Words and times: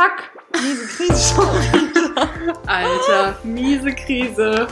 Fuck! 0.00 0.62
Miese 0.62 0.86
Krise 0.86 1.34
schon. 1.34 2.56
Alter, 2.66 3.38
miese 3.44 3.94
Krise. 3.94 4.66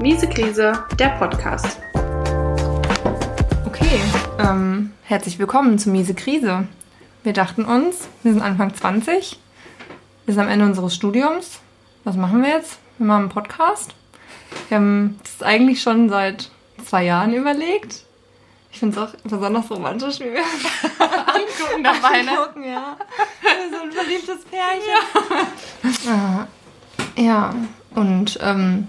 Miese 0.00 0.28
Krise, 0.28 0.84
der 0.96 1.08
Podcast. 1.18 1.80
Okay, 3.66 4.00
ähm, 4.38 4.92
herzlich 5.02 5.40
willkommen 5.40 5.80
zu 5.80 5.90
Miese 5.90 6.14
Krise. 6.14 6.68
Wir 7.24 7.32
dachten 7.32 7.64
uns, 7.64 8.06
wir 8.22 8.32
sind 8.32 8.42
Anfang 8.42 8.72
20, 8.72 9.40
wir 10.24 10.34
sind 10.34 10.44
am 10.44 10.48
Ende 10.48 10.66
unseres 10.66 10.94
Studiums. 10.94 11.58
Was 12.04 12.14
machen 12.14 12.44
wir 12.44 12.50
jetzt? 12.50 12.78
Wir 12.98 13.08
machen 13.08 13.22
einen 13.22 13.28
Podcast. 13.30 13.92
Wir 14.68 14.76
haben 14.76 15.18
das 15.24 15.44
eigentlich 15.44 15.82
schon 15.82 16.08
seit 16.08 16.52
zwei 16.84 17.02
Jahren 17.02 17.34
überlegt. 17.34 18.04
Ich 18.74 18.80
finde 18.80 19.00
es 19.00 19.08
auch 19.08 19.14
besonders 19.22 19.70
romantisch, 19.70 20.18
wie 20.18 20.32
wir 20.32 20.40
angucken 20.98 21.84
dabei, 21.84 22.22
ne? 22.22 22.32
Angucken, 22.32 22.64
ja. 22.64 22.96
So 23.70 23.82
ein 23.82 23.92
verliebtes 23.92 24.38
Pärchen. 24.46 26.02
Ja, 26.04 26.48
ja. 27.16 27.54
und 27.94 28.36
ähm, 28.42 28.88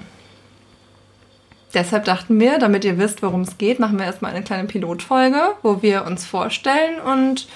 deshalb 1.75 2.05
dachten 2.05 2.39
wir, 2.39 2.57
damit 2.57 2.83
ihr 2.83 2.97
wisst, 2.97 3.21
worum 3.21 3.41
es 3.41 3.59
geht, 3.59 3.79
machen 3.79 3.99
wir 3.99 4.05
erstmal 4.05 4.31
eine 4.31 4.43
kleine 4.43 4.67
Pilotfolge, 4.67 5.53
wo 5.61 5.83
wir 5.83 6.05
uns 6.05 6.25
vorstellen 6.25 6.99
und 6.99 7.47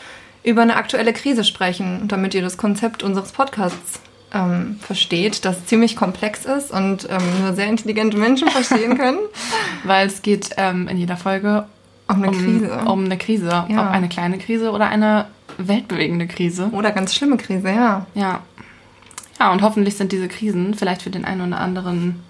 über 0.43 0.61
eine 0.61 0.75
aktuelle 0.75 1.13
Krise 1.13 1.43
sprechen, 1.43 2.07
damit 2.07 2.35
ihr 2.35 2.43
das 2.43 2.57
Konzept 2.57 3.01
unseres 3.01 3.31
Podcasts 3.31 4.01
ähm, 4.35 4.79
versteht, 4.83 5.45
das 5.45 5.65
ziemlich 5.65 5.95
komplex 5.95 6.45
ist 6.45 6.69
und 6.69 7.09
ähm, 7.09 7.41
nur 7.41 7.53
sehr 7.53 7.65
intelligente 7.65 8.17
Menschen 8.17 8.49
verstehen 8.49 8.99
können. 8.99 9.19
Weil 9.83 10.05
es 10.05 10.21
geht 10.21 10.51
ähm, 10.57 10.87
in 10.87 10.97
jeder 10.97 11.17
Folge 11.17 11.65
um 12.09 12.23
eine 12.23 12.27
um, 12.31 12.33
Krise. 12.37 12.79
Um 12.85 13.05
eine 13.05 13.17
Krise. 13.17 13.65
Ja. 13.69 13.81
Ob 13.87 13.91
eine 13.91 14.09
kleine 14.09 14.37
Krise 14.37 14.71
oder 14.71 14.87
eine 14.87 15.27
weltbewegende 15.57 16.27
Krise. 16.27 16.69
Oder 16.71 16.91
ganz 16.91 17.13
schlimme 17.15 17.37
Krise, 17.37 17.69
ja. 17.69 18.05
Ja. 18.15 18.41
Ja, 19.39 19.51
und 19.51 19.61
hoffentlich 19.61 19.95
sind 19.95 20.11
diese 20.11 20.27
Krisen 20.27 20.73
vielleicht 20.73 21.01
für 21.01 21.09
den 21.09 21.23
einen 21.25 21.41
oder 21.41 21.59
anderen 21.61 22.21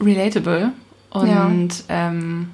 relatable. 0.00 0.72
Und 1.10 1.28
Ja. 1.28 1.50
ähm, 1.88 2.50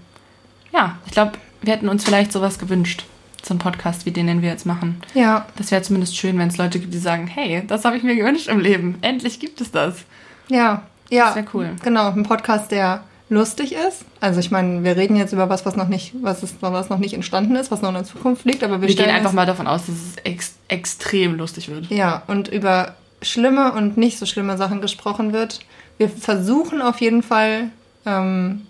ja 0.73 0.99
ich 1.07 1.13
glaube, 1.13 1.33
wir 1.63 1.73
hätten 1.73 1.89
uns 1.89 2.05
vielleicht 2.05 2.33
sowas 2.33 2.59
gewünscht. 2.59 3.05
So 3.43 3.53
einen 3.55 3.59
Podcast 3.59 4.05
wie 4.05 4.11
den, 4.11 4.27
den 4.27 4.43
wir 4.43 4.51
jetzt 4.51 4.67
machen. 4.67 5.01
Ja, 5.15 5.47
Das 5.57 5.71
wäre 5.71 5.81
zumindest 5.83 6.17
schön, 6.17 6.39
wenn 6.39 6.49
es 6.49 6.59
Leute 6.59 6.79
gibt, 6.79 6.93
die 6.93 6.99
sagen, 6.99 7.27
hey, 7.27 7.63
das 7.67 7.85
habe 7.87 7.97
ich 7.97 8.03
mir 8.03 8.15
gewünscht 8.15 8.49
im 8.49 8.61
Leben. 8.61 8.99
Endlich 9.01 9.41
gibt 9.41 9.61
es 9.61 9.71
das. 9.71 10.05
ja, 10.49 10.83
ja. 11.09 11.27
Das 11.27 11.37
wär 11.37 11.45
cool. 11.55 11.71
Genau, 11.83 12.11
ein 12.13 12.23
Podcast, 12.23 12.71
der 12.71 13.03
lustig 13.31 13.73
ist. 13.73 14.05
Also 14.21 14.41
ich 14.41 14.51
meine, 14.51 14.85
wir 14.85 14.97
reden 14.97 15.17
jetzt 15.17 15.33
über 15.33 15.49
was, 15.49 15.65
was 15.65 15.77
noch 15.77 15.89
nicht, 15.89 16.13
was 16.21 16.43
ist, 16.43 16.57
was 16.61 16.91
noch 16.91 16.99
nicht 16.99 17.15
entstanden 17.15 17.57
ist, 17.57 17.71
was 17.71 17.81
noch 17.81 17.89
in 17.89 17.95
der 17.95 18.05
Zukunft 18.05 18.45
liegt, 18.45 18.63
aber 18.63 18.83
wir, 18.83 18.89
Wir 18.89 18.97
gehen 18.97 19.09
einfach 19.09 19.33
mal 19.33 19.47
davon 19.47 19.67
aus, 19.67 19.87
dass 19.87 19.95
es 19.95 20.17
ex 20.25 20.55
extrem 20.69 21.37
lustig 21.37 21.69
wird. 21.69 21.91
Ja, 21.91 22.23
und 22.27 22.49
über 22.49 22.97
schlimme 23.23 23.73
und 23.73 23.97
nicht 23.97 24.19
so 24.19 24.27
schlimme 24.27 24.57
Sachen 24.57 24.81
gesprochen 24.81 25.33
wird. 25.33 25.61
Wir 25.97 26.09
versuchen 26.09 26.83
auf 26.83 27.01
jeden 27.01 27.23
Fall, 27.23 27.71
ähm, 28.05 28.67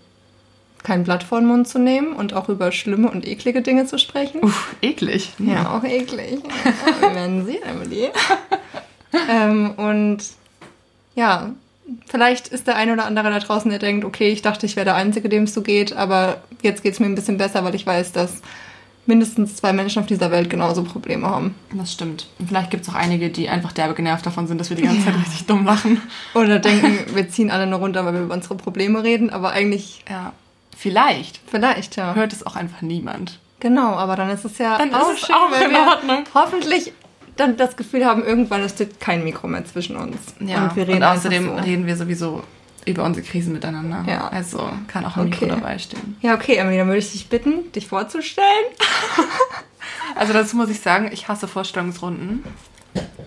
kein 0.83 1.05
Blatt 1.05 1.23
vor 1.23 1.41
den 1.41 1.49
Mund 1.49 1.69
zu 1.69 1.79
nehmen 1.79 2.15
und 2.15 2.33
auch 2.35 2.49
über 2.49 2.73
schlimme 2.73 3.11
und 3.11 3.27
eklige 3.27 3.63
Dinge 3.63 3.87
zu 3.87 3.99
sprechen. 3.99 4.43
Uff, 4.43 4.75
eklig. 4.81 5.33
Ja, 5.39 5.77
auch 5.77 5.85
eklig. 5.85 6.41
Wenn 7.13 7.47
Sie, 7.47 7.59
Emily. 7.63 8.09
ähm, 9.31 9.73
und 9.77 10.19
ja, 11.15 11.51
vielleicht 12.07 12.49
ist 12.49 12.67
der 12.67 12.77
ein 12.77 12.91
oder 12.91 13.05
andere 13.07 13.31
da 13.31 13.39
draußen, 13.39 13.71
der 13.71 13.79
denkt, 13.79 14.05
okay, 14.05 14.31
ich 14.31 14.43
dachte, 14.43 14.67
ich 14.67 14.77
wäre 14.77 14.85
der 14.85 14.95
Einzige, 14.95 15.29
dem 15.29 15.45
es 15.45 15.55
so 15.55 15.63
geht, 15.63 15.95
aber 15.95 16.39
jetzt 16.63 16.83
geht 16.83 16.95
es 16.95 17.01
mir 17.01 17.07
ein 17.07 17.15
bisschen 17.15 17.39
besser, 17.39 17.65
weil 17.65 17.75
ich 17.75 17.87
weiß, 17.87 18.13
dass 18.13 18.43
mindestens 19.07 19.57
zwei 19.57 19.73
Menschen 19.73 20.01
auf 20.01 20.07
dieser 20.07 20.31
Welt 20.31 20.51
genauso 20.51 20.85
Probleme 20.85 21.27
haben. 21.27 21.55
Das 21.73 21.93
stimmt. 21.93 22.29
Und 22.39 22.49
vielleicht 22.49 22.71
gibt 22.71 22.85
es 22.85 22.89
auch 22.91 22.95
einige, 22.95 23.31
die 23.31 23.49
einfach 23.49 23.73
derbe 23.73 23.95
genervt 23.95 24.25
davon 24.27 24.47
sind, 24.47 24.59
dass 24.59 24.71
wir 24.71 24.77
die 24.77 24.85
ganze 24.85 25.05
Zeit 25.05 25.17
richtig 25.17 25.47
dumm 25.47 25.65
lachen. 25.65 26.01
Oder 26.35 26.59
denken, 26.61 26.99
wir 27.15 27.29
ziehen 27.29 27.51
alle 27.51 27.67
nur 27.67 27.81
runter, 27.81 28.05
weil 28.05 28.15
wir 28.15 28.21
über 28.23 28.35
unsere 28.35 28.55
Probleme 28.55 29.03
reden, 29.03 29.31
aber 29.31 29.51
eigentlich 29.51 30.05
Ja. 30.09 30.33
Vielleicht 30.77 31.41
vielleicht, 31.51 31.97
ja. 31.97 32.15
hört 32.15 32.33
es 32.33 32.47
auch 32.47 32.57
einfach 32.57 32.81
niemand. 32.81 33.39
Genau, 33.59 33.95
aber 33.97 34.17
dann 34.17 34.31
ist 34.31 34.45
es 34.47 34.57
ja 34.57 34.79
Dann 34.79 34.95
auch 34.95 35.11
ist 35.11 35.21
es 35.23 35.27
schön, 35.27 35.35
auch 35.37 35.61
in 35.61 35.71
wir 35.73 35.79
Ordnung. 35.81 36.25
hoffentlich 36.33 36.93
dann 37.37 37.57
das 37.57 37.77
Gefühl 37.77 38.05
haben, 38.05 38.25
irgendwann 38.25 38.63
ist 38.63 38.85
kein 39.01 39.25
Mikro 39.25 39.47
mehr 39.49 39.65
zwischen 39.65 39.97
uns. 39.97 40.17
Ja. 40.41 40.65
und 40.65 40.77
wir 40.77 40.87
reden 40.87 40.99
und 40.99 41.05
außerdem 41.05 41.45
so. 41.47 41.55
reden 41.55 41.87
wir 41.87 41.97
sowieso 41.97 42.43
über 42.87 43.05
unsere 43.05 43.27
Krisen 43.27 43.53
miteinander. 43.53 44.05
Ja. 44.07 44.29
Also 44.29 44.71
kann 44.89 45.05
auch 45.05 45.17
ein 45.17 45.25
Mikro 45.25 45.45
Okay. 45.47 45.55
dabei 45.55 45.79
stehen. 45.79 46.17
Ja, 46.21 46.35
okay, 46.35 46.57
Emily, 46.57 46.79
dann 46.79 46.87
würde 46.87 46.99
ich 46.99 47.13
dich 47.13 47.29
bitten, 47.29 47.71
dich 47.73 47.87
vorzustellen. 47.87 48.67
Also 50.17 50.33
dazu 50.33 50.57
muss 50.57 50.69
ich 50.71 50.81
sagen, 50.81 51.09
ich 51.13 51.29
hasse 51.29 51.49
Vorstellungsrunden. 51.49 52.45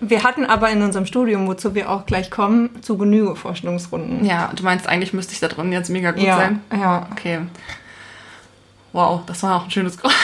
Wir 0.00 0.22
hatten 0.22 0.44
aber 0.44 0.70
in 0.70 0.82
unserem 0.82 1.06
Studium, 1.06 1.46
wozu 1.46 1.74
wir 1.74 1.90
auch 1.90 2.04
gleich 2.06 2.30
kommen, 2.30 2.82
zu 2.82 2.98
Genüge 2.98 3.36
Vorstellungsrunden. 3.36 4.24
Ja, 4.24 4.52
du 4.54 4.62
meinst, 4.62 4.86
eigentlich 4.86 5.12
müsste 5.12 5.32
ich 5.32 5.40
da 5.40 5.48
drin 5.48 5.72
jetzt 5.72 5.88
mega 5.88 6.10
gut 6.10 6.22
ja, 6.22 6.36
sein? 6.36 6.60
ja. 6.72 7.08
Okay. 7.10 7.40
Wow, 8.92 9.22
das 9.26 9.42
war 9.42 9.56
auch 9.56 9.64
ein 9.64 9.70
schönes 9.70 9.96
Geräusch 9.96 10.14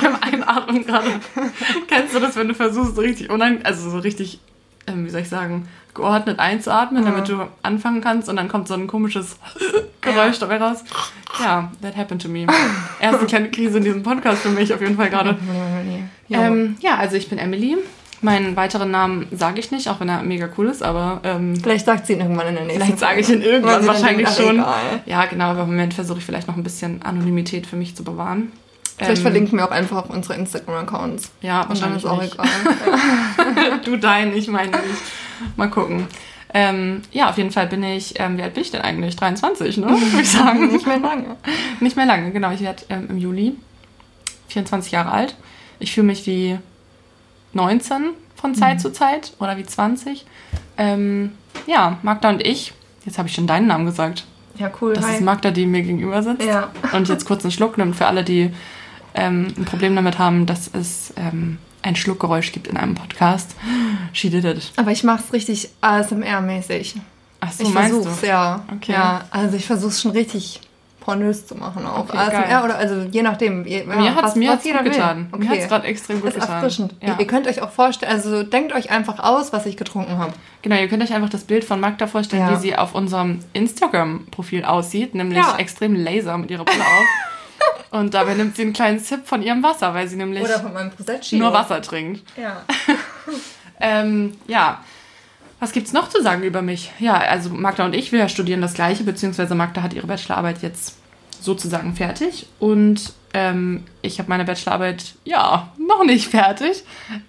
beim 0.00 0.16
Einatmen 0.20 0.84
gerade. 0.86 1.08
Kennst 1.88 2.14
du 2.14 2.20
das, 2.20 2.36
wenn 2.36 2.48
du 2.48 2.54
versuchst, 2.54 2.94
so 2.96 3.00
richtig 3.00 3.30
unein, 3.30 3.64
also 3.64 3.90
so 3.90 3.98
richtig, 3.98 4.38
ähm, 4.86 5.04
wie 5.06 5.10
soll 5.10 5.20
ich 5.22 5.28
sagen, 5.28 5.68
geordnet 5.94 6.38
einzuatmen, 6.38 7.04
damit 7.04 7.28
du 7.28 7.46
anfangen 7.62 8.00
kannst 8.00 8.28
und 8.28 8.36
dann 8.36 8.48
kommt 8.48 8.66
so 8.68 8.74
ein 8.74 8.86
komisches 8.86 9.36
Geräusch 10.00 10.38
dabei 10.38 10.56
raus? 10.56 10.84
Ja, 11.38 11.70
that 11.82 11.96
happened 11.96 12.22
to 12.22 12.28
me. 12.28 12.46
Erste 13.00 13.26
kleine 13.26 13.50
Krise 13.50 13.78
in 13.78 13.84
diesem 13.84 14.02
Podcast 14.02 14.42
für 14.42 14.48
mich 14.48 14.72
auf 14.72 14.80
jeden 14.80 14.96
Fall 14.96 15.10
gerade. 15.10 15.36
Ja. 16.28 16.46
Ähm, 16.46 16.76
ja, 16.80 16.96
also 16.96 17.16
ich 17.16 17.28
bin 17.28 17.38
Emily. 17.38 17.76
Meinen 18.24 18.54
weiteren 18.54 18.92
Namen 18.92 19.26
sage 19.32 19.58
ich 19.58 19.72
nicht, 19.72 19.88
auch 19.88 19.98
wenn 19.98 20.08
er 20.08 20.22
mega 20.22 20.48
cool 20.56 20.68
ist, 20.68 20.80
aber 20.80 21.20
ähm, 21.24 21.56
vielleicht 21.56 21.86
sagt 21.86 22.06
sie 22.06 22.12
ihn 22.12 22.20
irgendwann 22.20 22.46
in 22.46 22.54
der 22.54 22.64
nächsten 22.64 22.80
Vielleicht 22.82 23.00
sage 23.00 23.20
ich 23.20 23.28
ihn 23.28 23.42
irgendwann 23.42 23.84
wahrscheinlich 23.84 24.28
schon. 24.28 24.60
egal. 24.60 25.02
Ja, 25.06 25.26
genau, 25.26 25.46
aber 25.46 25.62
im 25.62 25.70
Moment 25.70 25.92
versuche 25.92 26.18
ich 26.20 26.24
vielleicht 26.24 26.46
noch 26.46 26.56
ein 26.56 26.62
bisschen 26.62 27.02
Anonymität 27.02 27.66
für 27.66 27.74
mich 27.74 27.96
zu 27.96 28.04
bewahren. 28.04 28.52
Vielleicht 29.02 29.18
Ähm, 29.18 29.22
verlinken 29.22 29.58
wir 29.58 29.66
auch 29.66 29.70
einfach 29.70 30.08
unsere 30.08 30.34
Instagram-Accounts. 30.34 31.30
Ja, 31.40 31.62
Und 31.62 31.62
dann 31.62 31.68
wahrscheinlich 31.70 32.04
ist 32.04 32.10
auch 32.10 32.20
nicht. 32.20 32.34
egal. 32.34 33.80
Du 33.84 33.96
dein, 33.96 34.34
ich 34.36 34.48
meine 34.48 34.70
nicht. 34.70 35.02
Mal 35.56 35.68
gucken. 35.70 36.06
Ähm, 36.54 37.02
ja, 37.12 37.30
auf 37.30 37.38
jeden 37.38 37.50
Fall 37.50 37.66
bin 37.66 37.82
ich, 37.82 38.20
ähm, 38.20 38.36
wie 38.36 38.42
alt 38.42 38.54
bin 38.54 38.62
ich 38.62 38.70
denn 38.70 38.82
eigentlich? 38.82 39.16
23, 39.16 39.78
ne? 39.78 39.86
Würde 39.88 40.20
ich 40.20 40.30
sagen. 40.30 40.68
Nicht 40.72 40.86
mehr 40.86 40.98
lange. 40.98 41.36
Nicht 41.80 41.96
mehr 41.96 42.06
lange, 42.06 42.30
genau. 42.30 42.50
Ich 42.52 42.60
werde 42.60 42.82
ähm, 42.90 43.06
im 43.08 43.16
Juli 43.18 43.54
24 44.48 44.92
Jahre 44.92 45.10
alt. 45.12 45.34
Ich 45.78 45.92
fühle 45.92 46.06
mich 46.06 46.26
wie 46.26 46.58
19 47.54 48.10
von 48.36 48.54
Zeit 48.54 48.80
zu 48.80 48.92
Zeit 48.92 49.32
oder 49.38 49.56
wie 49.56 49.64
20. 49.64 50.26
Ähm, 50.76 51.32
ja, 51.66 51.98
Magda 52.02 52.28
und 52.28 52.46
ich, 52.46 52.72
jetzt 53.04 53.18
habe 53.18 53.28
ich 53.28 53.34
schon 53.34 53.46
deinen 53.46 53.66
Namen 53.66 53.86
gesagt. 53.86 54.24
Ja, 54.58 54.70
cool. 54.80 54.92
Das 54.92 55.06
hi. 55.06 55.14
ist 55.14 55.20
Magda, 55.22 55.50
die 55.50 55.64
mir 55.64 55.82
gegenüber 55.82 56.22
sitzt. 56.22 56.44
Ja. 56.44 56.70
Und 56.92 57.08
jetzt 57.08 57.24
kurz 57.24 57.44
einen 57.44 57.52
Schluck 57.52 57.78
nimmt 57.78 57.96
für 57.96 58.06
alle, 58.06 58.24
die 58.24 58.50
ähm, 59.14 59.48
ein 59.56 59.64
Problem 59.64 59.94
damit 59.96 60.18
haben, 60.18 60.46
dass 60.46 60.70
es 60.72 61.12
ähm, 61.16 61.58
ein 61.82 61.96
Schluckgeräusch 61.96 62.52
gibt 62.52 62.66
in 62.68 62.76
einem 62.76 62.94
Podcast. 62.94 63.54
She 64.12 64.30
did 64.30 64.44
it. 64.44 64.72
Aber 64.76 64.90
ich 64.92 65.02
mache 65.04 65.22
es 65.26 65.32
richtig 65.32 65.70
ASMR-mäßig. 65.80 66.96
Ach 67.40 67.50
so, 67.52 67.64
ich 67.64 67.74
meinst 67.74 67.94
versuch's, 67.94 68.20
du? 68.20 68.26
ja. 68.28 68.62
Okay. 68.76 68.92
Ja, 68.92 69.22
also 69.30 69.56
ich 69.56 69.66
versuch's 69.66 70.00
schon 70.00 70.12
richtig 70.12 70.60
pornös 71.00 71.44
zu 71.48 71.56
machen 71.56 71.84
auch. 71.84 71.98
Okay, 72.08 72.16
ASMR 72.16 72.42
geil. 72.42 72.62
oder 72.64 72.76
also 72.78 73.02
je 73.10 73.22
nachdem. 73.22 73.66
Je, 73.66 73.82
Mir 73.82 73.96
ja, 74.04 74.14
hat's 74.14 74.22
was- 74.22 74.36
mir 74.36 74.52
hat's 74.52 74.64
jeder 74.64 74.84
gut 74.84 74.92
getan. 74.92 75.26
Mir 75.32 75.36
Okay. 75.48 75.48
hat's 75.58 75.68
gerade 75.68 75.86
extrem 75.88 76.20
gut 76.20 76.28
ist 76.30 76.34
getan. 76.36 76.50
erfrischend. 76.54 76.94
Ja. 77.00 77.08
Ihr, 77.14 77.20
ihr 77.20 77.26
könnt 77.26 77.48
euch 77.48 77.60
auch 77.60 77.70
vorstellen, 77.72 78.12
also 78.12 78.44
denkt 78.44 78.72
euch 78.72 78.90
einfach 78.92 79.18
aus, 79.18 79.52
was 79.52 79.66
ich 79.66 79.76
getrunken 79.76 80.18
habe. 80.18 80.32
Genau, 80.62 80.76
ihr 80.76 80.86
könnt 80.86 81.02
euch 81.02 81.12
einfach 81.12 81.30
das 81.30 81.42
Bild 81.42 81.64
von 81.64 81.80
Magda 81.80 82.06
vorstellen, 82.06 82.42
Ja. 82.42 82.52
wie 82.52 82.60
sie 82.60 82.76
auf 82.76 82.94
unserem 82.94 83.40
Instagram-Profil 83.52 84.64
aussieht, 84.64 85.16
nämlich 85.16 85.44
extrem 85.58 85.96
laser 85.96 86.38
mit 86.38 86.52
ihrer 86.52 86.64
Brille 86.64 86.84
auf. 86.84 87.04
Und 87.92 88.14
dabei 88.14 88.32
nimmt 88.34 88.56
sie 88.56 88.62
einen 88.62 88.72
kleinen 88.72 88.98
Sip 88.98 89.26
von 89.26 89.42
ihrem 89.42 89.62
Wasser, 89.62 89.92
weil 89.92 90.08
sie 90.08 90.16
nämlich 90.16 90.42
Oder 90.42 90.60
von 90.60 90.72
meinem 90.72 90.90
Prosecco. 90.90 91.36
nur 91.36 91.52
Wasser 91.52 91.80
trinkt. 91.80 92.22
Ja. 92.36 92.62
Ähm, 93.84 94.34
ja. 94.46 94.84
Was 95.58 95.72
gibt's 95.72 95.92
noch 95.92 96.08
zu 96.08 96.22
sagen 96.22 96.44
über 96.44 96.62
mich? 96.62 96.92
Ja, 97.00 97.14
also 97.14 97.50
Magda 97.50 97.84
und 97.84 97.94
ich, 97.94 98.12
wir 98.12 98.28
studieren 98.28 98.60
das 98.60 98.74
Gleiche, 98.74 99.02
beziehungsweise 99.02 99.56
Magda 99.56 99.82
hat 99.82 99.92
ihre 99.92 100.06
Bachelorarbeit 100.06 100.62
jetzt 100.62 100.96
sozusagen 101.40 101.96
fertig 101.96 102.46
und 102.60 103.12
ähm, 103.34 103.82
ich 104.00 104.20
habe 104.20 104.28
meine 104.28 104.44
Bachelorarbeit, 104.44 105.14
ja, 105.24 105.72
noch 105.78 106.04
nicht 106.04 106.28
fertig, 106.28 106.84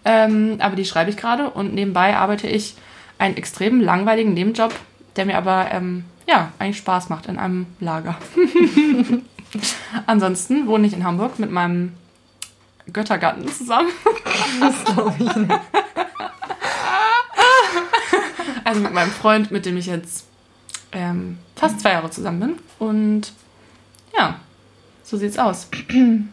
ähm, 0.05 0.57
aber 0.59 0.75
die 0.75 0.85
schreibe 0.85 1.09
ich 1.09 1.17
gerade 1.17 1.49
und 1.49 1.73
nebenbei 1.73 2.15
arbeite 2.15 2.47
ich 2.47 2.75
einen 3.17 3.35
extrem 3.35 3.81
langweiligen 3.81 4.35
Nebenjob, 4.35 4.73
der 5.15 5.25
mir 5.25 5.37
aber, 5.37 5.71
ähm, 5.71 6.05
ja, 6.27 6.51
eigentlich 6.59 6.77
Spaß 6.77 7.09
macht 7.09 7.25
in 7.25 7.39
einem 7.39 7.65
Lager. 7.79 8.15
Ansonsten 10.05 10.67
wohne 10.67 10.87
ich 10.87 10.93
in 10.93 11.03
Hamburg 11.03 11.39
mit 11.39 11.51
meinem 11.51 11.93
Göttergatten 12.91 13.47
zusammen. 13.47 13.89
Das 14.59 14.83
glaube 14.85 15.15
ich 15.19 15.35
nicht. 15.35 15.53
Also 18.65 18.79
mit 18.79 18.93
meinem 18.93 19.11
Freund, 19.11 19.51
mit 19.51 19.65
dem 19.65 19.75
ich 19.75 19.87
jetzt 19.87 20.25
ähm, 20.93 21.37
fast 21.55 21.81
zwei 21.81 21.91
Jahre 21.91 22.09
zusammen 22.09 22.39
bin. 22.39 22.55
Und 22.79 23.33
ja, 24.17 24.39
so 25.03 25.17
sieht's 25.17 25.37
aus. 25.37 25.67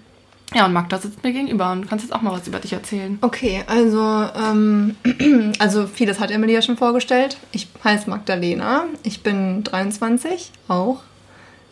Ja, 0.53 0.67
und 0.67 0.73
Magda 0.73 0.99
sitzt 0.99 1.23
mir 1.23 1.33
gegenüber 1.33 1.71
und 1.71 1.89
kannst 1.89 2.05
jetzt 2.05 2.13
auch 2.13 2.23
mal 2.23 2.33
was 2.33 2.49
über 2.49 2.59
dich 2.59 2.73
erzählen. 2.73 3.19
Okay, 3.21 3.63
also, 3.69 4.01
ähm, 4.35 4.97
also 5.61 5.87
vieles 5.87 6.19
hat 6.19 6.33
Emily 6.33 6.53
ja 6.53 6.61
schon 6.61 6.77
vorgestellt. 6.77 7.37
Ich 7.53 7.69
heiße 7.85 8.11
Magdalena, 8.11 8.87
ich 9.05 9.23
bin 9.23 9.63
23, 9.63 10.51
auch. 10.67 11.03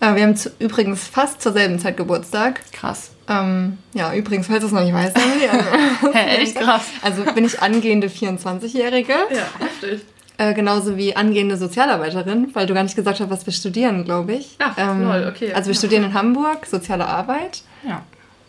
Äh, 0.01 0.15
wir 0.15 0.23
haben 0.23 0.37
zu, 0.37 0.51
übrigens 0.59 1.07
fast 1.07 1.43
zur 1.43 1.53
selben 1.53 1.79
Zeit 1.79 1.97
Geburtstag. 1.97 2.61
Krass. 2.73 3.11
Ähm, 3.29 3.79
ja, 3.95 4.15
übrigens, 4.15 4.47
falls 4.47 4.61
du 4.61 4.67
es 4.67 4.73
noch 4.73 4.83
nicht 4.83 4.95
weißt. 4.95 5.17
Also, 5.17 6.13
Hä, 6.13 6.43
echt 6.43 6.57
krass. 6.57 6.85
Also 7.03 7.25
bin 7.25 7.45
ich 7.45 7.61
angehende 7.61 8.09
24-Jährige. 8.09 9.13
Ja, 9.13 9.47
heftig. 9.59 10.03
Äh, 10.39 10.55
genauso 10.55 10.97
wie 10.97 11.17
angehende 11.17 11.57
Sozialarbeiterin, 11.57 12.51
weil 12.55 12.67
du 12.67 12.75
gar 12.75 12.85
nicht 12.85 12.95
gesagt 12.95 13.19
hast, 13.19 13.29
was 13.29 13.45
wir 13.45 13.53
studieren, 13.53 14.05
glaube 14.05 14.35
ich. 14.35 14.57
Ach, 14.61 14.77
lol, 14.77 15.27
okay. 15.29 15.53
Also 15.53 15.69
wir 15.69 15.75
studieren 15.75 16.05
in 16.05 16.15
Hamburg 16.15 16.65
Soziale 16.67 17.07
Arbeit. 17.07 17.63
Ja. 17.87 18.03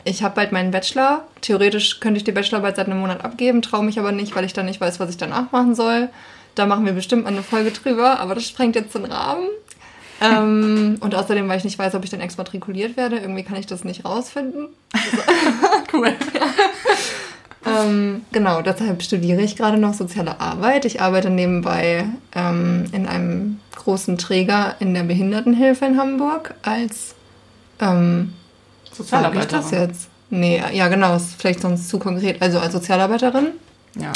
Ich 0.03 0.23
habe 0.23 0.35
bald 0.35 0.51
meinen 0.51 0.71
Bachelor. 0.71 1.25
Theoretisch 1.41 1.99
könnte 1.99 2.19
ich 2.19 2.23
die 2.23 2.31
Bachelorarbeit 2.31 2.75
seit 2.75 2.85
einem 2.85 2.99
Monat 2.99 3.25
abgeben, 3.25 3.61
traue 3.63 3.83
mich 3.83 3.99
aber 3.99 4.11
nicht, 4.11 4.35
weil 4.35 4.45
ich 4.45 4.53
dann 4.53 4.67
nicht 4.67 4.79
weiß, 4.79 4.99
was 4.99 5.09
ich 5.09 5.17
danach 5.17 5.51
machen 5.51 5.73
soll. 5.73 6.09
Da 6.55 6.67
machen 6.67 6.85
wir 6.85 6.93
bestimmt 6.93 7.23
mal 7.23 7.29
eine 7.29 7.43
Folge 7.43 7.71
drüber, 7.71 8.19
aber 8.19 8.35
das 8.35 8.47
sprengt 8.47 8.75
jetzt 8.75 8.93
den 8.93 9.05
Rahmen. 9.05 9.47
Ähm, 10.21 10.97
und 10.99 11.15
außerdem, 11.15 11.47
weil 11.47 11.57
ich 11.57 11.63
nicht 11.63 11.79
weiß, 11.79 11.95
ob 11.95 12.03
ich 12.03 12.09
dann 12.09 12.21
exmatrikuliert 12.21 12.97
werde. 12.97 13.17
Irgendwie 13.17 13.43
kann 13.43 13.57
ich 13.57 13.67
das 13.67 13.83
nicht 13.83 14.05
rausfinden. 14.05 14.67
Cool. 15.91 16.13
Ähm, 17.65 18.21
genau, 18.31 18.61
deshalb 18.61 19.01
studiere 19.01 19.41
ich 19.41 19.55
gerade 19.55 19.77
noch 19.77 19.93
soziale 19.93 20.39
Arbeit. 20.39 20.85
Ich 20.85 21.01
arbeite 21.01 21.29
nebenbei 21.29 22.05
ähm, 22.33 22.85
in 22.91 23.07
einem 23.07 23.59
großen 23.75 24.17
Träger 24.17 24.75
in 24.79 24.93
der 24.93 25.03
Behindertenhilfe 25.03 25.85
in 25.85 25.97
Hamburg 25.97 26.53
als 26.61 27.15
ähm, 27.79 28.33
sag 28.91 29.33
ich 29.35 29.45
das 29.45 29.65
Sozialarbeiterin. 29.65 29.89
jetzt? 29.89 30.09
Nee, 30.29 30.61
ja 30.73 30.87
genau, 30.87 31.15
ist 31.15 31.35
vielleicht 31.39 31.61
sonst 31.61 31.89
zu 31.89 31.99
konkret. 31.99 32.41
Also 32.41 32.59
als 32.59 32.73
Sozialarbeiterin. 32.73 33.47
Ja. 33.95 34.11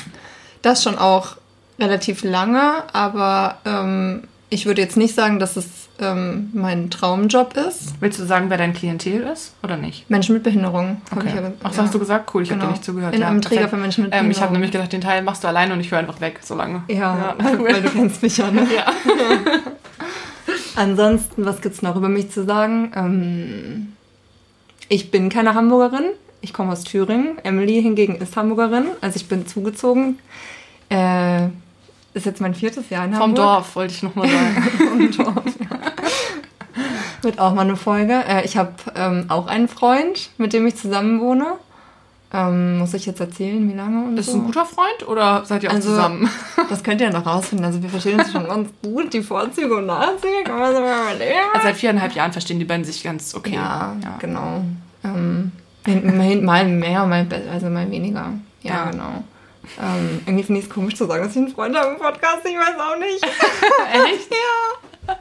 Das 0.61 0.83
schon 0.83 0.97
auch 0.97 1.37
relativ 1.79 2.23
lange, 2.23 2.83
aber 2.93 3.57
ähm, 3.65 4.23
ich 4.49 4.65
würde 4.65 4.81
jetzt 4.81 4.97
nicht 4.97 5.15
sagen, 5.15 5.39
dass 5.39 5.57
es 5.57 5.82
ähm, 5.99 6.49
mein 6.53 6.89
Traumjob 6.89 7.55
ist. 7.55 7.93
Willst 7.99 8.19
du 8.19 8.25
sagen, 8.25 8.49
wer 8.49 8.57
dein 8.57 8.73
Klientel 8.73 9.21
ist 9.21 9.53
oder 9.63 9.77
nicht? 9.77 10.09
Menschen 10.09 10.33
mit 10.33 10.43
Behinderung. 10.43 11.01
Okay. 11.15 11.27
ich 11.29 11.35
ja 11.35 11.41
Ach, 11.61 11.67
das 11.69 11.77
ja. 11.77 11.83
hast 11.83 11.93
du 11.93 11.99
gesagt? 11.99 12.33
Cool, 12.33 12.43
ich 12.43 12.49
habe 12.49 12.59
Genau. 12.59 12.71
dir 12.71 12.73
nicht 12.73 12.83
zugehört. 12.85 13.13
In 13.15 13.21
ja, 13.21 13.27
einem 13.27 13.41
Träger 13.41 13.61
perfekt. 13.61 13.75
für 13.75 13.81
Menschen 13.81 14.03
mit 14.05 14.13
ähm, 14.13 14.31
Ich 14.31 14.37
habe 14.41 14.51
Behinderung. 14.51 14.53
nämlich 14.53 14.71
gedacht, 14.71 14.91
den 14.93 15.01
Teil 15.01 15.21
machst 15.21 15.43
du 15.43 15.47
alleine 15.47 15.73
und 15.73 15.79
ich 15.79 15.91
höre 15.91 15.99
einfach 15.99 16.19
weg, 16.21 16.39
so 16.41 16.55
lange. 16.55 16.83
Ja, 16.87 17.35
cool. 17.59 17.65
weil 17.71 17.81
du 17.81 17.89
kennst 17.89 18.21
mich 18.23 18.37
ja, 18.37 18.49
ne? 18.51 18.67
Ja. 18.75 18.85
Ansonsten, 20.75 21.45
was 21.45 21.61
gibt's 21.61 21.81
noch 21.81 21.95
über 21.95 22.09
mich 22.09 22.31
zu 22.31 22.43
sagen? 22.45 22.91
Ähm, 22.95 23.93
ich 24.89 25.11
bin 25.11 25.29
keine 25.29 25.53
Hamburgerin. 25.53 26.05
Ich 26.41 26.51
komme 26.53 26.71
aus 26.71 26.83
Thüringen. 26.83 27.37
Emily 27.43 27.81
hingegen 27.81 28.15
ist 28.15 28.35
Hamburgerin. 28.35 28.85
Also 29.01 29.15
ich 29.17 29.27
bin 29.27 29.45
zugezogen. 29.47 30.19
Äh, 30.89 31.45
ist 32.15 32.25
jetzt 32.25 32.41
mein 32.41 32.53
viertes 32.53 32.89
Jahr 32.89 33.05
in 33.05 33.13
Vom 33.13 33.21
Hamburg. 33.21 33.37
Dorf, 33.37 33.75
wollte 33.75 33.93
ich 33.93 34.03
nochmal 34.03 34.27
sagen. 34.27 34.71
Vom 34.77 35.11
Dorf. 35.25 35.43
ja. 35.59 35.72
Wird 37.23 37.39
auch 37.39 37.53
mal 37.53 37.61
eine 37.61 37.75
Folge. 37.77 38.13
Äh, 38.27 38.45
ich 38.45 38.57
habe 38.57 38.73
ähm, 38.95 39.25
auch 39.29 39.47
einen 39.47 39.67
Freund, 39.67 40.29
mit 40.37 40.53
dem 40.53 40.67
ich 40.67 40.75
zusammen 40.75 41.21
wohne. 41.21 41.45
Ähm, 42.35 42.79
muss 42.79 42.93
ich 42.95 43.05
jetzt 43.05 43.19
erzählen, 43.19 43.69
wie 43.69 43.75
lange 43.75 44.07
und 44.07 44.17
Ist 44.17 44.27
es 44.27 44.33
so? 44.33 44.39
ein 44.39 44.45
guter 44.45 44.65
Freund 44.65 45.07
oder 45.07 45.43
seid 45.45 45.61
ihr 45.63 45.69
auch 45.69 45.75
Also- 45.75 45.89
zusammen? 45.89 46.29
Das 46.69 46.83
könnt 46.83 46.99
ihr 47.01 47.11
noch 47.11 47.25
rausfinden. 47.25 47.65
Also 47.65 47.81
wir 47.83 47.89
verstehen 47.89 48.19
uns 48.19 48.31
schon 48.31 48.47
ganz 48.47 48.69
gut. 48.81 49.13
Die 49.13 49.21
Vorzüge 49.21 49.75
und 49.77 49.85
Nachzüge. 49.85 50.51
Also 50.51 50.81
seit 51.61 51.75
viereinhalb 51.77 52.13
Jahren 52.13 52.31
verstehen 52.31 52.57
die 52.59 52.65
beiden 52.65 52.83
sich 52.85 53.03
ganz 53.03 53.35
okay. 53.35 53.53
Ja, 53.55 53.95
ja. 54.03 54.15
genau. 54.19 54.63
Ähm, 55.03 55.51
mal, 56.43 56.65
mehr, 56.65 57.05
mal 57.05 57.27
also 57.51 57.67
mal 57.69 57.89
weniger. 57.91 58.31
Ja, 58.63 58.71
Ja. 58.73 58.89
genau. 58.91 59.23
Ähm, 59.81 60.21
irgendwie 60.25 60.43
finde 60.43 60.59
ich 60.61 60.67
es 60.67 60.73
komisch 60.73 60.95
zu 60.95 61.05
sagen, 61.05 61.23
dass 61.23 61.31
ich 61.31 61.37
einen 61.37 61.49
Freund 61.49 61.75
habe 61.77 61.91
im 61.93 61.97
Podcast. 61.97 62.39
Ich 62.45 62.55
weiß 62.55 62.75
auch 62.79 62.97
nicht. 62.99 63.23
Echt? 63.93 64.29
ja. 65.07 65.15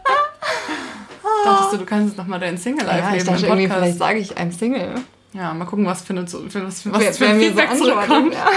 Dachtest 1.44 1.72
du, 1.72 1.76
du 1.78 1.84
kannst 1.84 2.08
jetzt 2.08 2.18
nochmal 2.18 2.40
dein 2.40 2.54
ja 2.54 2.60
Single-Life 2.60 3.06
ich 3.08 3.12
leben 3.12 3.26
dachte 3.26 3.46
im 3.46 3.52
irgendwie, 3.52 3.66
vielleicht 3.66 3.98
Podcast? 3.98 3.98
sage 3.98 4.18
ich, 4.18 4.36
I'm 4.36 4.52
Single. 4.52 4.94
Ja, 5.34 5.54
mal 5.54 5.64
gucken, 5.64 5.86
was 5.86 6.02
für, 6.02 6.12
eine, 6.12 6.26
für, 6.26 6.42
was, 6.66 6.90
was 6.92 7.18
für 7.18 7.26
ein 7.26 7.38
so 7.40 7.44
Feedback 7.46 7.70
antwortet, 7.70 7.94
zurückkommt. 7.94 8.34
Ja. 8.34 8.46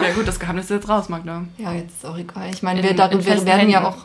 Ja 0.00 0.12
gut, 0.14 0.28
das 0.28 0.38
Geheimnis 0.38 0.66
ist 0.66 0.70
jetzt 0.70 0.88
raus, 0.88 1.08
Magda. 1.08 1.42
ja, 1.58 1.72
jetzt 1.72 1.96
ist 1.96 2.06
auch 2.06 2.16
egal. 2.16 2.48
Ich 2.52 2.62
meine, 2.62 2.78
In- 2.78 2.84
wir, 2.84 2.90
in 2.92 2.96
darüber, 2.96 3.24
wir 3.24 3.44
werden 3.44 3.68
ja 3.68 3.84
auch... 3.84 3.96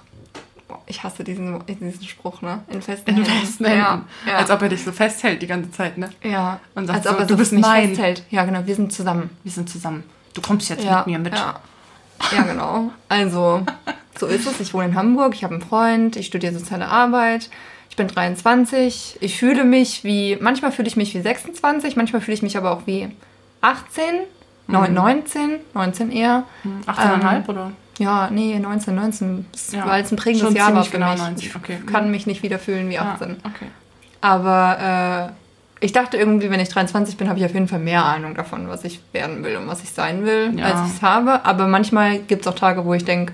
Boah, 0.68 0.82
ich 0.88 1.04
hasse 1.04 1.24
diesen, 1.24 1.64
diesen 1.68 2.04
Spruch, 2.04 2.42
ne? 2.42 2.64
In 2.68 2.82
festen 2.82 3.12
In 3.12 3.16
Händen. 3.18 3.30
festen 3.30 3.66
Händen. 3.66 3.80
Ja, 3.80 4.02
ja. 4.26 4.38
Als 4.38 4.50
ob 4.50 4.62
er 4.64 4.70
dich 4.70 4.84
so 4.84 4.92
festhält 4.92 5.44
die 5.44 5.48
ganze 5.48 5.72
Zeit, 5.72 6.00
ne? 6.00 6.10
ja. 6.24 6.60
Und 6.74 6.88
sagt 6.88 6.98
Als 6.98 7.08
ob 7.08 7.14
so, 7.18 7.20
er 7.20 7.26
du 7.28 7.34
so 7.36 7.38
bist 7.38 7.52
mich 7.54 7.62
mein. 7.62 7.90
festhält. 7.90 8.24
Ja, 8.32 8.44
genau, 8.44 8.66
wir 8.66 8.74
sind 8.76 8.92
zusammen. 8.92 9.30
Wir 9.44 9.52
sind 9.52 9.70
zusammen. 9.70 10.04
Du 10.34 10.42
kommst 10.42 10.68
jetzt 10.70 10.84
ja, 10.84 10.98
mit 10.98 11.08
mir 11.08 11.20
mit. 11.20 11.36
Ja. 11.36 11.60
ja, 12.36 12.42
genau. 12.42 12.90
Also, 13.08 13.64
so 14.20 14.26
ist 14.28 14.48
es. 14.48 14.60
Ich 14.60 14.74
wohne 14.74 14.86
in 14.86 14.96
Hamburg, 14.96 15.34
ich 15.36 15.44
habe 15.44 15.54
einen 15.56 15.64
Freund, 15.64 16.16
ich 16.16 16.28
studiere 16.28 16.54
soziale 16.54 16.88
Arbeit. 16.88 17.50
Ich 17.90 17.96
bin 17.96 18.08
23. 18.08 19.18
Ich 19.22 19.38
fühle 19.38 19.64
mich 19.64 20.04
wie, 20.04 20.38
manchmal 20.42 20.72
fühle 20.72 20.88
ich 20.88 20.96
mich 20.98 21.14
wie 21.14 21.22
26, 21.22 21.96
manchmal 21.96 22.22
fühle 22.22 22.34
ich 22.36 22.42
mich 22.42 22.58
aber 22.58 22.72
auch 22.72 22.82
wie 22.88 23.10
18, 23.62 24.04
neun- 24.68 24.94
19, 24.94 25.60
19 25.74 26.12
eher. 26.12 26.44
18,5 26.88 27.36
Ähm, 27.36 27.44
oder? 27.50 27.72
Ja, 28.00 28.30
nee, 28.32 28.58
19, 28.58 28.96
19, 28.96 29.46
das 29.52 29.72
Ja. 29.74 29.86
war 29.86 30.00
jetzt 30.00 30.12
ein 30.12 30.16
prägendes 30.16 30.48
Schon 30.48 30.56
Jahr 30.56 30.74
war 30.74 30.84
für 30.84 30.92
genau 30.92 31.12
mich. 31.12 31.20
19, 31.22 31.48
Ich 31.50 31.56
okay. 31.56 31.78
kann 31.86 32.10
mich 32.10 32.26
nicht 32.26 32.42
wieder 32.42 32.58
fühlen 32.58 32.90
wie 32.90 32.98
18. 32.98 33.30
Ja, 33.30 33.36
okay. 33.46 33.68
Aber 34.22 35.30
äh, 35.80 35.86
ich 35.86 35.92
dachte 35.92 36.18
irgendwie, 36.18 36.50
wenn 36.50 36.60
ich 36.60 36.70
23 36.70 37.18
bin, 37.18 37.30
habe 37.30 37.38
ich 37.40 37.46
auf 37.46 37.54
jeden 37.54 37.68
Fall 37.68 37.80
mehr 37.80 38.04
Ahnung 38.06 38.34
davon, 38.36 38.70
was 38.70 38.84
ich 38.86 39.02
werden 39.12 39.44
will 39.44 39.58
und 39.58 39.68
was 39.68 39.84
ich 39.84 39.92
sein 39.92 40.26
will, 40.26 40.54
Ja. 40.58 40.66
als 40.66 40.90
ich 40.90 40.96
es 40.96 41.02
habe. 41.04 41.46
Aber 41.46 41.68
manchmal 41.68 42.20
gibt 42.20 42.42
es 42.42 42.48
auch 42.48 42.56
Tage, 42.56 42.86
wo 42.86 42.94
ich 42.94 43.06
denke, 43.06 43.34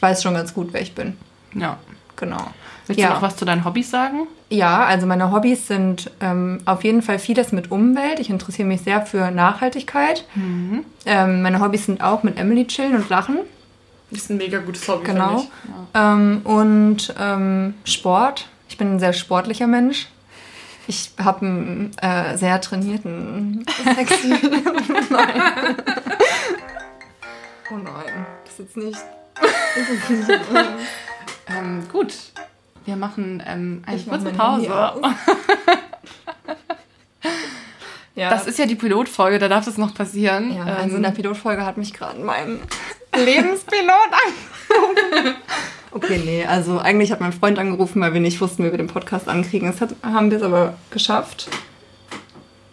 ich 0.00 0.02
weiß 0.02 0.22
schon 0.22 0.32
ganz 0.32 0.54
gut, 0.54 0.68
wer 0.72 0.80
ich 0.80 0.94
bin. 0.94 1.18
Ja. 1.52 1.76
Genau. 2.16 2.38
Willst 2.86 2.98
Ja. 2.98 3.08
du 3.08 3.14
noch 3.16 3.20
was 3.22 3.36
zu 3.36 3.44
deinen 3.44 3.66
Hobbys 3.66 3.90
sagen? 3.90 4.26
Ja, 4.48 4.84
also 4.86 5.06
meine 5.06 5.30
Hobbys 5.30 5.66
sind 5.66 6.10
ähm, 6.22 6.62
auf 6.64 6.84
jeden 6.84 7.02
Fall 7.02 7.18
vieles 7.18 7.52
mit 7.52 7.70
Umwelt. 7.70 8.18
Ich 8.18 8.30
interessiere 8.30 8.66
mich 8.66 8.80
sehr 8.80 9.04
für 9.04 9.30
Nachhaltigkeit. 9.30 10.24
Mhm. 10.34 10.86
Ähm, 11.04 11.42
meine 11.42 11.60
Hobbys 11.60 11.84
sind 11.84 12.02
auch 12.02 12.22
mit 12.22 12.38
Emily 12.38 12.66
chillen 12.66 12.94
und 12.94 13.10
lachen. 13.10 13.40
Das 14.10 14.22
ist 14.22 14.30
ein 14.30 14.38
mega 14.38 14.58
gutes 14.60 14.88
Hobby, 14.88 15.04
Genau. 15.04 15.44
Ja. 15.94 16.14
Ähm, 16.14 16.40
und 16.44 17.14
ähm, 17.20 17.74
Sport. 17.84 18.48
Ich 18.70 18.78
bin 18.78 18.94
ein 18.94 19.00
sehr 19.00 19.12
sportlicher 19.12 19.66
Mensch. 19.66 20.08
Ich 20.86 21.10
habe 21.22 21.44
einen 21.44 21.90
äh, 22.00 22.38
sehr 22.38 22.58
trainierten, 22.62 23.66
sexy. 23.96 24.28
nein. 25.10 25.42
Oh 27.70 27.74
nein, 27.76 28.26
das 28.44 28.52
ist 28.54 28.58
jetzt 28.60 28.76
nicht. 28.78 28.98
Ähm, 31.48 31.82
gut. 31.90 32.14
Wir 32.84 32.94
machen 32.96 33.42
ähm, 33.46 33.82
eine 33.84 33.96
Ich 33.96 34.06
mach 34.06 34.12
kurze 34.22 34.26
Handy 34.26 34.68
Pause. 34.68 34.92
aus. 34.94 35.00
ja, 38.14 38.30
Das 38.30 38.46
ist 38.46 38.58
ja 38.58 38.66
die 38.66 38.76
Pilotfolge, 38.76 39.38
da 39.40 39.48
darf 39.48 39.64
das 39.64 39.76
noch 39.76 39.92
passieren. 39.94 40.54
ja, 40.54 40.62
Ähm, 40.62 40.76
also 40.80 40.96
in 40.96 41.02
der 41.02 41.10
Pilotfolge 41.10 41.66
hat 41.66 41.76
mich 41.76 41.92
gerade 41.92 42.20
mein 42.20 42.60
Lebenspilot 43.16 43.90
angerufen. 44.12 45.34
Okay, 45.92 46.22
nee, 46.24 46.44
also 46.46 46.78
eigentlich 46.78 47.10
hat 47.10 47.20
mein 47.20 47.32
Freund 47.32 47.58
angerufen, 47.58 48.00
weil 48.00 48.14
wir 48.14 48.20
nicht 48.20 48.40
wussten, 48.40 48.64
wie 48.64 48.70
wir 48.70 48.78
den 48.78 48.86
Podcast 48.86 49.28
ankriegen. 49.28 49.68
Das 49.70 49.80
hat, 49.80 49.90
haben 50.04 50.30
wir 50.30 50.38
es 50.38 50.44
aber 50.44 50.74
geschafft. 50.92 51.48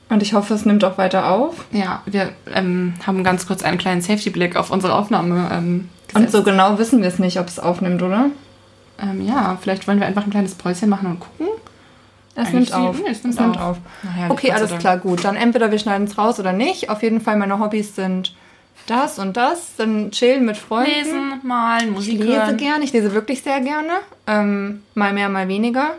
Und 0.09 0.23
ich 0.23 0.33
hoffe, 0.33 0.53
es 0.53 0.65
nimmt 0.65 0.83
auch 0.85 0.97
weiter 0.97 1.29
auf. 1.31 1.65
ja, 1.71 2.01
wir 2.05 2.29
ähm, 2.53 2.93
haben 3.05 3.23
ganz 3.23 3.45
kurz 3.45 3.61
einen 3.63 3.77
kleinen 3.77 4.01
Safety-Blick 4.01 4.55
auf 4.55 4.71
unsere 4.71 4.95
Aufnahme 4.95 5.49
ähm, 5.51 5.89
Und 6.13 6.31
so 6.31 6.43
genau 6.43 6.77
wissen 6.79 7.01
wir 7.01 7.09
es 7.09 7.19
nicht, 7.19 7.39
ob 7.39 7.47
es 7.47 7.59
aufnimmt, 7.59 8.01
oder? 8.01 8.29
Ähm, 9.01 9.27
ja, 9.27 9.57
vielleicht 9.61 9.87
wollen 9.87 9.99
wir 9.99 10.07
einfach 10.07 10.23
ein 10.23 10.29
kleines 10.31 10.55
Päuschen 10.55 10.89
machen 10.89 11.07
und 11.07 11.19
gucken. 11.19 11.47
Es 12.35 12.47
Eigentlich 12.49 12.69
nimmt 12.71 12.73
auf. 12.73 12.99
nee, 13.01 13.09
es 13.09 13.23
nimmt 13.23 13.39
nimmt 13.39 13.57
auf. 13.57 13.63
auf. 13.71 13.77
Na 14.03 14.11
herrlich, 14.11 14.31
Okay, 14.31 14.51
alles 14.51 14.69
Dank. 14.69 14.81
klar, 14.81 14.97
gut. 14.97 15.23
Dann 15.25 15.35
entweder 15.35 15.71
wir 15.71 15.79
schneiden 15.79 16.07
es 16.07 16.17
raus 16.17 16.39
oder 16.39 16.53
nicht. 16.53 16.89
Auf 16.89 17.03
jeden 17.03 17.19
Fall, 17.19 17.35
meine 17.35 17.59
Hobbys 17.59 17.95
sind 17.95 18.33
das 18.85 19.19
und 19.19 19.35
das. 19.35 19.75
Dann 19.75 20.11
chillen 20.11 20.45
mit 20.45 20.55
Freunden. 20.55 20.89
Lesen, 20.91 21.41
malen, 21.43 21.89
Ich 21.89 21.93
Musik 21.95 22.19
lese 22.19 22.37
hören. 22.45 22.57
gerne, 22.57 22.83
ich 22.85 22.93
lese 22.93 23.11
wirklich 23.13 23.41
sehr 23.41 23.59
gerne. 23.59 23.91
Ähm, 24.27 24.83
mal 24.95 25.13
mehr, 25.13 25.29
mal 25.29 25.47
weniger. 25.47 25.91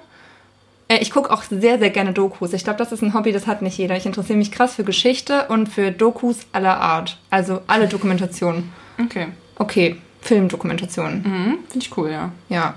Äh, 0.88 0.98
ich 0.98 1.10
gucke 1.10 1.30
auch 1.30 1.42
sehr, 1.42 1.78
sehr 1.78 1.90
gerne 1.90 2.12
Dokus. 2.12 2.52
Ich 2.52 2.64
glaube, 2.64 2.78
das 2.78 2.92
ist 2.92 3.02
ein 3.02 3.14
Hobby, 3.14 3.32
das 3.32 3.46
hat 3.46 3.62
nicht 3.62 3.78
jeder. 3.78 3.96
Ich 3.96 4.06
interessiere 4.06 4.38
mich 4.38 4.50
krass 4.52 4.74
für 4.74 4.84
Geschichte 4.84 5.46
und 5.48 5.68
für 5.68 5.90
Dokus 5.92 6.38
aller 6.52 6.80
Art. 6.80 7.18
Also 7.30 7.60
alle 7.66 7.88
Dokumentationen. 7.88 8.72
Okay. 9.02 9.28
Okay, 9.56 9.96
Filmdokumentationen. 10.22 11.22
Mhm, 11.22 11.58
Finde 11.70 11.86
ich 11.86 11.96
cool, 11.96 12.10
ja. 12.10 12.32
Ja. 12.48 12.74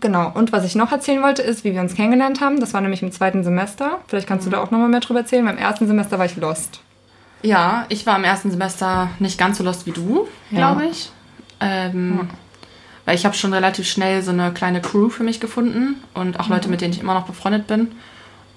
Genau. 0.00 0.30
Und 0.32 0.52
was 0.52 0.64
ich 0.64 0.74
noch 0.76 0.92
erzählen 0.92 1.22
wollte, 1.22 1.42
ist, 1.42 1.64
wie 1.64 1.72
wir 1.74 1.80
uns 1.80 1.94
kennengelernt 1.94 2.40
haben. 2.40 2.60
Das 2.60 2.72
war 2.74 2.80
nämlich 2.80 3.02
im 3.02 3.10
zweiten 3.10 3.42
Semester. 3.42 3.98
Vielleicht 4.06 4.28
kannst 4.28 4.46
du 4.46 4.50
da 4.50 4.60
auch 4.62 4.70
nochmal 4.70 4.88
mehr 4.88 5.00
drüber 5.00 5.20
erzählen. 5.20 5.44
Beim 5.44 5.58
ersten 5.58 5.86
Semester 5.88 6.18
war 6.18 6.26
ich 6.26 6.36
lost. 6.36 6.80
Ja, 7.42 7.84
ich 7.88 8.06
war 8.06 8.16
im 8.16 8.24
ersten 8.24 8.50
Semester 8.50 9.10
nicht 9.18 9.38
ganz 9.38 9.58
so 9.58 9.64
lost 9.64 9.86
wie 9.86 9.92
du, 9.92 10.26
Ja. 10.50 10.58
glaube 10.72 10.86
ich. 10.86 11.10
Ähm, 11.60 12.28
Weil 13.08 13.14
ich 13.14 13.24
habe 13.24 13.34
schon 13.34 13.54
relativ 13.54 13.88
schnell 13.88 14.20
so 14.22 14.32
eine 14.32 14.52
kleine 14.52 14.82
Crew 14.82 15.08
für 15.08 15.22
mich 15.22 15.40
gefunden 15.40 15.96
und 16.12 16.38
auch 16.38 16.50
Leute, 16.50 16.68
mit 16.68 16.82
denen 16.82 16.92
ich 16.92 17.00
immer 17.00 17.14
noch 17.14 17.24
befreundet 17.24 17.66
bin. 17.66 17.92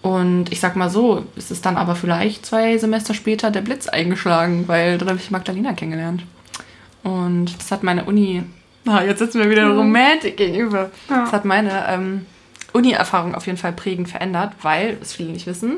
Und 0.01 0.51
ich 0.51 0.59
sag 0.59 0.75
mal 0.75 0.89
so, 0.89 1.23
es 1.37 1.51
ist 1.51 1.65
dann 1.65 1.77
aber 1.77 1.95
vielleicht 1.95 2.45
zwei 2.45 2.77
Semester 2.77 3.13
später 3.13 3.49
der 3.49 3.61
Blitz 3.61 3.87
eingeschlagen, 3.87 4.67
weil 4.67 4.97
da 4.97 5.05
habe 5.05 5.17
ich 5.17 5.31
Magdalena 5.31 5.71
kennengelernt. 5.71 6.23
Und 7.01 7.57
das 7.57 7.71
hat 7.71 7.83
meine 7.83 8.03
Uni, 8.03 8.43
ah, 8.85 9.01
jetzt 9.01 9.19
sitzen 9.19 9.39
wir 9.39 9.49
wieder 9.49 9.69
Mhm. 9.69 9.77
Romantik 9.77 10.35
gegenüber. 10.35 10.91
Ja. 11.09 11.21
Das 11.21 11.31
hat 11.31 11.45
meine 11.45 11.85
ähm, 11.87 12.25
Uni-Erfahrung 12.73 13.35
auf 13.35 13.45
jeden 13.45 13.57
Fall 13.57 13.71
prägend 13.71 14.09
verändert, 14.09 14.51
weil, 14.63 14.97
was 14.99 15.13
viele 15.13 15.31
nicht 15.31 15.47
wissen, 15.47 15.77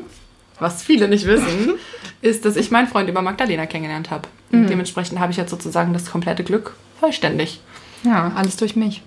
was 0.58 0.82
viele 0.82 1.06
nicht 1.06 1.26
wissen, 1.26 1.74
ist, 2.22 2.44
dass 2.44 2.56
ich 2.56 2.72
meinen 2.72 2.88
Freund 2.88 3.08
über 3.08 3.22
Magdalena 3.22 3.66
kennengelernt 3.66 4.10
habe. 4.10 4.26
Mhm. 4.50 4.66
Dementsprechend 4.66 5.20
habe 5.20 5.30
ich 5.30 5.38
jetzt 5.38 5.50
sozusagen 5.50 5.92
das 5.92 6.10
komplette 6.10 6.42
Glück 6.42 6.74
vollständig. 6.98 7.60
Ja, 8.04 8.32
alles 8.34 8.56
durch 8.56 8.76
mich. 8.76 9.02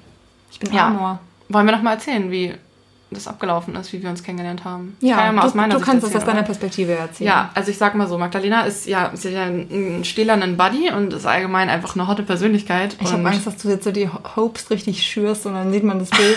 Ich 0.52 0.60
bin 0.60 0.74
Ja. 0.74 0.88
Amor. 0.88 1.20
Wollen 1.50 1.66
wir 1.66 1.72
noch 1.76 1.82
mal 1.84 1.94
erzählen, 1.94 2.30
wie 2.32 2.54
das 3.10 3.26
abgelaufen 3.26 3.74
ist, 3.78 3.94
wie 3.94 4.04
wir 4.04 4.10
uns 4.10 4.22
kennengelernt 4.22 4.66
haben? 4.66 4.98
Ich 5.00 5.08
Ja, 5.08 5.16
kann 5.16 5.26
ja 5.28 5.32
mal 5.32 5.42
du, 5.44 5.48
aus 5.48 5.54
meiner 5.54 5.74
du 5.76 5.80
Sicht 5.80 5.90
kannst 5.90 6.06
es 6.08 6.14
aus 6.16 6.26
deiner? 6.26 6.44
Perspektive 6.44 6.92
erzählen. 6.94 7.28
Ja, 7.30 7.50
also 7.54 7.72
ich 7.72 7.78
sag 7.78 7.96
mal 7.96 8.06
so, 8.08 8.18
Magdalena 8.18 8.64
ist 8.64 8.86
ja, 8.86 9.12
sie 9.14 9.30
ja 9.30 9.44
einen 9.44 10.04
stählernen 10.04 10.58
Buddy 10.58 10.92
und 10.92 11.14
ist 11.14 11.26
allgemein 11.26 11.70
einfach 11.70 11.96
eine 11.96 12.08
hotte 12.08 12.24
Persönlichkeit. 12.24 12.98
Ich 13.00 13.12
habe 13.14 13.26
Angst, 13.26 13.48
dass 13.48 13.56
du 13.58 13.70
jetzt 13.70 13.86
so 13.86 13.92
die 13.94 14.10
Ho- 14.10 14.20
Hopes 14.36 14.70
richtig 14.72 15.04
schürst 15.04 15.46
und 15.46 15.54
dann 15.54 15.72
sieht 15.72 15.86
man 15.86 16.00
das 16.00 16.10
Bild 16.10 16.36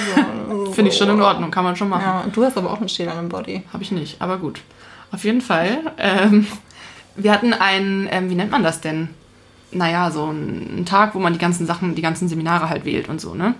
so. 0.48 0.66
Finde 0.72 0.92
ich 0.92 0.96
schon 0.96 1.08
in 1.08 1.20
Ordnung, 1.20 1.50
kann 1.50 1.64
man 1.64 1.74
schon 1.74 1.88
machen. 1.88 2.04
Ja, 2.04 2.24
du 2.32 2.44
hast 2.44 2.56
aber 2.56 2.70
auch 2.70 2.78
einen 2.78 2.88
stählernen 2.88 3.28
Body. 3.28 3.62
Habe 3.72 3.82
ich 3.82 3.90
nicht, 3.90 4.22
aber 4.22 4.38
gut. 4.38 4.60
Auf 5.10 5.24
jeden 5.24 5.40
Fall. 5.40 5.78
Ähm, 5.98 6.46
wir 7.16 7.32
hatten 7.32 7.52
einen, 7.52 8.06
ähm, 8.12 8.30
wie 8.30 8.36
nennt 8.36 8.52
man 8.52 8.62
das 8.62 8.80
denn? 8.80 9.08
Naja, 9.72 10.10
so 10.10 10.26
einen 10.26 10.84
Tag, 10.84 11.14
wo 11.14 11.18
man 11.18 11.32
die 11.32 11.38
ganzen 11.38 11.66
Sachen, 11.66 11.94
die 11.94 12.02
ganzen 12.02 12.28
Seminare 12.28 12.68
halt 12.68 12.84
wählt 12.84 13.08
und 13.08 13.20
so, 13.20 13.34
ne? 13.34 13.54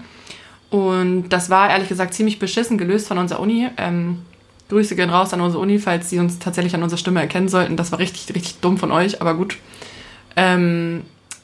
Und 0.71 1.29
das 1.31 1.51
war 1.51 1.71
ehrlich 1.71 1.89
gesagt 1.89 2.15
ziemlich 2.15 2.39
beschissen 2.39 2.79
gelöst 2.79 3.09
von 3.09 3.19
unserer 3.19 3.41
Uni. 3.41 3.69
Ähm, 3.77 4.23
Grüße 4.69 4.95
gehen 4.95 5.11
raus 5.11 5.33
an 5.35 5.41
unsere 5.41 5.63
Uni, 5.63 5.79
falls 5.79 6.11
sie 6.11 6.19
uns 6.19 6.39
tatsächlich 6.39 6.75
an 6.75 6.83
unserer 6.83 6.99
Stimme 6.99 7.21
erkennen 7.21 7.49
sollten. 7.49 7.77
Das 7.77 7.91
war 7.91 7.99
richtig, 7.99 8.35
richtig 8.35 8.61
dumm 8.61 8.79
von 8.79 8.93
euch, 8.93 9.21
aber 9.21 9.35
gut. 9.35 9.57
Ähm, 10.37 11.03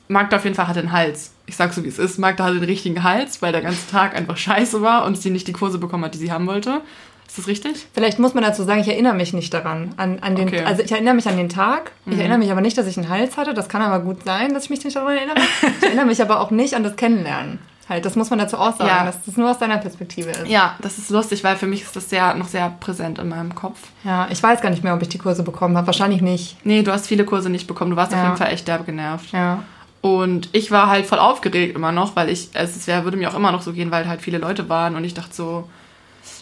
Magda 0.08 0.36
auf 0.36 0.44
jeden 0.44 0.54
Fall 0.54 0.68
hatte 0.68 0.78
einen 0.78 0.92
Hals. 0.92 1.32
Ich 1.46 1.56
sag 1.56 1.72
so, 1.72 1.82
wie 1.84 1.88
es 1.88 1.98
ist. 1.98 2.18
Magda 2.18 2.44
hatte 2.44 2.60
den 2.60 2.64
richtigen 2.64 3.02
Hals, 3.02 3.42
weil 3.42 3.52
der 3.52 3.62
ganze 3.62 3.90
Tag 3.90 4.14
einfach 4.14 4.36
scheiße 4.36 4.80
war 4.80 5.04
und 5.04 5.18
sie 5.18 5.30
nicht 5.30 5.48
die 5.48 5.52
Kurse 5.52 5.78
bekommen 5.78 6.04
hat, 6.04 6.14
die 6.14 6.18
sie 6.18 6.30
haben 6.30 6.46
wollte. 6.46 6.82
Ist 7.26 7.38
das 7.38 7.46
richtig? 7.48 7.86
Vielleicht 7.92 8.18
muss 8.18 8.34
man 8.34 8.44
dazu 8.44 8.62
sagen, 8.62 8.80
ich 8.80 8.88
erinnere 8.88 9.14
mich 9.14 9.32
nicht 9.32 9.52
daran. 9.52 9.92
An, 9.96 10.18
an 10.20 10.36
den, 10.36 10.48
Okay. 10.48 10.62
Also 10.64 10.82
ich 10.82 10.92
erinnere 10.92 11.14
mich 11.14 11.28
an 11.28 11.36
den 11.36 11.48
Tag. 11.48 11.92
Ich 12.06 12.18
erinnere 12.18 12.38
mich 12.38 12.50
aber 12.52 12.60
nicht, 12.60 12.78
dass 12.78 12.86
ich 12.86 12.96
einen 12.96 13.08
Hals 13.08 13.36
hatte. 13.36 13.52
Das 13.52 13.68
kann 13.68 13.82
aber 13.82 14.00
gut 14.04 14.24
sein, 14.24 14.54
dass 14.54 14.64
ich 14.64 14.70
mich 14.70 14.84
nicht 14.84 14.96
daran 14.96 15.16
erinnere. 15.16 15.36
Ich 15.80 15.82
erinnere 15.86 16.06
mich 16.06 16.22
aber 16.22 16.40
auch 16.40 16.50
nicht 16.50 16.74
an 16.74 16.82
das 16.84 16.96
Kennenlernen. 16.96 17.58
Halt, 17.88 18.04
das 18.04 18.16
muss 18.16 18.30
man 18.30 18.38
dazu 18.40 18.58
auch 18.58 18.76
sagen, 18.76 18.88
Ja. 18.90 19.04
dass 19.04 19.22
das 19.24 19.36
nur 19.36 19.48
aus 19.50 19.58
deiner 19.58 19.78
Perspektive 19.78 20.30
ist. 20.30 20.48
Ja, 20.48 20.74
das 20.80 20.98
ist 20.98 21.08
lustig, 21.10 21.44
weil 21.44 21.54
für 21.54 21.68
mich 21.68 21.82
ist 21.82 21.94
das 21.94 22.10
sehr, 22.10 22.34
noch 22.34 22.48
sehr 22.48 22.70
präsent 22.80 23.20
in 23.20 23.28
meinem 23.28 23.54
Kopf. 23.54 23.78
Ja, 24.02 24.26
ich 24.28 24.42
weiß 24.42 24.60
gar 24.60 24.70
nicht 24.70 24.82
mehr, 24.82 24.92
ob 24.94 25.02
ich 25.02 25.08
die 25.08 25.18
Kurse 25.18 25.44
bekommen 25.44 25.76
habe. 25.76 25.86
Wahrscheinlich 25.86 26.20
nicht. 26.20 26.56
Nee, 26.64 26.82
du 26.82 26.90
hast 26.92 27.06
viele 27.06 27.24
Kurse 27.24 27.48
nicht 27.48 27.68
bekommen. 27.68 27.92
Du 27.92 27.96
warst 27.96 28.12
auf 28.12 28.18
Ja. 28.18 28.24
jeden 28.24 28.36
Fall 28.36 28.52
echt 28.52 28.66
derbe 28.66 28.82
genervt. 28.84 29.30
Ja. 29.32 29.62
Und 30.00 30.48
ich 30.52 30.70
war 30.72 30.88
halt 30.88 31.06
voll 31.06 31.18
aufgeregt 31.20 31.76
immer 31.76 31.92
noch, 31.92 32.16
weil 32.16 32.28
ich, 32.28 32.50
also 32.54 32.72
es 32.76 32.86
wär, 32.86 33.04
würde 33.04 33.16
mir 33.16 33.30
auch 33.30 33.36
immer 33.36 33.52
noch 33.52 33.62
so 33.62 33.72
gehen, 33.72 33.90
weil 33.92 34.08
halt 34.08 34.20
viele 34.20 34.38
Leute 34.38 34.68
waren 34.68 34.96
und 34.96 35.04
ich 35.04 35.14
dachte 35.14 35.34
so, 35.34 35.68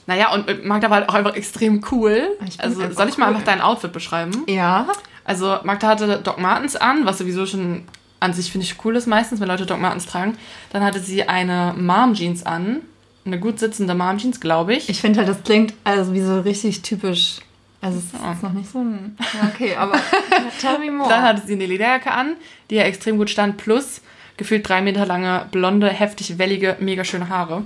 naja, 0.07 0.33
und 0.33 0.65
Magda 0.65 0.91
war 0.91 0.99
halt 0.99 1.09
auch 1.09 1.15
einfach 1.15 1.35
extrem 1.35 1.83
cool. 1.91 2.29
Ich 2.47 2.59
bin 2.59 2.61
Also 2.67 2.93
soll 2.93 3.09
ich 3.09 3.17
mal 3.19 3.27
cool. 3.29 3.35
einfach 3.35 3.45
dein 3.47 3.61
Outfit 3.61 3.93
beschreiben? 3.93 4.45
Ja. 4.47 4.87
Also 5.25 5.59
Magda 5.65 5.89
hatte 5.89 6.21
Doc 6.23 6.39
Martens 6.39 6.77
an, 6.77 7.07
was 7.07 7.19
sowieso 7.19 7.47
schon 7.47 7.85
an 8.21 8.33
sich 8.33 8.51
finde 8.53 8.67
ich 8.67 8.77
cool 8.85 8.97
ist 8.97 9.07
meistens, 9.07 9.41
wenn 9.41 9.49
Leute 9.49 9.67
Doc 9.67 9.81
Martens 9.81 10.07
tragen. 10.07 10.37
Dann 10.73 10.83
hatte 10.83 10.99
sie 11.01 11.29
eine 11.29 11.75
Mom 11.77 12.15
Jeans 12.15 12.45
an, 12.47 12.81
eine 13.27 13.39
gut 13.39 13.59
sitzende 13.59 13.95
Mom 13.95 14.17
Jeans, 14.19 14.41
glaube 14.41 14.75
ich. 14.75 14.89
Ich 14.89 15.01
finde 15.01 15.19
halt, 15.21 15.29
das 15.29 15.43
klingt 15.43 15.75
also 15.85 16.13
wie 16.15 16.23
so 16.23 16.41
richtig 16.41 16.83
typisch. 16.83 17.39
Also 17.83 17.99
es 17.99 18.05
ist 18.05 18.15
Ja. 18.15 18.35
noch 18.41 18.53
nicht 18.55 18.71
so 18.71 18.79
ein. 18.79 19.17
Ja, 19.21 19.49
okay, 19.55 19.77
aber 19.77 19.93
tell 20.61 20.79
me 20.79 20.91
more. 20.91 21.09
Dann 21.09 21.23
hatte 21.23 21.43
sie 21.47 21.53
eine 21.55 21.67
Lederjacke 21.67 22.11
an, 22.13 22.37
die 22.71 22.77
ja 22.77 22.85
extrem 22.85 23.19
gut 23.19 23.29
stand, 23.29 23.59
plus 23.59 24.01
gefühlt 24.39 24.67
drei 24.67 24.81
Meter 24.81 25.05
lange, 25.07 25.47
blonde, 25.51 25.89
heftig 25.89 26.39
wellige, 26.39 26.77
mega 26.81 27.05
schöne 27.05 27.29
Haare. 27.29 27.63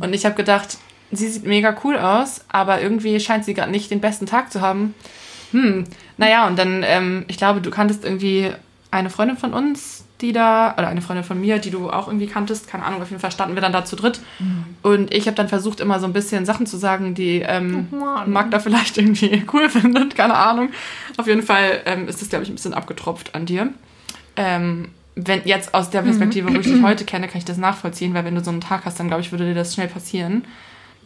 Und 0.00 0.14
ich 0.14 0.24
habe 0.24 0.34
gedacht, 0.36 0.78
sie 1.12 1.28
sieht 1.28 1.44
mega 1.46 1.76
cool 1.84 1.96
aus, 1.96 2.44
aber 2.48 2.80
irgendwie 2.80 3.18
scheint 3.20 3.44
sie 3.44 3.54
gerade 3.54 3.70
nicht 3.70 3.90
den 3.90 4.00
besten 4.00 4.26
Tag 4.26 4.52
zu 4.52 4.60
haben. 4.60 4.94
Hm, 5.52 5.84
naja, 6.16 6.46
und 6.46 6.58
dann, 6.58 6.82
ähm, 6.84 7.24
ich 7.28 7.36
glaube, 7.36 7.60
du 7.60 7.70
kanntest 7.70 8.04
irgendwie 8.04 8.50
eine 8.90 9.10
Freundin 9.10 9.36
von 9.36 9.52
uns, 9.52 10.04
die 10.20 10.32
da, 10.32 10.72
oder 10.78 10.88
eine 10.88 11.02
Freundin 11.02 11.24
von 11.24 11.40
mir, 11.40 11.58
die 11.58 11.70
du 11.70 11.90
auch 11.90 12.08
irgendwie 12.08 12.26
kanntest, 12.26 12.68
keine 12.68 12.84
Ahnung, 12.84 13.02
auf 13.02 13.10
jeden 13.10 13.20
Fall 13.20 13.30
standen 13.30 13.54
wir 13.54 13.60
dann 13.60 13.72
da 13.72 13.84
zu 13.84 13.96
dritt. 13.96 14.20
Und 14.82 15.12
ich 15.12 15.26
habe 15.26 15.34
dann 15.34 15.48
versucht, 15.48 15.80
immer 15.80 16.00
so 16.00 16.06
ein 16.06 16.12
bisschen 16.14 16.46
Sachen 16.46 16.66
zu 16.66 16.78
sagen, 16.78 17.14
die 17.14 17.42
ähm, 17.46 17.88
Oh 17.92 17.96
Mann. 17.96 18.32
Magda 18.32 18.58
vielleicht 18.58 18.96
irgendwie 18.96 19.44
cool 19.52 19.68
findet, 19.68 20.16
keine 20.16 20.34
Ahnung. 20.34 20.70
Auf 21.18 21.26
jeden 21.26 21.42
Fall 21.42 21.82
ähm, 21.84 22.08
ist 22.08 22.22
das, 22.22 22.30
glaube 22.30 22.44
ich, 22.44 22.50
ein 22.50 22.54
bisschen 22.54 22.72
abgetropft 22.72 23.34
an 23.34 23.44
dir. 23.44 23.68
Ähm, 24.36 24.88
wenn 25.16 25.42
jetzt 25.44 25.74
aus 25.74 25.90
der 25.90 26.02
Perspektive, 26.02 26.52
wo 26.52 26.58
ich 26.58 26.66
dich 26.66 26.82
heute 26.82 27.04
kenne, 27.04 27.26
kann 27.28 27.38
ich 27.38 27.44
das 27.44 27.56
nachvollziehen, 27.56 28.12
weil 28.14 28.24
wenn 28.24 28.34
du 28.34 28.44
so 28.44 28.50
einen 28.50 28.60
Tag 28.60 28.84
hast, 28.84 29.00
dann 29.00 29.08
glaube 29.08 29.22
ich, 29.22 29.32
würde 29.32 29.46
dir 29.46 29.54
das 29.54 29.74
schnell 29.74 29.88
passieren, 29.88 30.44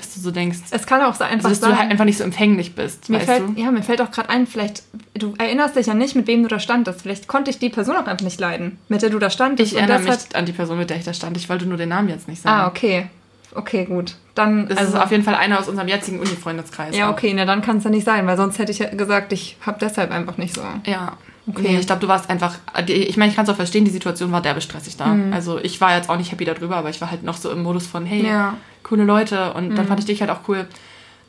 dass 0.00 0.14
du 0.14 0.20
so 0.20 0.30
denkst, 0.30 0.58
es 0.70 0.86
kann 0.86 1.00
auch 1.02 1.14
so 1.14 1.24
also, 1.24 1.34
einfach 1.34 1.48
dass 1.50 1.60
sein. 1.60 1.70
du 1.70 1.78
halt 1.78 1.90
einfach 1.90 2.04
nicht 2.04 2.18
so 2.18 2.24
empfänglich 2.24 2.74
bist, 2.74 3.08
Mir 3.08 3.16
weißt 3.18 3.26
fällt, 3.26 3.48
du? 3.56 3.60
ja, 3.60 3.70
mir 3.70 3.82
fällt 3.82 4.00
auch 4.02 4.10
gerade 4.10 4.28
ein, 4.30 4.46
vielleicht, 4.46 4.82
du 5.14 5.34
erinnerst 5.38 5.76
dich 5.76 5.86
ja 5.86 5.94
nicht, 5.94 6.16
mit 6.16 6.26
wem 6.26 6.42
du 6.42 6.48
da 6.48 6.58
standest. 6.58 7.02
Vielleicht 7.02 7.28
konnte 7.28 7.50
ich 7.50 7.58
die 7.58 7.68
Person 7.68 7.96
auch 7.96 8.06
einfach 8.06 8.24
nicht 8.24 8.40
leiden, 8.40 8.78
mit 8.88 9.02
der 9.02 9.10
du 9.10 9.18
da 9.18 9.30
standest. 9.30 9.72
Ich 9.72 9.78
erinnere 9.78 10.00
mich 10.00 10.10
hat- 10.10 10.34
an 10.34 10.46
die 10.46 10.52
Person, 10.52 10.78
mit 10.78 10.90
der 10.90 10.96
ich 10.96 11.04
da 11.04 11.12
stand. 11.14 11.36
Ich 11.36 11.48
wollte 11.48 11.66
nur 11.66 11.76
den 11.76 11.88
Namen 11.90 12.08
jetzt 12.08 12.28
nicht 12.28 12.42
sagen. 12.42 12.60
Ah, 12.62 12.66
okay. 12.68 13.06
Okay, 13.54 13.84
gut. 13.84 14.14
Dann, 14.36 14.68
Das 14.68 14.78
also, 14.78 14.96
ist 14.96 15.02
auf 15.02 15.10
jeden 15.10 15.24
Fall 15.24 15.34
einer 15.34 15.58
aus 15.58 15.68
unserem 15.68 15.88
jetzigen 15.88 16.20
Uni-Freundeskreis. 16.20 16.96
ja, 16.96 17.08
auch. 17.08 17.12
okay, 17.12 17.32
na 17.34 17.44
dann 17.44 17.62
kann 17.62 17.78
es 17.78 17.84
ja 17.84 17.90
nicht 17.90 18.04
sein, 18.04 18.26
weil 18.28 18.36
sonst 18.36 18.58
hätte 18.60 18.70
ich 18.70 18.78
ja 18.78 18.88
gesagt, 18.94 19.32
ich 19.32 19.56
habe 19.66 19.78
deshalb 19.80 20.12
einfach 20.12 20.36
nicht 20.38 20.54
so. 20.54 20.62
Ja. 20.86 21.16
Okay. 21.50 21.62
Nee, 21.72 21.78
ich 21.78 21.86
glaube, 21.86 22.00
du 22.00 22.08
warst 22.08 22.28
einfach. 22.30 22.54
Ich 22.86 23.16
meine, 23.16 23.30
ich 23.30 23.36
kann 23.36 23.44
es 23.44 23.50
auch 23.50 23.56
verstehen, 23.56 23.84
die 23.84 23.90
Situation 23.90 24.32
war 24.32 24.40
derbe 24.42 24.60
stressig 24.60 24.96
da. 24.96 25.06
Mhm. 25.06 25.32
Also 25.32 25.58
ich 25.58 25.80
war 25.80 25.96
jetzt 25.96 26.08
auch 26.08 26.16
nicht 26.16 26.32
happy 26.32 26.44
darüber, 26.44 26.76
aber 26.76 26.90
ich 26.90 27.00
war 27.00 27.10
halt 27.10 27.22
noch 27.22 27.36
so 27.36 27.50
im 27.50 27.62
Modus 27.62 27.86
von, 27.86 28.06
hey, 28.06 28.26
Ja. 28.26 28.54
coole 28.82 29.04
Leute. 29.04 29.52
Und 29.54 29.70
Mhm. 29.70 29.74
dann 29.76 29.86
fand 29.86 30.00
ich 30.00 30.06
dich 30.06 30.20
halt 30.20 30.30
auch 30.30 30.40
cool. 30.48 30.66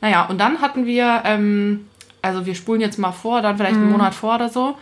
Naja, 0.00 0.24
und 0.26 0.38
dann 0.40 0.60
hatten 0.60 0.86
wir, 0.86 1.22
ähm, 1.24 1.86
also 2.22 2.44
wir 2.46 2.54
spulen 2.54 2.80
jetzt 2.80 2.98
mal 2.98 3.12
vor, 3.12 3.42
dann 3.42 3.56
vielleicht 3.56 3.76
einen 3.76 3.86
Mhm. 3.86 3.92
Monat 3.92 4.14
vor 4.14 4.34
oder 4.36 4.48
so. 4.48 4.76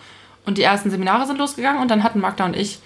Und 0.46 0.56
die 0.58 0.62
ersten 0.62 0.90
Seminare 0.90 1.26
sind 1.26 1.38
losgegangen 1.38 1.80
und 1.82 1.90
dann 1.90 2.02
hatten 2.02 2.20
Magda 2.20 2.44
und 2.46 2.56
ich 2.56 2.78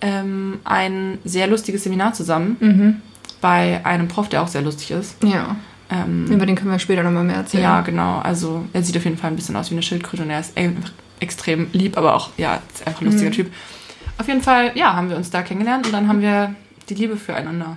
ähm, 0.00 0.60
ein 0.64 1.18
sehr 1.24 1.48
lustiges 1.48 1.82
Seminar 1.82 2.12
zusammen 2.12 2.56
Mhm. 2.60 2.96
bei 3.40 3.80
einem 3.84 4.06
Prof, 4.06 4.28
der 4.28 4.42
auch 4.42 4.48
sehr 4.48 4.62
lustig 4.62 4.92
ist. 4.92 5.16
Ja. 5.24 5.56
Ähm, 5.90 6.26
Über 6.30 6.46
den 6.46 6.54
können 6.54 6.70
wir 6.70 6.78
später 6.78 7.02
nochmal 7.02 7.24
mehr 7.24 7.36
erzählen. 7.36 7.64
ja, 7.64 7.80
genau. 7.80 8.18
Also 8.20 8.64
er 8.74 8.82
sieht 8.84 8.96
auf 8.96 9.04
jeden 9.04 9.16
Fall 9.16 9.30
ein 9.30 9.36
bisschen 9.36 9.56
aus 9.56 9.70
wie 9.70 9.74
eine 9.74 9.82
Schildkröte 9.82 10.22
und 10.22 10.30
er 10.30 10.38
ist 10.40 10.56
einfach 10.56 10.90
extrem 11.20 11.68
lieb, 11.72 11.96
aber 11.96 12.14
auch, 12.14 12.30
ja, 12.36 12.60
einfach 12.84 13.00
ein 13.00 13.06
lustiger 13.06 13.30
Mhm. 13.30 13.34
Typ. 13.34 13.52
Auf 14.18 14.26
jeden 14.28 14.42
Fall, 14.42 14.72
ja, 14.74 14.94
haben 14.94 15.10
wir 15.10 15.16
uns 15.16 15.30
da 15.30 15.42
kennengelernt 15.42 15.86
und 15.86 15.92
dann 15.92 16.08
haben 16.08 16.20
wir 16.20 16.54
die 16.88 16.94
Liebe 16.94 17.16
füreinander. 17.16 17.76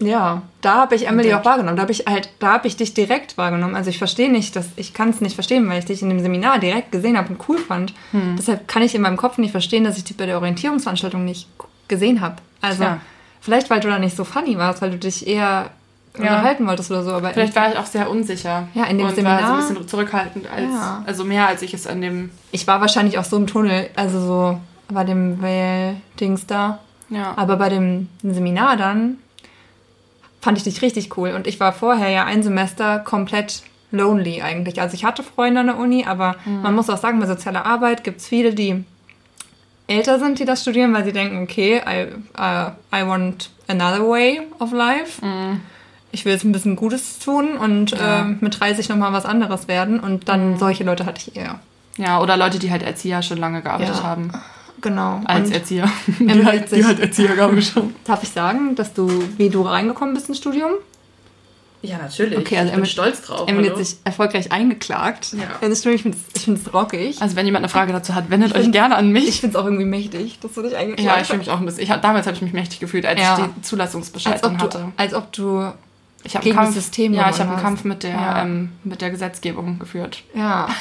Ja, 0.00 0.42
da 0.60 0.74
habe 0.74 0.94
ich 0.94 1.08
Emily 1.08 1.34
auch 1.34 1.44
wahrgenommen. 1.44 1.76
Da 1.76 1.82
habe 1.82 1.90
ich 1.92 2.06
halt, 2.06 2.30
da 2.38 2.52
habe 2.52 2.68
ich 2.68 2.76
dich 2.76 2.94
direkt 2.94 3.36
wahrgenommen. 3.36 3.74
Also 3.74 3.90
ich 3.90 3.98
verstehe 3.98 4.30
nicht, 4.30 4.54
dass 4.54 4.68
ich 4.76 4.94
kann 4.94 5.10
es 5.10 5.20
nicht 5.20 5.34
verstehen, 5.34 5.68
weil 5.68 5.80
ich 5.80 5.86
dich 5.86 6.02
in 6.02 6.08
dem 6.08 6.20
Seminar 6.20 6.60
direkt 6.60 6.92
gesehen 6.92 7.18
habe 7.18 7.30
und 7.30 7.48
cool 7.48 7.58
fand. 7.58 7.94
Hm. 8.12 8.36
Deshalb 8.38 8.68
kann 8.68 8.82
ich 8.82 8.94
in 8.94 9.02
meinem 9.02 9.16
Kopf 9.16 9.38
nicht 9.38 9.50
verstehen, 9.50 9.82
dass 9.82 9.98
ich 9.98 10.04
dich 10.04 10.16
bei 10.16 10.26
der 10.26 10.36
Orientierungsveranstaltung 10.38 11.24
nicht 11.24 11.48
gesehen 11.88 12.20
habe. 12.20 12.36
Also 12.60 12.84
Tja. 12.84 13.00
vielleicht, 13.40 13.70
weil 13.70 13.80
du 13.80 13.88
da 13.88 13.98
nicht 13.98 14.16
so 14.16 14.22
funny 14.22 14.56
warst, 14.56 14.82
weil 14.82 14.92
du 14.92 14.98
dich 14.98 15.26
eher 15.26 15.70
unterhalten 16.18 16.66
wolltest 16.66 16.90
oder 16.90 17.02
so. 17.02 17.12
Aber 17.12 17.30
Vielleicht 17.30 17.54
war 17.56 17.70
ich 17.70 17.78
auch 17.78 17.86
sehr 17.86 18.10
unsicher. 18.10 18.68
Ja, 18.74 18.84
in 18.84 18.98
dem 18.98 19.06
und 19.08 19.14
Seminar- 19.14 19.40
war 19.42 19.48
so 19.62 19.68
ein 19.68 19.74
bisschen 19.74 19.88
zurückhaltend, 19.88 20.46
als, 20.50 20.62
Ja. 20.72 21.02
also 21.06 21.24
mehr 21.24 21.46
als 21.48 21.62
ich 21.62 21.74
es 21.74 21.86
an 21.86 22.00
dem, 22.00 22.30
ich 22.52 22.66
war 22.66 22.80
wahrscheinlich 22.80 23.18
auch 23.18 23.24
so 23.24 23.36
im 23.36 23.46
Tunnel, 23.46 23.88
also 23.96 24.20
so 24.20 24.60
bei 24.90 25.04
dem 25.04 25.40
Wähl-Dings 25.42 26.46
da. 26.46 26.78
ja. 27.10 27.32
Aber 27.36 27.56
bei 27.56 27.68
dem 27.68 28.08
Seminar 28.22 28.76
dann 28.76 29.18
fand 30.40 30.56
ich 30.58 30.64
dich 30.64 30.82
richtig 30.82 31.16
cool. 31.16 31.30
Und 31.30 31.46
ich 31.46 31.58
war 31.60 31.72
vorher 31.72 32.08
ja 32.10 32.24
ein 32.24 32.42
Semester 32.42 32.98
komplett 33.00 33.62
lonely 33.90 34.42
eigentlich. 34.42 34.80
Also 34.80 34.94
ich 34.94 35.04
hatte 35.04 35.22
Freunde 35.22 35.60
an 35.60 35.66
der 35.68 35.78
Uni, 35.78 36.04
aber 36.06 36.36
man 36.44 36.74
muss 36.74 36.88
auch 36.90 36.98
sagen, 36.98 37.18
bei 37.20 37.26
sozialer 37.26 37.64
Arbeit 37.66 38.04
gibt 38.04 38.20
es 38.20 38.28
viele, 38.28 38.54
die 38.54 38.84
älter 39.86 40.18
sind, 40.18 40.38
die 40.38 40.44
das 40.44 40.60
studieren, 40.62 40.92
weil 40.92 41.04
sie 41.04 41.12
denken, 41.12 41.42
okay, 41.42 41.80
I, 41.86 42.06
uh, 42.38 42.70
I 42.94 43.06
want 43.08 43.50
another 43.68 44.06
way 44.08 44.42
of 44.58 44.72
life. 44.72 45.22
Ich 46.18 46.24
will 46.24 46.32
jetzt 46.32 46.44
ein 46.44 46.52
bisschen 46.52 46.74
Gutes 46.76 47.18
tun 47.20 47.56
und 47.56 47.92
Ja. 47.92 48.20
ähm, 48.22 48.38
mit 48.40 48.58
30 48.58 48.88
nochmal 48.88 49.12
was 49.12 49.24
anderes 49.24 49.68
werden. 49.68 50.00
Und 50.00 50.28
dann 50.28 50.58
solche 50.58 50.82
Leute 50.84 51.06
hatte 51.06 51.20
ich 51.30 51.36
eher. 51.36 51.60
ja, 51.96 52.20
oder 52.20 52.36
Leute, 52.36 52.58
die 52.58 52.70
halt 52.70 52.82
Erzieher 52.82 53.22
schon 53.22 53.38
lange 53.38 53.62
gearbeitet 53.62 53.96
Ja. 53.96 54.02
haben. 54.02 54.30
Genau. 54.80 55.20
Als 55.24 55.48
und 55.48 55.54
Erzieher. 55.54 55.90
Die 56.20 56.30
hat 56.30 56.44
halt, 56.44 56.70
die 56.70 56.76
sich- 56.76 56.84
halt 56.86 57.00
Erzieher 57.00 57.34
gaben 57.34 57.60
schon. 57.62 57.94
darf 58.04 58.22
ich 58.22 58.28
sagen, 58.28 58.74
dass 58.76 58.94
du, 58.94 59.08
wie 59.36 59.48
du 59.48 59.62
reingekommen 59.62 60.14
bist 60.14 60.28
ins 60.28 60.38
Studium? 60.38 60.70
Ja, 61.80 61.98
natürlich. 61.98 62.36
Okay, 62.38 62.56
also 62.58 62.70
ich 62.70 62.74
bin 62.76 62.86
stolz 62.86 63.22
drauf. 63.22 63.48
Emily 63.48 63.68
hat 63.68 63.76
sich 63.78 63.96
erfolgreich 64.02 64.50
eingeklagt. 64.50 65.32
Ja. 65.34 65.44
Ich 65.68 65.80
finde 66.02 66.16
es 66.34 66.48
ich 66.48 66.74
rockig. 66.74 67.22
Also 67.22 67.36
wenn 67.36 67.46
jemand 67.46 67.62
eine 67.64 67.68
Frage 67.68 67.92
dazu 67.92 68.16
hat, 68.16 68.30
wendet 68.30 68.52
euch 68.54 68.62
find- 68.62 68.72
gerne 68.72 68.96
an 68.96 69.10
mich. 69.12 69.28
Ich 69.28 69.40
finde 69.40 69.56
es 69.56 69.60
auch 69.62 69.64
irgendwie 69.64 69.84
mächtig, 69.84 70.40
dass 70.40 70.52
du 70.54 70.62
dich 70.62 70.74
eingeklagt 70.76 71.06
ja, 71.06 71.14
ich 71.14 71.20
hast. 71.20 71.26
fühle 71.28 71.38
mich 71.38 71.50
auch 71.50 71.60
ein 71.60 71.66
bisschen. 71.66 71.82
Ich, 71.84 71.88
damals 71.90 72.26
habe 72.26 72.34
ich 72.36 72.42
mich 72.42 72.52
mächtig 72.52 72.80
gefühlt, 72.80 73.06
als 73.06 73.20
Ja. 73.20 73.38
ich 73.38 73.44
die 73.56 73.62
Zulassungsbescheid 73.62 74.32
als 74.34 74.42
ob, 74.44 74.50
dann 74.50 74.58
du, 74.58 74.64
hatte. 74.64 74.92
als 74.96 75.14
ob 75.14 75.32
du 75.32 75.72
Ich 76.24 76.34
habe 76.36 76.44
einen 76.46 76.54
Kampf, 76.54 76.74
System 76.74 77.12
ja, 77.14 77.30
ich 77.30 77.38
habe 77.40 77.50
einen. 77.52 77.60
Kampf 77.62 77.84
mit 77.84 78.02
der, 78.02 78.10
Ja. 78.10 78.42
ähm, 78.42 78.72
mit 78.84 79.00
der 79.00 79.10
Gesetzgebung 79.10 79.78
geführt. 79.78 80.22
Ja. 80.34 80.68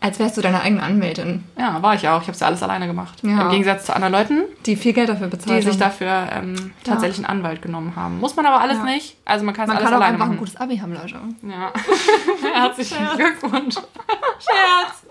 Als 0.00 0.18
wärst 0.18 0.36
du 0.36 0.42
deine 0.42 0.60
eigene 0.60 0.82
Anwältin, 0.82 1.44
Ja, 1.58 1.80
war 1.80 1.94
ich 1.94 2.06
auch. 2.06 2.20
Ich 2.20 2.24
habe 2.26 2.32
es 2.32 2.40
ja 2.40 2.46
alles 2.48 2.62
alleine 2.62 2.86
gemacht. 2.86 3.20
Ja. 3.22 3.42
Im 3.42 3.50
Gegensatz 3.50 3.86
zu 3.86 3.96
anderen 3.96 4.12
Leuten, 4.12 4.42
die 4.66 4.76
viel 4.76 4.92
Geld 4.92 5.08
dafür 5.08 5.28
die 5.28 5.36
bezahlt 5.38 5.64
sich 5.64 5.78
dafür 5.78 6.28
ähm, 6.30 6.72
tatsächlich 6.84 7.26
einen 7.26 7.38
Anwalt 7.38 7.62
genommen 7.62 7.96
haben. 7.96 8.20
Muss 8.20 8.36
man 8.36 8.44
aber 8.44 8.60
alles 8.60 8.76
Ja. 8.78 8.84
nicht. 8.84 9.16
Also 9.24 9.46
man 9.46 9.54
kann 9.54 9.64
es 9.64 9.68
Man 9.68 9.76
alles 9.78 9.88
kann 9.88 9.94
auch 9.94 10.02
alleine 10.04 10.18
machen. 10.18 10.32
ein 10.32 10.38
gutes 10.38 10.56
Abi 10.56 10.76
haben, 10.76 10.92
Leute. 10.92 11.18
ja. 11.42 11.72
Herzlichen 12.54 12.98
Glückwunsch. 13.16 13.76
Scherz. 14.38 15.06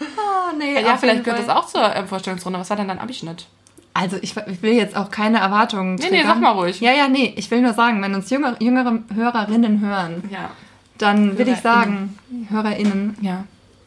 Oh, 0.00 0.56
nee, 0.58 0.80
Ja, 0.82 0.96
vielleicht 0.96 1.24
gehört 1.24 1.40
das 1.46 1.48
auch 1.54 1.66
zur 1.66 1.94
ähm, 1.94 2.06
Vorstellungsrunde. 2.08 2.58
Was 2.58 2.70
war 2.70 2.76
denn 2.78 2.88
dein 2.88 3.00
Abischnitt? 3.00 3.46
Also 3.94 4.16
ich, 4.20 4.34
ich 4.36 4.62
will 4.62 4.74
jetzt 4.74 4.96
auch 4.96 5.10
keine 5.10 5.38
Erwartungen 5.38 5.96
Nee, 5.96 6.02
nee, 6.04 6.08
triggern. 6.10 6.26
sag 6.28 6.40
mal 6.40 6.50
ruhig. 6.52 6.80
Ja, 6.80 6.92
ja, 6.92 7.08
nee. 7.08 7.32
Ich 7.36 7.50
will 7.50 7.60
nur 7.62 7.72
sagen, 7.74 8.00
wenn 8.02 8.14
uns 8.14 8.30
jüngere, 8.30 8.56
jüngere 8.62 9.00
Hörerinnen 9.14 9.80
hören, 9.80 10.22
Ja. 10.30 10.50
dann 10.98 11.36
will 11.38 11.48
ich 11.48 11.58
sagen, 11.58 12.16
HörerInnen, 12.48 13.16
Ja. 13.20 13.44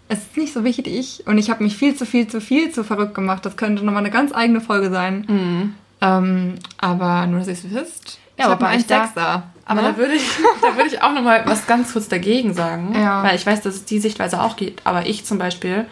es 0.10 0.20
ist 0.20 0.38
nicht 0.38 0.54
so 0.54 0.64
wichtig 0.66 1.24
und 1.26 1.38
ich 1.38 1.50
habe 1.50 1.64
mich 1.64 1.78
viel 1.78 1.96
zu 1.96 2.06
viel 2.06 2.28
zu 2.28 2.42
viel 2.42 2.72
zu 2.72 2.84
verrückt 2.84 3.14
gemacht. 3.16 3.46
Das 3.46 3.56
könnte 3.56 3.86
nochmal 3.86 4.04
eine 4.04 4.12
ganz 4.12 4.34
eigene 4.34 4.60
Folge 4.60 4.90
sein. 4.90 5.26
Mhm. 5.30 5.76
Ähm, 6.02 6.56
aber 6.78 7.28
nur, 7.28 7.40
dass 7.40 7.48
ihr 7.48 7.54
es 7.54 7.70
wisst. 7.74 8.20
Ja, 8.38 8.46
ich 8.46 8.52
habe 8.52 8.68
einen 8.68 8.86
da- 8.88 9.06
Sechser. 9.06 9.44
Aber 9.66 9.82
ne? 9.84 9.92
da 9.94 9.98
würde 9.98 10.14
ich, 10.14 10.24
da 10.62 10.76
würde 10.76 10.90
ich 10.90 11.02
auch 11.02 11.14
noch 11.14 11.22
mal 11.22 11.44
was 11.46 11.68
ganz 11.68 11.94
kurz 11.94 12.10
dagegen 12.10 12.54
sagen, 12.54 12.94
Ja. 12.96 13.24
weil 13.24 13.36
ich 13.36 13.46
weiß, 13.46 13.62
dass 13.62 13.76
es 13.76 13.86
die 13.86 14.00
Sichtweise 14.00 14.42
auch 14.42 14.56
geht. 14.58 14.82
Aber 14.84 15.06
ich 15.06 15.24
zum 15.24 15.38
Beispiel 15.38 15.86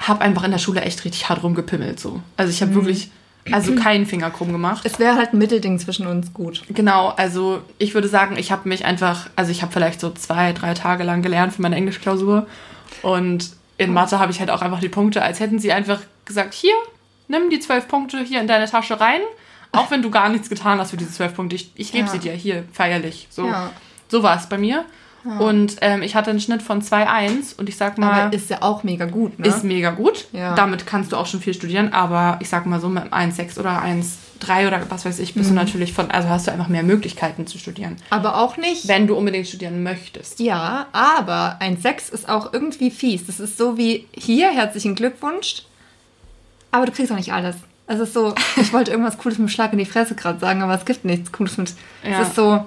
habe 0.00 0.20
einfach 0.22 0.44
in 0.44 0.50
der 0.50 0.58
Schule 0.58 0.80
echt 0.82 1.04
richtig 1.04 1.28
hart 1.28 1.42
rumgepimmelt 1.42 2.00
so. 2.00 2.20
Also 2.36 2.50
ich 2.50 2.62
habe 2.62 2.74
wirklich, 2.74 3.10
also 3.52 3.74
keinen 3.76 4.06
Finger 4.06 4.30
krumm 4.30 4.50
gemacht. 4.52 4.84
es 4.84 4.98
wäre 4.98 5.16
halt 5.16 5.32
ein 5.32 5.38
Mittelding 5.38 5.78
zwischen 5.78 6.06
uns 6.06 6.32
gut. 6.32 6.62
Genau, 6.68 7.08
also 7.16 7.60
ich 7.78 7.94
würde 7.94 8.08
sagen, 8.08 8.36
ich 8.36 8.50
habe 8.50 8.68
mich 8.68 8.84
einfach, 8.84 9.28
also 9.36 9.50
ich 9.50 9.62
habe 9.62 9.72
vielleicht 9.72 10.00
so 10.00 10.10
zwei, 10.10 10.52
drei 10.52 10.74
Tage 10.74 11.04
lang 11.04 11.22
gelernt 11.22 11.52
für 11.54 11.62
meine 11.62 11.76
Englischklausur 11.76 12.46
und 13.02 13.50
in 13.78 13.92
Mathe 13.92 14.18
habe 14.18 14.30
ich 14.32 14.40
halt 14.40 14.50
auch 14.50 14.62
einfach 14.62 14.80
die 14.80 14.88
Punkte, 14.90 15.22
als 15.22 15.40
hätten 15.40 15.58
sie 15.58 15.72
einfach 15.72 16.00
gesagt, 16.24 16.52
hier, 16.54 16.74
nimm 17.28 17.48
die 17.50 17.60
zwölf 17.60 17.88
Punkte 17.88 18.18
hier 18.22 18.40
in 18.40 18.46
deine 18.46 18.66
Tasche 18.70 19.00
rein, 19.00 19.20
auch 19.72 19.90
wenn 19.90 20.02
du 20.02 20.10
gar 20.10 20.28
nichts 20.28 20.48
getan 20.48 20.78
hast 20.78 20.90
für 20.90 20.96
diese 20.96 21.12
zwölf 21.12 21.34
Punkte. 21.34 21.56
Ich, 21.56 21.70
ich 21.76 21.92
gebe 21.92 22.06
Ja. 22.06 22.12
sie 22.12 22.18
dir 22.18 22.32
hier 22.32 22.64
feierlich. 22.72 23.26
So, 23.30 23.46
Ja. 23.46 23.70
so 24.08 24.22
war 24.22 24.36
es 24.36 24.48
bei 24.48 24.58
mir. 24.58 24.84
Und 25.38 25.76
ähm, 25.82 26.00
ich 26.02 26.14
hatte 26.14 26.30
einen 26.30 26.40
Schnitt 26.40 26.62
von 26.62 26.80
2,1 26.80 27.58
und 27.58 27.68
ich 27.68 27.76
sag 27.76 27.98
mal, 27.98 28.22
Aber 28.22 28.32
ist 28.32 28.48
ja 28.48 28.62
auch 28.62 28.84
mega 28.84 29.04
gut, 29.04 29.38
ne? 29.38 29.46
ist 29.48 29.64
mega 29.64 29.90
gut. 29.90 30.26
Ja. 30.32 30.54
Damit 30.54 30.86
kannst 30.86 31.12
du 31.12 31.16
auch 31.16 31.26
schon 31.26 31.40
viel 31.40 31.52
studieren, 31.52 31.92
aber 31.92 32.38
ich 32.40 32.48
sag 32.48 32.64
mal 32.64 32.80
so 32.80 32.88
mit 32.88 33.12
einem 33.12 33.32
1,6 33.32 33.58
oder 33.60 33.82
1,3 33.82 34.66
oder 34.66 34.80
was 34.88 35.04
weiß 35.04 35.18
ich, 35.18 35.34
bist 35.34 35.50
Mhm. 35.50 35.56
du 35.56 35.60
natürlich 35.60 35.92
von, 35.92 36.10
also 36.10 36.28
hast 36.30 36.46
du 36.46 36.52
einfach 36.52 36.68
mehr 36.68 36.82
Möglichkeiten 36.82 37.46
zu 37.46 37.58
studieren. 37.58 37.96
aber 38.08 38.38
auch 38.38 38.56
nicht. 38.56 38.88
Wenn 38.88 39.06
du 39.06 39.14
unbedingt 39.14 39.46
studieren 39.46 39.82
möchtest. 39.82 40.40
Ja, 40.40 40.86
aber 40.92 41.56
ein 41.60 41.76
6 41.76 42.08
ist 42.08 42.28
auch 42.28 42.52
irgendwie 42.54 42.90
fies. 42.90 43.26
Das 43.26 43.40
ist 43.40 43.58
so 43.58 43.76
wie 43.76 44.06
hier, 44.12 44.50
herzlichen 44.50 44.94
Glückwunsch. 44.94 45.64
Aber 46.70 46.86
du 46.86 46.92
kriegst 46.92 47.12
auch 47.12 47.16
nicht 47.16 47.32
alles. 47.32 47.56
Es 47.86 47.98
ist 47.98 48.14
so, 48.14 48.34
ich 48.56 48.72
wollte 48.72 48.90
irgendwas 48.92 49.18
Cooles 49.18 49.36
mit 49.38 49.48
dem 49.48 49.50
Schlag 49.52 49.72
in 49.72 49.78
die 49.78 49.84
Fresse 49.84 50.14
gerade 50.14 50.38
sagen, 50.38 50.62
aber 50.62 50.74
es 50.74 50.84
gibt 50.84 51.04
nichts 51.04 51.30
Cooles 51.32 51.56
mit. 51.58 51.74
Ja. 52.04 52.22
Es 52.22 52.28
ist 52.28 52.36
so, 52.36 52.64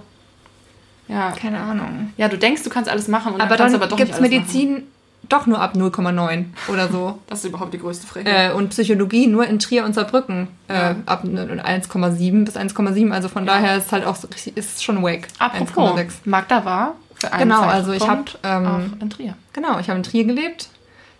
Ja. 1.07 1.31
keine 1.31 1.59
Ahnung. 1.59 2.13
Ja, 2.17 2.27
du 2.29 2.37
denkst, 2.37 2.63
du 2.63 2.69
kannst 2.69 2.89
alles 2.89 3.07
machen 3.07 3.33
und 3.33 3.41
aber 3.41 3.57
dann 3.57 3.71
dann 3.71 3.81
aber 3.81 3.87
doch 3.87 3.97
gibt 3.97 4.11
es 4.13 4.19
nicht 4.19 4.31
alles 4.33 4.47
machen. 4.47 4.65
Medizin 4.65 4.83
doch 5.29 5.45
nur 5.47 5.61
ab 5.61 5.73
0,9 5.75 6.45
oder 6.67 6.87
so. 6.89 7.19
Das 7.27 7.39
ist 7.39 7.45
überhaupt 7.45 7.73
die 7.73 7.79
größte 7.79 8.05
Frechheit. 8.07 8.51
äh, 8.51 8.53
und 8.53 8.69
Psychologie 8.69 9.27
nur 9.27 9.45
in 9.47 9.59
Trier 9.59 9.85
und 9.85 9.93
Saarbrücken 9.95 10.47
äh, 10.67 10.73
Ja. 10.73 10.95
ab 11.05 11.23
1,7 11.25 12.45
bis 12.45 12.55
1,7. 12.55 13.11
Also 13.11 13.29
von 13.29 13.45
daher 13.45 13.77
ist 13.77 13.91
halt 13.91 14.05
auch 14.05 14.17
ist 14.55 14.83
schon 14.83 15.01
wack. 15.03 15.27
Apropos, 15.39 15.97
1,6. 15.99 16.11
Magda 16.25 16.65
war 16.65 16.95
für 17.15 17.31
einen 17.31 17.49
Genau, 17.49 17.61
also 17.61 17.91
ich 17.93 17.99
Zeitpunkt 17.99 18.37
hab, 18.43 18.63
ähm, 18.65 18.93
in 18.99 19.09
Trier. 19.09 19.35
Genau, 19.53 19.79
ich 19.79 19.87
habe 19.89 19.97
in 19.97 20.03
Trier 20.03 20.25
gelebt. 20.25 20.69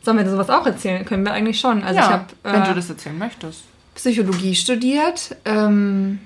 Sollen 0.01 0.17
wir 0.17 0.29
sowas 0.29 0.49
auch 0.49 0.65
erzählen? 0.65 1.05
Können 1.05 1.23
wir 1.23 1.31
eigentlich 1.31 1.59
schon. 1.59 1.81
Also 1.83 1.99
ja, 1.99 2.05
ich 2.05 2.11
habe 2.11 2.25
wenn 2.43 2.61
äh, 2.61 2.67
du 2.67 2.73
das 2.75 2.89
erzählen 2.89 3.17
möchtest. 3.17 3.63
Psychologie 3.95 4.53
studiert, 4.55 5.35
ähm, 5.45 6.19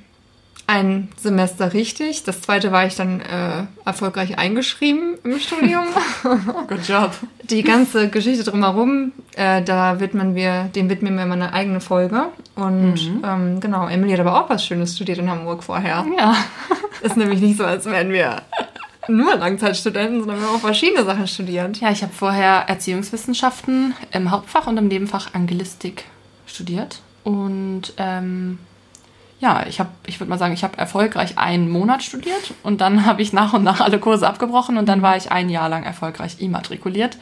ein 0.67 1.07
Semester 1.17 1.73
richtig. 1.73 2.23
Das 2.23 2.41
zweite 2.41 2.71
war 2.73 2.85
ich 2.85 2.95
dann 2.95 3.21
äh, 3.21 3.63
erfolgreich 3.85 4.37
eingeschrieben 4.37 5.17
im 5.23 5.39
Studium. 5.39 5.85
Good 6.67 6.87
job. 6.87 7.11
Die 7.43 7.63
ganze 7.63 8.09
Geschichte 8.09 8.43
drumherum, 8.43 9.13
äh, 9.35 9.61
da 9.63 9.99
widmen 10.01 10.35
wir, 10.35 10.65
dem 10.75 10.89
widmen 10.89 11.17
wir 11.17 11.25
meine 11.25 11.53
eigene 11.53 11.79
Folge. 11.79 12.25
Und 12.55 12.95
Mhm. 12.95 13.21
ähm, 13.25 13.59
genau, 13.61 13.87
Emily 13.87 14.11
hat 14.11 14.19
aber 14.19 14.41
auch 14.43 14.49
was 14.49 14.65
Schönes 14.65 14.95
studiert 14.95 15.19
in 15.19 15.29
Hamburg 15.29 15.63
vorher. 15.63 16.05
Ja. 16.17 16.35
Ist 17.01 17.15
nämlich 17.15 17.39
nicht 17.39 17.57
so, 17.57 17.63
als 17.65 17.85
wären 17.85 18.11
wir 18.11 18.41
nur 19.07 19.35
Langzeitstudenten, 19.35 20.19
sondern 20.19 20.39
wir 20.41 20.47
haben 20.47 20.55
auch 20.55 20.59
verschiedene 20.59 21.05
Sachen 21.05 21.27
studiert. 21.27 21.77
Ja, 21.79 21.91
ich 21.91 22.03
habe 22.03 22.11
vorher 22.11 22.65
Erziehungswissenschaften 22.67 23.93
im 24.11 24.31
Hauptfach 24.31 24.67
und 24.67 24.75
im 24.77 24.89
Nebenfach 24.89 25.33
Angelistik 25.33 26.03
studiert. 26.45 26.99
Und 27.23 27.93
ähm, 27.97 28.59
ja, 29.39 29.65
ich 29.67 29.79
habe, 29.79 29.89
ich 30.07 30.19
würde 30.19 30.29
mal 30.29 30.39
sagen, 30.39 30.53
ich 30.53 30.63
habe 30.63 30.77
erfolgreich 30.77 31.37
einen 31.37 31.69
Monat 31.69 32.01
studiert 32.03 32.53
und 32.63 32.81
dann 32.81 33.05
habe 33.05 33.21
ich 33.21 33.33
nach 33.33 33.53
und 33.53 33.63
nach 33.63 33.81
alle 33.81 33.99
Kurse 33.99 34.27
abgebrochen 34.27 34.77
und 34.77 34.87
dann 34.87 35.01
war 35.01 35.15
ich 35.15 35.31
ein 35.31 35.49
Jahr 35.49 35.69
lang 35.69 35.83
erfolgreich 35.83 36.39
immatrikuliert. 36.39 37.17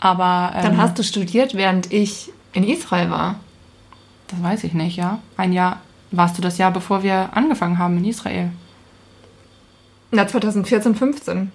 Aber 0.00 0.52
ähm, 0.54 0.62
Dann 0.62 0.78
hast 0.78 0.98
du 0.98 1.02
studiert, 1.02 1.54
während 1.54 1.92
ich 1.92 2.30
in 2.52 2.64
Israel 2.64 3.10
war. 3.10 3.36
das 4.28 4.42
weiß 4.42 4.64
ich 4.64 4.72
nicht, 4.74 4.96
ja. 4.96 5.18
Ein 5.36 5.52
Jahr 5.52 5.80
warst 6.10 6.38
du 6.38 6.42
das 6.42 6.58
Jahr, 6.58 6.70
bevor 6.70 7.02
wir 7.02 7.30
angefangen 7.34 7.78
haben 7.78 7.98
in 7.98 8.04
Israel. 8.04 8.50
Na, 10.10 10.26
2014, 10.26 10.94
15. 10.94 11.52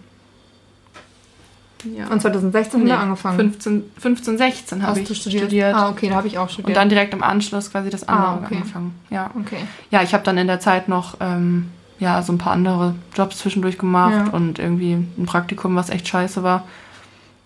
Ja. 1.85 2.07
Und 2.07 2.21
2016 2.21 2.79
haben 2.81 2.87
wir 2.87 2.99
angefangen. 2.99 3.37
15, 3.37 3.83
15 3.97 4.37
16 4.37 4.83
habe 4.85 4.99
ich 4.99 5.15
studiert? 5.17 5.43
studiert. 5.43 5.75
Ah, 5.75 5.89
okay, 5.89 6.09
da 6.09 6.15
habe 6.15 6.27
ich 6.27 6.37
auch 6.37 6.49
studiert. 6.49 6.67
Und 6.69 6.73
dann 6.75 6.89
direkt 6.89 7.13
im 7.13 7.23
Anschluss 7.23 7.71
quasi 7.71 7.89
das 7.89 8.07
andere 8.07 8.27
Ah, 8.31 8.39
okay. 8.43 8.55
angefangen. 8.57 8.95
Ja. 9.09 9.31
okay. 9.39 9.59
Ja, 9.91 10.01
ich 10.03 10.13
habe 10.13 10.23
dann 10.23 10.37
in 10.37 10.47
der 10.47 10.59
Zeit 10.59 10.89
noch 10.89 11.15
ähm, 11.21 11.69
ja, 11.99 12.21
so 12.21 12.33
ein 12.33 12.37
paar 12.37 12.53
andere 12.53 12.95
Jobs 13.15 13.37
zwischendurch 13.39 13.77
gemacht 13.77 14.13
Ja. 14.13 14.33
und 14.33 14.59
irgendwie 14.59 14.93
ein 14.93 15.25
Praktikum, 15.25 15.75
was 15.75 15.89
echt 15.89 16.07
scheiße 16.07 16.43
war. 16.43 16.63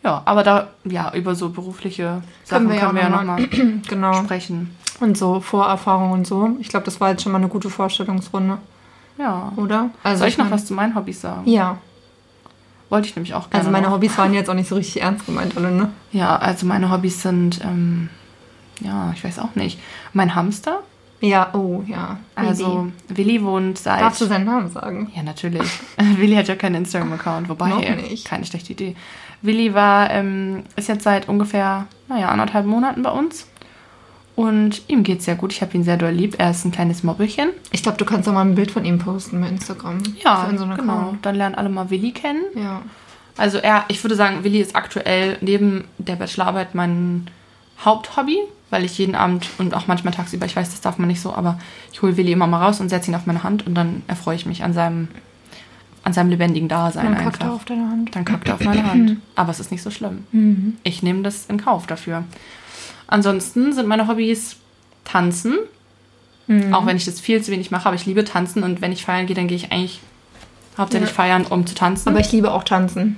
Ja, 0.03 0.21
aber 0.25 0.43
da, 0.43 0.67
ja, 0.83 1.13
über 1.13 1.33
so 1.35 1.49
berufliche 1.49 2.21
Sachen 2.43 2.67
Können 2.67 2.79
können 2.79 2.95
wir 2.95 3.01
wir 3.03 3.09
ja 3.09 3.09
ja 3.09 3.23
noch 3.23 3.37
nochmal 3.37 3.47
Genau. 3.87 4.13
sprechen. 4.23 4.75
Und 4.99 5.17
so 5.17 5.39
Vorerfahrung 5.41 6.11
und 6.11 6.27
so. 6.27 6.55
Ich 6.59 6.69
glaube, 6.69 6.85
das 6.85 6.99
war 7.01 7.09
jetzt 7.11 7.23
schon 7.23 7.31
mal 7.31 7.37
eine 7.39 7.47
gute 7.47 7.69
Vorstellungsrunde, 7.69 8.57
Ja. 9.17 9.51
oder? 9.55 9.89
Also 10.03 10.19
Soll 10.19 10.27
ich 10.29 10.37
noch 10.37 10.45
mein- 10.45 10.53
was 10.53 10.65
zu 10.65 10.73
meinen 10.73 10.95
Hobbys 10.95 11.21
sagen? 11.21 11.47
Ja. 11.49 11.77
Wollte 12.93 13.07
ich 13.07 13.15
nämlich 13.15 13.33
auch 13.33 13.49
gerne. 13.49 13.61
Also 13.61 13.71
meine 13.71 13.87
noch. 13.87 13.93
Hobbys 13.95 14.15
waren 14.19 14.35
jetzt 14.35 14.51
auch 14.51 14.53
nicht 14.53 14.69
so 14.69 14.75
richtig 14.75 15.01
ernst 15.01 15.25
gemeint, 15.25 15.57
alle, 15.57 15.71
ne? 15.71 15.89
Ja, 16.11 16.35
also 16.35 16.67
meine 16.67 16.91
Hobbys 16.91 17.23
sind, 17.23 17.59
ähm, 17.63 18.09
ja, 18.81 19.11
ich 19.15 19.23
weiß 19.23 19.39
auch 19.39 19.55
nicht. 19.55 19.79
Mein 20.13 20.35
Hamster. 20.35 20.81
Ja, 21.19 21.49
oh, 21.55 21.81
ja. 21.87 22.19
Also 22.35 22.91
Willi 23.07 23.43
wohnt 23.43 23.79
seit. 23.79 23.99
Darfst 23.99 24.21
du 24.21 24.25
seinen 24.25 24.45
Namen 24.45 24.69
sagen? 24.69 25.11
Ja, 25.15 25.23
natürlich. 25.23 25.67
Willi 25.97 26.35
hat 26.35 26.47
ja 26.47 26.55
keinen 26.55 26.75
Instagram-Account, 26.75 27.49
wobei, 27.49 27.69
Noch 27.69 27.79
nicht. 27.79 28.25
keine 28.25 28.45
schlechte 28.45 28.73
Idee. 28.73 28.95
Willi 29.41 29.73
war, 29.73 30.11
ähm, 30.11 30.61
ist 30.75 30.87
jetzt 30.87 31.03
seit 31.03 31.27
ungefähr, 31.27 31.87
naja, 32.07 32.29
anderthalb 32.29 32.67
Monaten 32.67 33.01
bei 33.01 33.09
uns. 33.09 33.47
Und 34.35 34.81
ihm 34.87 35.03
geht's 35.03 35.25
sehr 35.25 35.35
gut. 35.35 35.51
Ich 35.53 35.61
habe 35.61 35.75
ihn 35.75 35.83
sehr 35.83 35.97
doll 35.97 36.11
lieb. 36.11 36.35
Er 36.39 36.51
ist 36.51 36.65
ein 36.65 36.71
kleines 36.71 37.03
Mobbelchen. 37.03 37.49
Ich 37.71 37.83
glaube, 37.83 37.97
du 37.97 38.05
kannst 38.05 38.27
auch 38.27 38.33
mal 38.33 38.41
ein 38.41 38.55
Bild 38.55 38.71
von 38.71 38.83
ihm 38.83 38.97
posten 38.97 39.39
bei 39.39 39.47
Instagram. 39.47 39.99
Ja, 40.23 40.45
unseren 40.45 40.75
genau. 40.75 40.93
Account. 40.93 41.25
Dann 41.25 41.35
lernen 41.35 41.55
alle 41.55 41.69
mal 41.69 41.89
Willi 41.91 42.11
kennen. 42.11 42.41
Ja. 42.55 42.81
Also 43.37 43.59
er, 43.59 43.85
ich 43.89 44.03
würde 44.03 44.15
sagen, 44.15 44.43
Willi 44.43 44.59
ist 44.59 44.75
aktuell 44.75 45.37
neben 45.41 45.85
der 45.97 46.15
Bachelorarbeit 46.15 46.73
mein 46.75 47.27
Haupthobby, 47.83 48.37
weil 48.69 48.85
ich 48.85 48.97
jeden 48.97 49.15
Abend 49.15 49.49
und 49.57 49.73
auch 49.73 49.87
manchmal 49.87 50.13
tagsüber, 50.13 50.45
ich 50.45 50.55
weiß, 50.55 50.71
das 50.71 50.81
darf 50.81 50.97
man 50.97 51.07
nicht 51.07 51.21
so, 51.21 51.33
aber 51.33 51.59
ich 51.91 52.01
hole 52.01 52.17
Willi 52.17 52.31
immer 52.31 52.47
mal 52.47 52.63
raus 52.63 52.79
und 52.79 52.89
setze 52.89 53.11
ihn 53.11 53.15
auf 53.15 53.25
meine 53.25 53.43
Hand 53.43 53.65
und 53.67 53.75
dann 53.75 54.03
erfreue 54.07 54.35
ich 54.35 54.45
mich 54.45 54.63
an 54.63 54.73
seinem, 54.73 55.07
an 56.03 56.13
seinem 56.13 56.29
lebendigen 56.29 56.69
Dasein 56.69 57.05
Dann 57.05 57.13
einfach. 57.15 57.31
kackt 57.33 57.43
er 57.43 57.53
auf 57.53 57.65
deine 57.65 57.89
Hand. 57.89 58.15
Dann 58.15 58.25
kackt 58.25 58.47
er 58.47 58.55
auf 58.55 58.63
meine 58.63 58.85
Hand. 58.85 59.17
Aber 59.35 59.51
es 59.51 59.59
ist 59.59 59.71
nicht 59.71 59.83
so 59.83 59.91
schlimm. 59.91 60.25
Mhm. 60.31 60.77
Ich 60.83 61.03
nehme 61.03 61.21
das 61.21 61.45
in 61.47 61.57
Kauf 61.57 61.87
dafür. 61.87 62.23
Ansonsten 63.13 63.73
sind 63.73 63.87
meine 63.87 64.07
Hobbys 64.07 64.55
Tanzen. 65.05 65.55
Mhm. 66.47 66.73
Auch 66.73 66.85
wenn 66.87 66.97
ich 66.97 67.05
das 67.05 67.19
viel 67.19 67.41
zu 67.43 67.51
wenig 67.51 67.69
mache, 67.71 67.85
aber 67.85 67.95
ich 67.95 68.05
liebe 68.07 68.23
Tanzen 68.25 68.63
und 68.63 68.81
wenn 68.81 68.91
ich 68.91 69.05
feiern 69.05 69.27
gehe, 69.27 69.35
dann 69.35 69.47
gehe 69.47 69.55
ich 69.55 69.71
eigentlich 69.71 69.99
hauptsächlich 70.77 71.11
Ja. 71.11 71.15
feiern, 71.15 71.45
um 71.45 71.65
zu 71.67 71.75
tanzen. 71.75 72.09
Aber 72.09 72.19
ich 72.19 72.31
liebe 72.31 72.51
auch 72.51 72.63
Tanzen. 72.63 73.17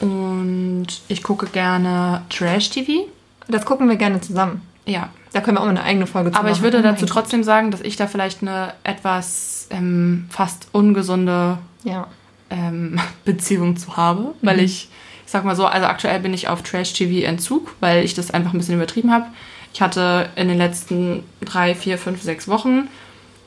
und 0.00 0.86
ich 1.08 1.22
gucke 1.22 1.46
gerne 1.46 2.22
Trash-TV. 2.30 3.06
Das 3.48 3.64
gucken 3.64 3.88
wir 3.88 3.96
gerne 3.96 4.20
zusammen. 4.20 4.62
Ja. 4.86 5.10
Da 5.32 5.40
können 5.40 5.56
wir 5.56 5.60
auch 5.60 5.64
mal 5.66 5.70
eine 5.70 5.84
eigene 5.84 6.06
Folge 6.06 6.30
zu 6.32 6.38
Aber 6.38 6.50
ich 6.50 6.62
würde 6.62 6.78
Oh 6.78 6.82
dazu 6.82 7.06
trotzdem 7.06 7.44
sagen, 7.44 7.70
dass 7.70 7.80
ich 7.82 7.96
da 7.96 8.06
vielleicht 8.06 8.42
eine 8.42 8.72
etwas 8.82 9.68
ähm, 9.70 10.26
fast 10.30 10.68
ungesunde. 10.72 11.58
Ja. 11.84 12.06
ähm, 12.50 12.98
Beziehung 13.24 13.76
zu 13.76 13.96
habe, 13.96 14.34
weil 14.42 14.56
Mhm. 14.58 14.62
ich, 14.64 14.72
ich 14.84 14.90
sag 15.32 15.44
mal 15.44 15.56
so, 15.56 15.66
also 15.66 15.86
aktuell 15.86 16.20
bin 16.20 16.34
ich 16.34 16.48
auf 16.48 16.62
Trash-TV-Entzug, 16.62 17.74
weil 17.80 18.04
ich 18.04 18.12
das 18.12 18.30
einfach 18.30 18.52
ein 18.52 18.58
bisschen 18.58 18.74
übertrieben 18.74 19.10
habe. 19.10 19.26
Ich 19.72 19.80
hatte 19.80 20.28
in 20.36 20.48
den 20.48 20.58
letzten 20.58 21.24
drei, 21.40 21.74
vier, 21.74 21.96
fünf, 21.96 22.22
sechs 22.22 22.48
Wochen 22.48 22.88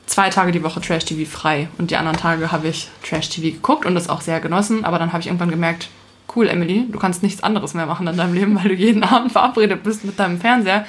zwei 0.08 0.30
Tage 0.30 0.52
die 0.52 0.63
Woche 0.63 0.82
Trash-TV 0.82 1.30
frei 1.30 1.67
und 1.78 1.91
die 1.91 1.95
anderen 1.95 2.17
Tage 2.17 2.52
habe 2.52 2.67
ich 2.67 2.89
Trash-TV 3.04 3.56
geguckt 3.56 3.86
und 3.86 3.95
das 3.95 4.10
auch 4.10 4.21
sehr 4.21 4.39
genossen, 4.39 4.84
aber 4.84 5.00
dann 5.00 5.13
habe 5.13 5.21
ich 5.21 5.28
irgendwann 5.28 5.52
gemerkt, 5.52 5.89
cool, 6.36 6.48
Emily, 6.48 6.86
du 6.91 6.98
kannst 6.98 7.24
nichts 7.24 7.43
anderes 7.43 7.76
mehr 7.76 7.86
machen 7.86 8.08
in 8.08 8.17
deinem 8.17 8.34
Leben, 8.34 8.56
weil 8.56 8.69
du 8.69 8.76
jeden 8.76 9.04
Abend 9.04 9.32
verabredet 9.32 9.84
bist 9.84 10.04
mit 10.04 10.19
deinem 10.19 10.39
Fernseher. 10.39 10.86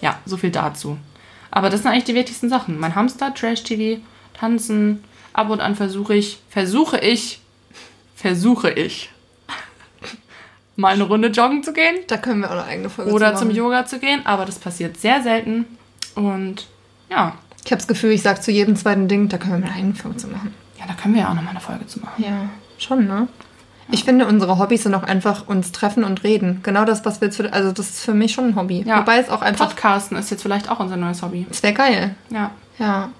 Ja, 0.00 0.18
so 0.26 0.36
viel 0.36 0.50
dazu. 0.50 0.98
Aber 1.52 1.70
das 1.70 1.82
sind 1.82 1.90
eigentlich 1.90 2.04
die 2.04 2.14
wichtigsten 2.14 2.48
Sachen. 2.48 2.78
Mein 2.78 2.94
Hamster, 2.94 3.32
Trash-TV, 3.32 4.00
Tanzen, 4.34 5.04
ab 5.32 5.50
und 5.50 5.60
an 5.60 5.76
versuche 5.76 6.14
ich, 6.14 6.38
versuche 6.48 6.98
ich, 6.98 7.40
versuche 8.16 8.70
ich, 8.70 9.10
mal 10.80 10.94
eine 10.94 11.04
Runde 11.04 11.28
joggen 11.28 11.62
zu 11.62 11.72
gehen. 11.72 11.96
Da 12.08 12.16
können 12.16 12.40
wir 12.40 12.48
auch 12.48 12.52
eine 12.54 12.64
eigene 12.64 12.90
Folge 12.90 13.12
Oder 13.12 13.34
zu 13.34 13.40
zum. 13.46 13.50
Yoga 13.50 13.86
zu 13.86 13.98
gehen, 13.98 14.24
aber 14.24 14.44
das 14.46 14.58
passiert 14.58 14.96
sehr 14.98 15.22
selten. 15.22 15.66
Und 16.14 16.66
ja, 17.10 17.34
Ich 17.64 17.70
habe 17.70 17.78
das 17.78 17.86
Gefühl, 17.86 18.10
ich 18.12 18.22
sage 18.22 18.40
zu 18.40 18.50
jedem 18.50 18.74
zweiten 18.76 19.06
Ding, 19.06 19.28
da 19.28 19.38
können 19.38 19.62
wir 19.62 19.68
eine 19.68 19.76
eigene 19.76 19.94
Folge 19.94 20.16
zu 20.16 20.28
machen. 20.28 20.54
ja, 20.78 20.86
da 20.88 20.94
können 20.94 21.14
wir 21.14 21.22
ja 21.22 21.28
auch 21.30 21.34
nochmal 21.34 21.50
eine 21.50 21.60
Folge 21.60 21.86
zu 21.86 22.00
machen. 22.00 22.22
Ja, 22.24 22.48
schon, 22.78 23.06
ne? 23.06 23.28
Ich 23.92 24.04
finde, 24.04 24.26
unsere 24.26 24.58
Hobbys 24.58 24.84
sind 24.84 24.94
auch 24.94 25.02
einfach 25.02 25.48
uns 25.48 25.72
treffen 25.72 26.04
und 26.04 26.22
reden. 26.22 26.60
Genau 26.62 26.84
das, 26.84 27.04
was 27.04 27.20
wir 27.20 27.26
jetzt 27.26 27.36
für, 27.36 27.52
also 27.52 27.72
das 27.72 27.90
ist 27.90 28.04
für 28.04 28.14
mich 28.14 28.32
schon 28.32 28.44
ein 28.50 28.56
Hobby. 28.56 28.82
Ja. 28.86 29.00
Wobei 29.00 29.18
es 29.18 29.28
auch 29.28 29.42
einfach, 29.42 29.66
Podcasten 29.70 30.16
ist 30.16 30.30
jetzt 30.30 30.42
vielleicht 30.42 30.70
auch 30.70 30.78
unser 30.78 30.96
neues 30.96 31.22
Hobby. 31.22 31.44
es 31.50 31.62
wäre 31.64 31.74
geil. 31.74 32.14
Ja, 32.30 32.52
Ja, 32.78 33.10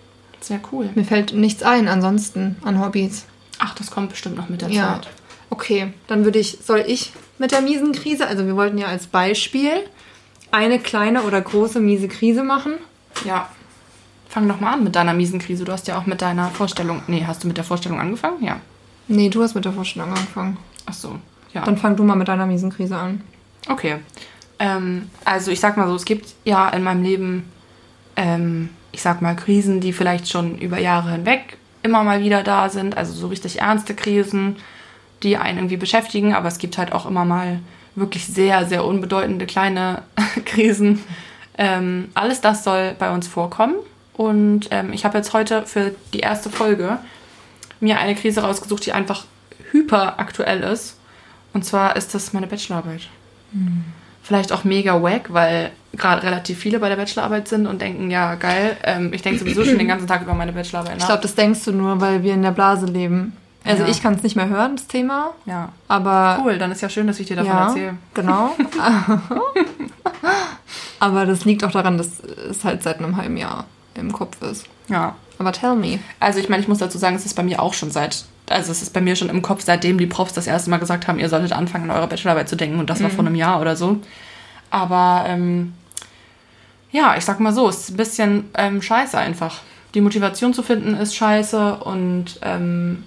sehr 0.40 0.61
cool. 0.70 0.88
mir 0.94 1.05
fällt 1.05 1.35
nichts 1.35 1.62
ein 1.64 1.88
ansonsten 1.88 2.57
an 2.64 2.81
Hobbys. 2.81 3.27
Ach, 3.59 3.75
das 3.75 3.90
kommt 3.90 4.11
bestimmt 4.11 4.37
noch 4.37 4.49
mit 4.49 4.62
der 4.62 4.70
Ja. 4.70 4.94
Zeit. 5.03 5.09
Okay, 5.50 5.92
dann 6.06 6.24
würde 6.24 6.38
ich, 6.38 6.58
soll 6.62 6.84
ich 6.86 7.12
mit 7.38 7.52
der 7.52 7.60
miesen 7.60 7.92
Krise, 7.92 8.26
also 8.26 8.46
wir 8.46 8.56
wollten 8.56 8.78
ja 8.78 8.86
als 8.86 9.06
Beispiel 9.06 9.72
eine 10.50 10.78
kleine 10.78 11.22
oder 11.22 11.40
große 11.40 11.80
miese 11.80 12.08
Krise 12.08 12.42
machen. 12.42 12.74
Ja. 13.24 13.48
Fang 14.28 14.48
doch 14.48 14.60
mal 14.60 14.74
an 14.74 14.84
mit 14.84 14.94
deiner 14.94 15.12
miesen 15.12 15.40
Krise. 15.40 15.64
Du 15.64 15.72
hast 15.72 15.88
ja 15.88 15.98
auch 15.98 16.06
mit 16.06 16.22
deiner 16.22 16.50
Vorstellung. 16.50 17.02
Nee, 17.08 17.24
hast 17.26 17.42
du 17.42 17.48
mit 17.48 17.56
der 17.56 17.64
Vorstellung 17.64 17.98
angefangen? 17.98 18.44
Ja. 18.44 18.60
Nee, 19.08 19.28
du 19.28 19.42
hast 19.42 19.54
mit 19.54 19.64
der 19.64 19.72
Vorstellung 19.72 20.10
angefangen. 20.10 20.56
Ach 20.86 20.94
so. 20.94 21.18
Ja. 21.52 21.64
Dann 21.64 21.76
fang 21.76 21.96
du 21.96 22.04
mal 22.04 22.14
mit 22.14 22.28
deiner 22.28 22.46
miesen 22.46 22.70
Krise 22.70 22.96
an. 22.96 23.22
Okay. 23.68 23.96
Ähm, 24.60 25.10
also 25.24 25.50
ich 25.50 25.58
sag 25.58 25.76
mal 25.76 25.88
so, 25.88 25.96
es 25.96 26.04
gibt 26.04 26.34
ja 26.44 26.68
in 26.68 26.84
meinem 26.84 27.02
Leben, 27.02 27.50
ähm, 28.14 28.68
ich 28.92 29.02
sag 29.02 29.20
mal, 29.20 29.34
Krisen, 29.34 29.80
die 29.80 29.92
vielleicht 29.92 30.28
schon 30.28 30.58
über 30.58 30.78
Jahre 30.78 31.10
hinweg 31.10 31.56
immer 31.82 32.04
mal 32.04 32.22
wieder 32.22 32.42
da 32.42 32.68
sind. 32.68 32.96
Also 32.96 33.12
so 33.12 33.28
richtig 33.28 33.60
ernste 33.60 33.94
Krisen, 33.94 34.56
die 35.22 35.37
einen 35.37 35.59
irgendwie 35.59 35.76
beschäftigen. 35.76 36.35
Aber 36.35 36.48
es 36.48 36.59
gibt 36.59 36.78
halt 36.78 36.92
auch 36.92 37.06
immer 37.06 37.24
mal 37.24 37.61
wirklich 37.94 38.26
sehr, 38.26 38.66
sehr 38.66 38.85
unbedeutende 38.85 39.46
kleine 39.46 40.02
Krisen. 40.44 41.02
Ähm, 41.59 42.09
alles 42.14 42.40
das 42.40 42.64
soll 42.64 42.94
bei 42.98 43.12
uns 43.12 43.28
vorkommen. 43.28 43.74
Und 44.14 44.68
ähm, 44.70 44.92
ich 44.92 45.04
habe 45.04 45.18
jetzt 45.18 45.33
heute 45.33 45.64
für 45.66 45.94
die 46.12 46.20
erste 46.20 46.50
Folge 46.50 46.98
mir 47.80 47.98
eine 47.98 48.14
Krise 48.14 48.42
rausgesucht, 48.42 48.85
die 48.85 48.92
einfach 48.92 49.24
hyperaktuell 49.70 50.62
ist. 50.62 50.98
Und 51.52 51.64
zwar 51.64 51.96
ist 51.96 52.14
das 52.14 52.33
meine 52.33 52.46
Bachelorarbeit. 52.46 53.09
Vielleicht 54.22 54.52
auch 54.52 54.64
mega 54.64 55.02
wack, 55.02 55.33
weil 55.33 55.70
gerade 55.92 56.22
relativ 56.22 56.59
viele 56.59 56.78
bei 56.78 56.88
der 56.88 56.96
Bachelorarbeit 56.96 57.48
sind 57.48 57.66
und 57.66 57.80
denken, 57.80 58.11
ja, 58.11 58.35
geil, 58.37 58.76
ähm, 58.85 59.12
ich 59.12 59.22
denke 59.22 59.40
sowieso 59.40 59.64
schon 59.64 59.78
den 59.78 59.88
ganzen 59.88 60.06
Tag 60.06 60.22
über 60.22 60.35
meine 60.35 60.52
Bachelorarbeit 60.52 60.96
nach. 60.96 61.00
Ich 61.00 61.06
glaube, 61.06 61.22
das 61.22 61.35
denkst 61.35 61.64
du 61.64 61.72
nur, 61.72 62.00
weil 62.00 62.22
wir 62.22 62.35
in 62.35 62.42
der 62.42 62.52
Blase 62.52 62.87
leben. 62.87 63.33
Also 63.64 63.83
Ja. 63.85 63.88
ich 63.90 64.03
kann 64.03 64.14
es 64.14 64.23
nicht 64.23 64.37
mehr 64.37 64.49
hören, 64.49 64.77
das 64.77 64.87
Thema. 64.87 65.31
ja. 65.46 65.70
Aber 65.88 66.38
Cool, 66.42 66.59
dann 66.59 66.73
ist 66.73 66.81
ja 66.81 66.88
schön, 66.88 67.07
dass 67.07 67.20
ich 67.20 67.27
dir 67.27 67.37
davon 67.37 67.53
ja, 67.53 67.66
erzähle. 67.68 67.94
genau. 68.14 68.57
aber 71.01 71.27
das 71.27 71.44
liegt 71.44 71.64
auch 71.64 71.70
daran, 71.70 71.99
dass 71.99 72.20
es 72.20 72.64
halt 72.64 72.83
seit 72.83 72.99
einem 72.99 73.16
halben 73.16 73.37
Jahr 73.37 73.64
im 73.94 74.12
Kopf 74.12 74.40
ist. 74.42 74.66
Ja. 74.88 75.14
Aber 75.38 75.53
tell 75.53 75.75
me. 75.75 75.99
Also 76.20 76.38
ich 76.38 76.49
meine, 76.49 76.62
ich 76.62 76.68
muss 76.68 76.79
dazu 76.79 76.99
sagen, 76.99 77.16
es 77.16 77.25
ist 77.25 77.35
bei 77.35 77.42
mir 77.42 77.62
auch 77.62 77.73
schon 77.75 77.90
seit, 77.90 78.25
also 78.49 78.70
es 78.73 78.83
ist 78.83 78.92
bei 78.92 79.01
mir 79.01 79.16
schon 79.16 79.31
im 79.31 79.40
Kopf, 79.42 79.62
seitdem 79.64 79.96
die 79.99 80.07
Profs 80.07 80.35
das 80.35 80.46
erste 80.46 80.68
Mal 80.70 80.77
gesagt 80.79 81.09
haben, 81.09 81.18
ihr 81.18 81.29
solltet 81.31 81.53
anfangen, 81.53 81.90
an 81.90 81.96
eure 81.96 82.09
Bachelorarbeit 82.09 82.49
zu 82.49 82.57
denken. 82.57 82.79
Und 82.79 82.90
das 82.90 83.03
war 83.03 83.11
vor 83.11 83.20
einem 83.25 83.35
Jahr 83.35 83.61
oder 83.61 83.75
so. 83.77 83.99
Aber 84.70 85.25
ähm, 85.27 85.73
ja, 86.92 87.16
ich 87.16 87.25
sag 87.25 87.40
mal 87.40 87.53
so, 87.55 87.68
es 87.68 87.79
ist 87.81 87.90
ein 87.90 87.96
bisschen 87.96 88.51
ähm, 88.55 88.83
scheiße 88.83 89.16
einfach. 89.16 89.61
Die 89.94 90.03
Motivation 90.03 90.53
zu 90.55 90.62
finden 90.62 90.94
ist 90.94 91.16
scheiße 91.16 91.77
und 91.77 92.38
ähm, 92.42 93.05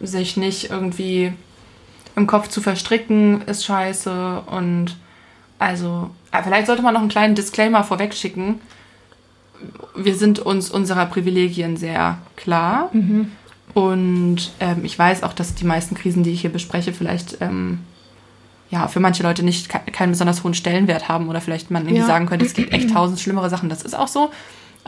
sich 0.00 0.36
nicht 0.36 0.70
irgendwie 0.70 1.32
im 2.16 2.26
Kopf 2.26 2.48
zu 2.48 2.60
verstricken 2.60 3.42
ist 3.42 3.64
scheiße. 3.64 4.42
Und 4.46 4.96
also, 5.58 6.10
äh, 6.32 6.42
vielleicht 6.42 6.66
sollte 6.66 6.82
man 6.82 6.94
noch 6.94 7.00
einen 7.00 7.10
kleinen 7.10 7.34
Disclaimer 7.34 7.84
vorweg 7.84 8.14
schicken 8.14 8.60
wir 9.96 10.14
sind 10.14 10.38
uns 10.38 10.70
unserer 10.70 11.06
Privilegien 11.06 11.76
sehr 11.76 12.18
klar. 12.36 12.90
Und 13.74 14.52
ähm, 14.60 14.84
ich 14.84 14.98
weiß 14.98 15.22
auch, 15.22 15.32
dass 15.32 15.54
die 15.54 15.64
meisten 15.64 15.94
Krisen, 15.94 16.22
die 16.22 16.30
ich 16.30 16.40
hier 16.42 16.52
bespreche, 16.52 16.92
vielleicht 16.92 17.38
ähm, 17.40 17.80
ja, 18.70 18.86
für 18.88 19.00
manche 19.00 19.22
Leute 19.22 19.42
nicht 19.42 19.68
ke 19.68 19.80
keinen 19.90 20.12
besonders 20.12 20.44
hohen 20.44 20.54
Stellenwert 20.54 21.08
haben 21.08 21.28
oder 21.28 21.40
vielleicht 21.40 21.70
man 21.70 21.82
irgendwie 21.82 22.00
Ja. 22.00 22.06
sagen 22.06 22.26
könnte, 22.26 22.44
es 22.46 22.54
gibt 22.54 22.72
echt 22.72 22.90
tausend 22.92 23.18
schlimmere 23.20 23.50
Sachen. 23.50 23.68
Das 23.68 23.82
ist 23.82 23.96
auch 23.96 24.08
so. 24.08 24.30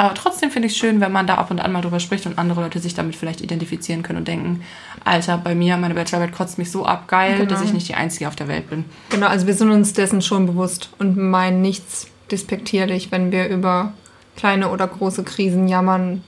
Aber 0.00 0.14
trotzdem 0.14 0.50
finde 0.50 0.66
ich 0.68 0.72
es 0.72 0.78
schön, 0.78 1.02
wenn 1.02 1.12
man 1.12 1.26
da 1.26 1.34
ab 1.34 1.50
und 1.50 1.60
an 1.60 1.72
mal 1.72 1.82
drüber 1.82 2.00
spricht 2.00 2.24
und 2.24 2.38
andere 2.38 2.62
Leute 2.62 2.78
sich 2.78 2.94
damit 2.94 3.16
vielleicht 3.16 3.42
identifizieren 3.42 4.02
können 4.02 4.20
und 4.20 4.28
denken, 4.28 4.62
Alter, 5.04 5.36
bei 5.36 5.54
mir, 5.54 5.76
meine 5.76 5.92
Bachelorarbeit 5.92 6.34
kotzt 6.34 6.56
mich 6.56 6.70
so 6.70 6.86
ab, 6.86 7.06
geil, 7.06 7.36
Genau. 7.36 7.50
dass 7.50 7.60
ich 7.60 7.74
nicht 7.74 7.86
die 7.86 7.94
Einzige 7.96 8.26
auf 8.26 8.34
der 8.34 8.48
Welt 8.48 8.70
bin. 8.70 8.86
Genau, 9.10 9.26
also 9.26 9.46
wir 9.46 9.52
sind 9.52 9.70
uns 9.70 9.92
dessen 9.92 10.22
schon 10.22 10.46
bewusst 10.46 10.88
und 10.98 11.18
meinen 11.18 11.60
nichts 11.60 12.06
despektierlich, 12.30 13.12
wenn 13.12 13.30
wir 13.30 13.48
über 13.48 13.92
kleine 14.36 14.70
oder 14.70 14.88
große 14.88 15.22
Krisen 15.22 15.68
jammern. 15.68 16.24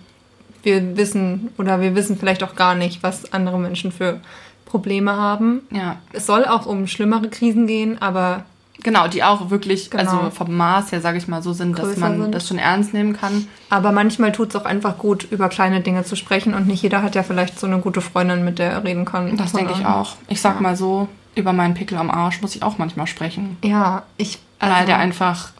Wir 0.62 0.98
wissen 0.98 1.48
oder 1.56 1.80
wir 1.80 1.94
wissen 1.94 2.18
vielleicht 2.18 2.42
auch 2.42 2.54
gar 2.56 2.74
nicht, 2.74 3.02
was 3.02 3.32
andere 3.32 3.58
Menschen 3.58 3.90
für 3.90 4.20
Probleme 4.66 5.16
haben. 5.16 5.62
Ja, 5.70 5.96
Es 6.12 6.26
soll 6.26 6.44
auch 6.44 6.66
um 6.66 6.86
schlimmere 6.86 7.30
Krisen 7.30 7.66
gehen, 7.66 8.02
aber 8.02 8.44
genau, 8.82 9.08
die 9.08 9.22
auch 9.24 9.50
wirklich, 9.50 9.90
Genau. 9.90 10.02
also 10.02 10.30
vom 10.30 10.56
Maß 10.56 10.92
her, 10.92 11.00
sage 11.00 11.18
ich 11.18 11.28
mal, 11.28 11.42
so 11.42 11.52
sind, 11.52 11.78
dass 11.78 11.86
Größer 11.86 12.00
man 12.00 12.20
sind. 12.22 12.34
das 12.34 12.48
schon 12.48 12.58
ernst 12.58 12.92
nehmen 12.94 13.12
kann. 13.16 13.48
Aber 13.70 13.92
manchmal 13.92 14.32
tut 14.32 14.50
es 14.50 14.56
auch 14.56 14.64
einfach 14.64 14.98
gut, 14.98 15.24
über 15.30 15.48
kleine 15.48 15.80
Dinge 15.80 16.04
zu 16.04 16.16
sprechen 16.16 16.54
und 16.54 16.66
nicht 16.66 16.82
jeder 16.82 17.02
hat 17.02 17.14
ja 17.14 17.22
vielleicht 17.22 17.58
so 17.58 17.66
eine 17.66 17.78
gute 17.78 18.00
Freundin, 18.00 18.44
mit 18.44 18.58
der 18.58 18.70
er 18.72 18.84
reden 18.84 19.04
kann. 19.04 19.36
Das 19.36 19.52
denke 19.52 19.72
ich 19.78 19.84
auch. 19.86 20.16
Ich 20.28 20.40
sag 20.40 20.60
mal 20.60 20.76
so, 20.76 21.08
über 21.34 21.52
meinen 21.52 21.74
Pickel 21.74 21.96
am 21.98 22.10
Arsch 22.10 22.40
muss 22.42 22.54
ich 22.56 22.62
auch 22.62 22.78
manchmal 22.78 23.06
sprechen. 23.06 23.56
Ja, 23.64 24.02
ich. 24.16 24.38
Weil 24.60 24.86
der 24.86 24.98
einfach, 24.98 25.50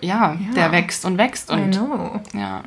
ja, 0.00 0.32
Ja. 0.34 0.54
der 0.54 0.72
wächst 0.72 1.04
und 1.04 1.16
wächst 1.18 1.50
I 1.50 1.54
und 1.54 1.70
know. 1.76 2.20
ja. 2.34 2.62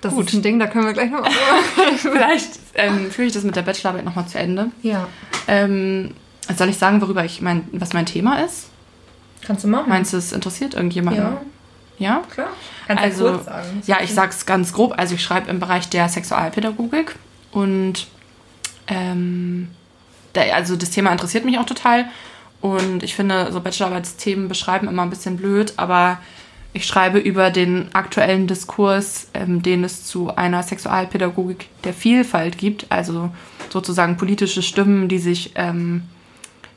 Das 0.00 0.14
Gut. 0.14 0.26
ist 0.28 0.34
ein 0.34 0.42
Ding, 0.42 0.58
da 0.58 0.66
können 0.66 0.86
wir 0.86 0.92
gleich 0.94 1.12
noch. 1.12 1.24
Vielleicht 1.96 2.58
ähm, 2.74 3.08
führe 3.12 3.28
ich 3.28 3.32
das 3.34 3.44
mit 3.44 3.54
der 3.54 3.62
Bachelorarbeit 3.62 4.04
nochmal 4.04 4.26
zu 4.26 4.38
Ende. 4.38 4.70
ja. 4.82 5.06
Ähm, 5.48 6.14
soll 6.56 6.68
ich 6.68 6.76
sagen, 6.78 7.00
worüber 7.00 7.24
ich 7.24 7.40
mein, 7.40 7.68
was 7.72 7.92
mein 7.92 8.06
Thema 8.06 8.40
ist? 8.44 8.68
Kannst 9.46 9.64
du 9.64 9.68
machen? 9.68 9.88
Meinst 9.88 10.12
du, 10.12 10.16
es 10.16 10.32
interessiert 10.32 10.74
irgendjemanden? 10.74 11.22
Ja. 11.22 11.40
Ja? 11.98 12.22
Klar. 12.30 12.48
Kannst 12.86 13.02
Also, 13.02 13.24
du 13.28 13.32
kurz 13.34 13.44
sagen. 13.46 13.82
ja, 13.86 13.98
ich 14.02 14.12
sag's 14.12 14.46
ganz 14.46 14.72
grob. 14.72 14.94
Also 14.96 15.14
ich 15.14 15.22
schreibe 15.22 15.50
im 15.50 15.60
Bereich 15.60 15.88
der 15.88 16.08
Sexualpädagogik 16.08 17.14
und 17.52 18.06
ähm, 18.88 19.68
der, 20.34 20.54
also 20.56 20.76
das 20.76 20.90
Thema 20.90 21.12
interessiert 21.12 21.44
mich 21.44 21.58
auch 21.58 21.66
total. 21.66 22.06
Und 22.60 23.02
ich 23.02 23.14
finde, 23.14 23.50
so 23.52 23.60
Bachelorarbeitsthemen 23.60 24.48
beschreiben 24.48 24.88
immer 24.88 25.02
ein 25.02 25.10
bisschen 25.10 25.36
blöd, 25.36 25.74
aber 25.76 26.18
ich 26.72 26.86
schreibe 26.86 27.18
über 27.18 27.50
den 27.50 27.94
aktuellen 27.94 28.46
Diskurs, 28.46 29.28
ähm, 29.34 29.62
den 29.62 29.84
es 29.84 30.04
zu 30.06 30.34
einer 30.34 30.62
Sexualpädagogik 30.62 31.68
der 31.84 31.92
Vielfalt 31.92 32.56
gibt, 32.58 32.86
also 32.88 33.30
sozusagen 33.68 34.16
politische 34.16 34.62
Stimmen, 34.62 35.08
die 35.08 35.18
sich 35.18 35.52
ähm, 35.56 36.02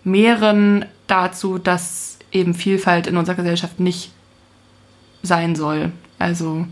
mehren 0.04 0.86
dazu, 1.08 1.58
dass 1.58 2.15
eben 2.36 2.54
Vielfalt 2.54 3.08
in 3.08 3.18
unserer 3.18 3.36
Gesellschaft 3.36 3.80
nicht 3.80 4.12
sein 5.24 5.56
soll. 5.56 5.92
Also 6.20 6.68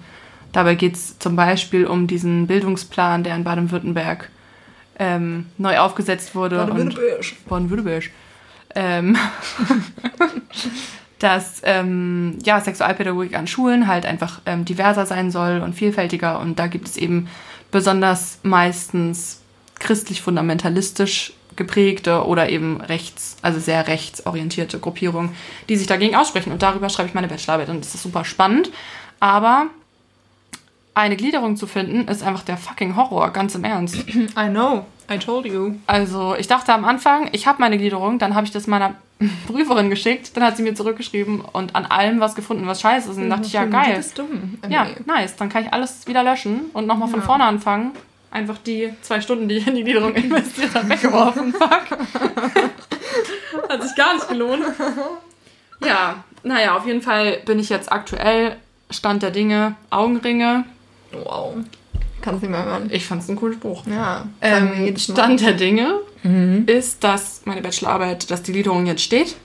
dabei 0.51 0.75
geht 0.75 0.95
es 0.95 1.17
zum 1.17 1.35
Beispiel 1.35 1.85
um 1.85 2.05
diesen 2.05 2.47
Bildungsplan, 2.47 3.23
der 3.23 3.35
in 3.35 3.43
Baden-Württemberg 3.43 4.29
ähm, 4.99 5.47
neu 5.57 5.79
aufgesetzt 5.79 6.35
wurde. 6.35 6.57
Baden-Württemberg. 6.57 7.25
Baden-Württemberg. 7.47 8.09
Ähm, 8.75 9.17
dass 11.19 11.61
ähm, 11.63 12.37
ja, 12.43 12.59
Sexualpädagogik 12.59 13.37
an 13.37 13.47
Schulen 13.47 13.87
halt 13.87 14.05
einfach 14.05 14.41
ähm, 14.45 14.65
diverser 14.65 15.05
sein 15.05 15.31
soll 15.31 15.61
und 15.61 15.73
vielfältiger. 15.73 16.39
Und 16.39 16.59
da 16.59 16.67
gibt 16.67 16.87
es 16.87 16.97
eben 16.97 17.29
besonders 17.71 18.39
meistens 18.43 19.41
christlich-fundamentalistisch 19.79 21.33
geprägte 21.55 22.25
oder 22.25 22.49
eben 22.49 22.81
rechts, 22.81 23.37
also 23.41 23.59
sehr 23.59 23.87
rechtsorientierte 23.87 24.79
Gruppierungen, 24.79 25.35
die 25.69 25.75
sich 25.77 25.87
dagegen 25.87 26.15
aussprechen. 26.15 26.51
Und 26.51 26.61
darüber 26.61 26.89
schreibe 26.89 27.09
ich 27.09 27.15
meine 27.15 27.27
Bachelorarbeit 27.27 27.69
und 27.69 27.81
das 27.83 27.95
ist 27.95 28.03
super 28.03 28.25
spannend. 28.25 28.69
Aber 29.19 29.67
eine 30.95 31.15
Gliederung 31.15 31.55
zu 31.57 31.65
finden, 31.65 32.07
ist 32.07 32.23
einfach 32.23 32.43
der 32.43 32.57
fucking 32.57 32.95
Horror, 32.95 33.31
ganz 33.31 33.55
im 33.55 33.63
Ernst. 33.63 33.95
I 34.09 34.49
know. 34.49 34.85
I 35.11 35.17
told 35.17 35.45
you. 35.45 35.73
Also 35.85 36.35
ich 36.37 36.47
dachte 36.47 36.73
am 36.73 36.85
Anfang, 36.85 37.29
ich 37.33 37.45
habe 37.47 37.59
meine 37.59 37.77
Gliederung, 37.77 38.19
dann 38.19 38.35
habe 38.35 38.45
ich 38.45 38.51
das 38.51 38.67
meiner, 38.67 38.95
Prüferin 39.47 39.89
geschickt, 39.89 40.35
dann 40.35 40.43
hat 40.43 40.55
sie 40.57 40.63
mir 40.63 40.75
zurückgeschrieben 40.75 41.41
und 41.41 41.75
an 41.75 41.85
allem 41.85 42.19
was 42.19 42.35
gefunden, 42.35 42.67
was 42.67 42.81
scheiße 42.81 43.09
ist. 43.11 43.15
Und 43.17 43.23
dann 43.23 43.29
dachte 43.31 43.47
ich, 43.47 43.53
ja, 43.53 43.65
geil. 43.65 43.91
Du 43.91 43.97
bist 43.97 44.17
dumm. 44.17 44.57
Ja, 44.69 44.87
nice. 45.05 45.35
Dann 45.35 45.49
kann 45.49 45.63
ich 45.65 45.73
alles 45.73 46.07
wieder 46.07 46.23
löschen 46.23 46.61
und 46.73 46.87
nochmal 46.87 47.07
von 47.09 47.19
Ja. 47.19 47.25
vorne 47.25 47.43
anfangen. 47.45 47.91
Einfach 48.33 48.57
die 48.57 48.91
zwei 49.03 49.21
Stunden, 49.21 49.47
die 49.47 49.57
ich 49.57 49.67
in 49.67 49.75
die 49.75 49.83
Gliederung 49.83 50.15
investiert 50.15 50.73
habe, 50.73 50.89
weggeworfen. 50.89 51.53
Fuck. 51.59 51.69
Hat 53.69 53.83
sich 53.83 53.95
gar 53.95 54.15
nicht 54.15 54.27
gelohnt. 54.27 54.63
Ja, 55.85 56.23
naja, 56.41 56.75
auf 56.75 56.87
jeden 56.87 57.03
Fall 57.03 57.41
bin 57.45 57.59
ich 57.59 57.69
jetzt 57.69 57.91
aktuell 57.91 58.55
Stand 58.89 59.21
der 59.21 59.29
Dinge, 59.29 59.75
Augenringe. 59.91 60.65
Wow. 61.11 61.57
Kannst 62.23 62.41
nicht 62.41 62.49
mehr 62.49 62.65
hören. 62.65 62.89
Ich 62.91 63.05
fand 63.05 63.21
es 63.21 63.29
einen 63.29 63.37
coolen 63.37 63.53
Spruch. 63.53 63.85
Ja. 63.85 64.25
Ähm. 64.41 64.97
Stand 64.97 65.41
der 65.41 65.53
Dinge 65.53 65.99
ist, 66.65 67.03
dass 67.03 67.41
meine 67.45 67.61
Bachelorarbeit, 67.61 68.31
dass 68.31 68.41
die 68.41 68.53
Gliederung 68.53 68.87
jetzt 68.87 69.03
steht 69.03 69.35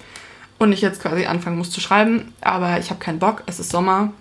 und 0.59 0.73
ich 0.73 0.81
jetzt 0.81 1.03
quasi 1.03 1.27
anfangen 1.27 1.59
muss 1.59 1.71
zu 1.71 1.81
schreiben. 1.81 2.33
Aber 2.41 2.79
ich 2.79 2.89
habe 2.89 3.01
keinen 3.01 3.19
Bock, 3.19 3.43
es 3.47 3.61
ist 3.61 3.71
Sommer. 3.71 4.13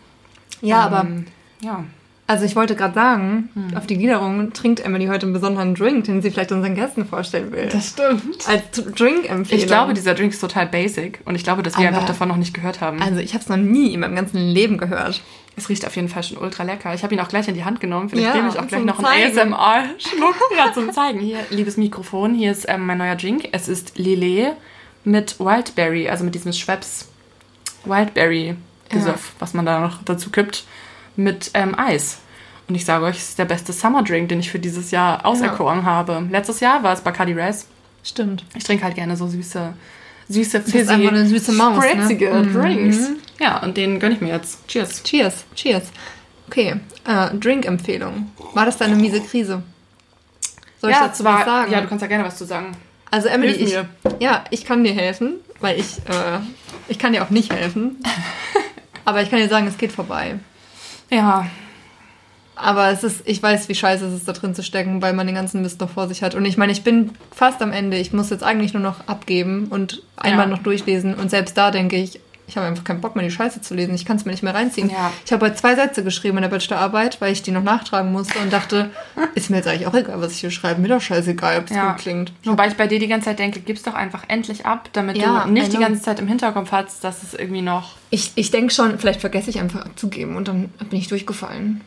Ja, 0.62 0.82
aber 0.82 1.02
Ähm, 1.02 1.28
ja. 1.62 1.86
Also 2.30 2.44
ich 2.44 2.58
wollte 2.58 2.76
gerade 2.76 2.94
sagen, 2.94 3.50
auf 3.76 3.88
die 3.88 3.98
Gliederung 3.98 4.52
trinkt 4.52 4.82
Emily 4.82 5.08
heute 5.08 5.26
einen 5.28 5.34
besonderen 5.34 5.76
Drink, 5.76 6.04
den 6.06 6.22
sie 6.22 6.30
vielleicht 6.30 6.52
unseren 6.52 6.76
Gästen 6.76 7.06
vorstellen 7.06 7.54
will. 7.54 7.70
stimmt. 7.82 8.46
Als 8.50 8.64
Drink-Empfehlung. 8.72 9.62
Ich 9.62 9.66
glaube, 9.66 9.94
dieser 9.94 10.14
Drink 10.14 10.34
ist 10.34 10.42
total 10.42 10.68
basic 10.68 11.22
und 11.24 11.36
ich 11.36 11.46
glaube, 11.46 11.64
dass 11.64 11.78
wir 11.78 11.88
Aber- 11.88 11.96
einfach 11.96 12.08
davon 12.08 12.28
noch 12.28 12.36
nicht 12.36 12.54
gehört 12.54 12.82
haben. 12.82 13.02
Also 13.02 13.20
ich 13.22 13.34
habe 13.34 13.42
es 13.44 13.48
noch 13.50 13.56
nie 13.56 13.94
in 13.94 14.02
meinem 14.02 14.16
ganzen 14.16 14.40
Leben 14.40 14.78
gehört. 14.78 15.22
Es 15.56 15.70
riecht 15.70 15.88
auf 15.88 15.96
jeden 15.96 16.10
Fall 16.10 16.22
schon 16.22 16.38
ultra 16.38 16.64
lecker. 16.64 16.94
Ich 16.94 17.02
habe 17.04 17.14
ihn 17.16 17.20
auch 17.22 17.30
gleich 17.30 17.48
in 17.48 17.54
die 17.56 17.64
Hand 17.64 17.80
genommen. 17.80 18.10
Vielleicht 18.10 18.28
Ja, 18.28 18.36
nehme 18.36 18.50
ich 18.50 18.60
auch 18.60 18.68
gleich 18.68 18.84
noch 18.84 19.00
einen 19.00 19.34
Zeigen. 19.34 19.54
ASMR-Schluck 19.54 20.36
ja, 20.58 20.74
zum 20.74 20.92
Zeigen. 20.92 21.20
Hier, 21.22 21.40
liebes 21.50 21.78
Mikrofon, 21.78 22.36
hier 22.36 22.52
ist 22.52 22.66
ähm, 22.68 22.86
mein 22.86 22.98
neuer 22.98 23.16
Drink. 23.16 23.48
Es 23.54 23.70
ist 23.70 23.98
Lillet 23.98 24.52
mit 25.06 25.40
Wildberry, 25.40 26.10
also 26.10 26.26
mit 26.26 26.36
diesem 26.36 26.52
Schweppes 26.52 27.08
Wildberry-Gesöff, 27.86 29.32
was 29.40 29.54
man 29.54 29.66
da 29.66 29.80
noch 29.80 30.04
dazu 30.04 30.30
kippt, 30.30 30.66
mit 31.18 31.52
ähm, 31.54 31.78
Eis. 31.78 32.20
Und 32.70 32.76
ich 32.76 32.86
sage 32.86 33.06
euch, 33.06 33.18
es 33.18 33.30
ist 33.30 33.40
der 33.40 33.46
beste 33.46 33.74
Summer 33.74 34.04
Drink, 34.04 34.30
den 34.30 34.40
ich 34.40 34.52
für 34.52 34.60
dieses 34.60 34.92
Jahr 34.92 35.26
auserkoren 35.26 35.86
habe. 35.86 36.26
Letztes 36.30 36.60
Jahr 36.60 36.84
war 36.84 36.94
es 36.94 37.02
Bacardi 37.02 37.34
Res. 37.34 37.68
Stimmt. 38.04 38.44
Ich 38.56 38.64
trinke 38.64 38.84
halt 38.84 38.96
gerne 38.96 39.16
so 39.18 39.28
süße, 39.28 39.74
süße, 40.30 40.58
einfach 40.58 40.94
eine 40.94 41.26
süße 41.26 41.52
Maus, 41.54 41.78
ne? 41.78 41.90
spritzige 41.92 42.32
Mhm. 42.34 42.54
Drinks. 42.54 43.10
Ja, 43.40 43.62
und 43.64 43.78
den 43.78 44.00
gönne 44.00 44.16
ich 44.16 44.22
mir 44.22 44.30
jetzt. 44.30 44.68
Cheers. 44.68 45.04
Cheers, 45.04 45.46
cheers. 45.56 45.92
Okay, 46.48 46.76
äh, 47.06 47.36
Drink-Empfehlung. 47.36 48.32
War 48.54 48.66
das 48.66 48.78
deine 48.78 48.96
miese 48.96 49.22
Krise? 49.22 49.62
Soll 50.80 50.92
ich 50.92 50.96
ja, 50.96 51.08
dazu 51.08 51.24
zwar, 51.24 51.40
was 51.40 51.46
sagen? 51.46 51.72
ja, 51.72 51.82
du 51.82 51.88
kannst 51.88 52.02
ja 52.02 52.08
gerne 52.08 52.24
was 52.24 52.38
zu 52.38 52.46
sagen. 52.46 52.78
also 53.12 53.28
Emily, 53.28 53.52
ich, 53.54 53.78
ja, 54.20 54.44
ich 54.52 54.64
kann 54.66 54.84
dir 54.84 54.94
helfen, 54.94 55.36
weil 55.60 55.80
ich, 55.80 55.98
äh, 56.08 56.40
ich 56.88 57.00
kann 57.00 57.14
dir 57.14 57.24
auch 57.24 57.30
nicht 57.30 57.52
helfen. 57.54 57.98
Aber 59.06 59.22
ich 59.22 59.30
kann 59.30 59.40
dir 59.40 59.50
sagen, 59.50 59.68
es 59.68 59.78
geht 59.78 59.92
vorbei. 59.92 60.40
Ja, 61.10 61.48
Aber 62.60 62.90
es 62.90 63.04
ist, 63.04 63.22
ich 63.26 63.42
weiß, 63.44 63.70
wie 63.70 63.76
scheiße 63.76 64.06
es 64.08 64.14
ist, 64.16 64.28
da 64.28 64.34
drin 64.34 64.56
zu 64.56 64.64
stecken, 64.64 65.00
weil 65.02 65.14
man 65.14 65.28
den 65.28 65.36
ganzen 65.36 65.62
Mist 65.62 65.80
noch 65.80 65.92
vor 65.92 66.08
sich 66.08 66.24
hat. 66.24 66.34
Und 66.34 66.44
ich 66.46 66.58
meine, 66.58 66.72
ich 66.72 66.84
bin 66.84 67.12
fast 67.32 67.62
am 67.62 67.72
Ende. 67.72 67.98
Ich 67.98 68.14
muss 68.14 68.32
jetzt 68.32 68.44
eigentlich 68.44 68.74
nur 68.74 68.82
noch 68.82 69.08
abgeben 69.08 69.68
und 69.70 70.02
einmal 70.16 70.48
Ja. 70.50 70.56
noch 70.56 70.64
durchlesen. 70.64 71.14
Und 71.14 71.30
selbst 71.30 71.56
da 71.56 71.70
denke 71.70 71.98
ich, 71.98 72.20
ich 72.48 72.56
habe 72.56 72.66
einfach 72.66 72.86
keinen 72.86 73.02
Bock 73.02 73.16
mehr, 73.16 73.26
die 73.26 73.32
Scheiße 73.32 73.62
zu 73.62 73.74
lesen. 73.74 73.94
Ich 73.94 74.06
kann 74.06 74.16
es 74.16 74.24
mir 74.24 74.32
nicht 74.32 74.42
mehr 74.42 74.56
reinziehen. 74.56 74.90
Ja. 74.90 75.12
Ich 75.26 75.34
habe 75.34 75.46
heute 75.46 75.56
zwei 75.56 75.76
Sätze 75.76 76.02
geschrieben 76.02 76.38
in 76.38 76.44
der 76.44 76.50
Bachelorarbeit, 76.50 77.20
weil 77.20 77.34
ich 77.34 77.44
die 77.44 77.52
noch 77.52 77.62
nachtragen 77.62 78.12
musste 78.14 78.40
und 78.40 78.54
dachte, 78.54 78.90
ist 79.36 79.50
mir 79.50 79.58
jetzt 79.58 79.68
eigentlich 79.68 79.86
auch 79.86 79.94
egal, 79.94 80.22
was 80.22 80.32
ich 80.32 80.40
hier 80.40 80.52
schreibe. 80.52 80.82
Mir 80.82 80.88
doch 80.88 81.02
scheißegal, 81.02 81.60
ob 81.60 81.66
es 81.66 81.76
ja. 81.76 81.92
gut 81.92 82.02
klingt. 82.02 82.32
Wobei 82.46 82.70
ich 82.70 82.76
bei 82.76 82.88
dir 82.88 83.00
die 83.00 83.08
ganze 83.08 83.26
Zeit 83.26 83.40
denke, 83.40 83.60
gib's 83.60 83.84
doch 83.84 83.96
einfach 83.96 84.24
endlich 84.30 84.66
ab, 84.66 84.90
damit 84.94 85.18
Ja, 85.18 85.44
du 85.44 85.52
nicht 85.52 85.74
die 85.74 85.78
ganze 85.78 86.02
Zeit 86.02 86.20
im 86.20 86.28
Hinterkopf 86.28 86.72
hast, 86.72 87.04
dass 87.04 87.22
es 87.22 87.34
irgendwie 87.34 87.62
noch. 87.62 87.96
Ich, 88.12 88.32
ich 88.36 88.50
denke 88.50 88.74
schon, 88.74 88.98
vielleicht 88.98 89.20
vergesse 89.20 89.50
ich 89.50 89.60
einfach 89.60 89.86
abzugeben 89.86 90.38
und 90.38 90.48
dann 90.48 90.70
bin 90.90 91.00
ich 91.00 91.10
durchgefallen. 91.10 91.82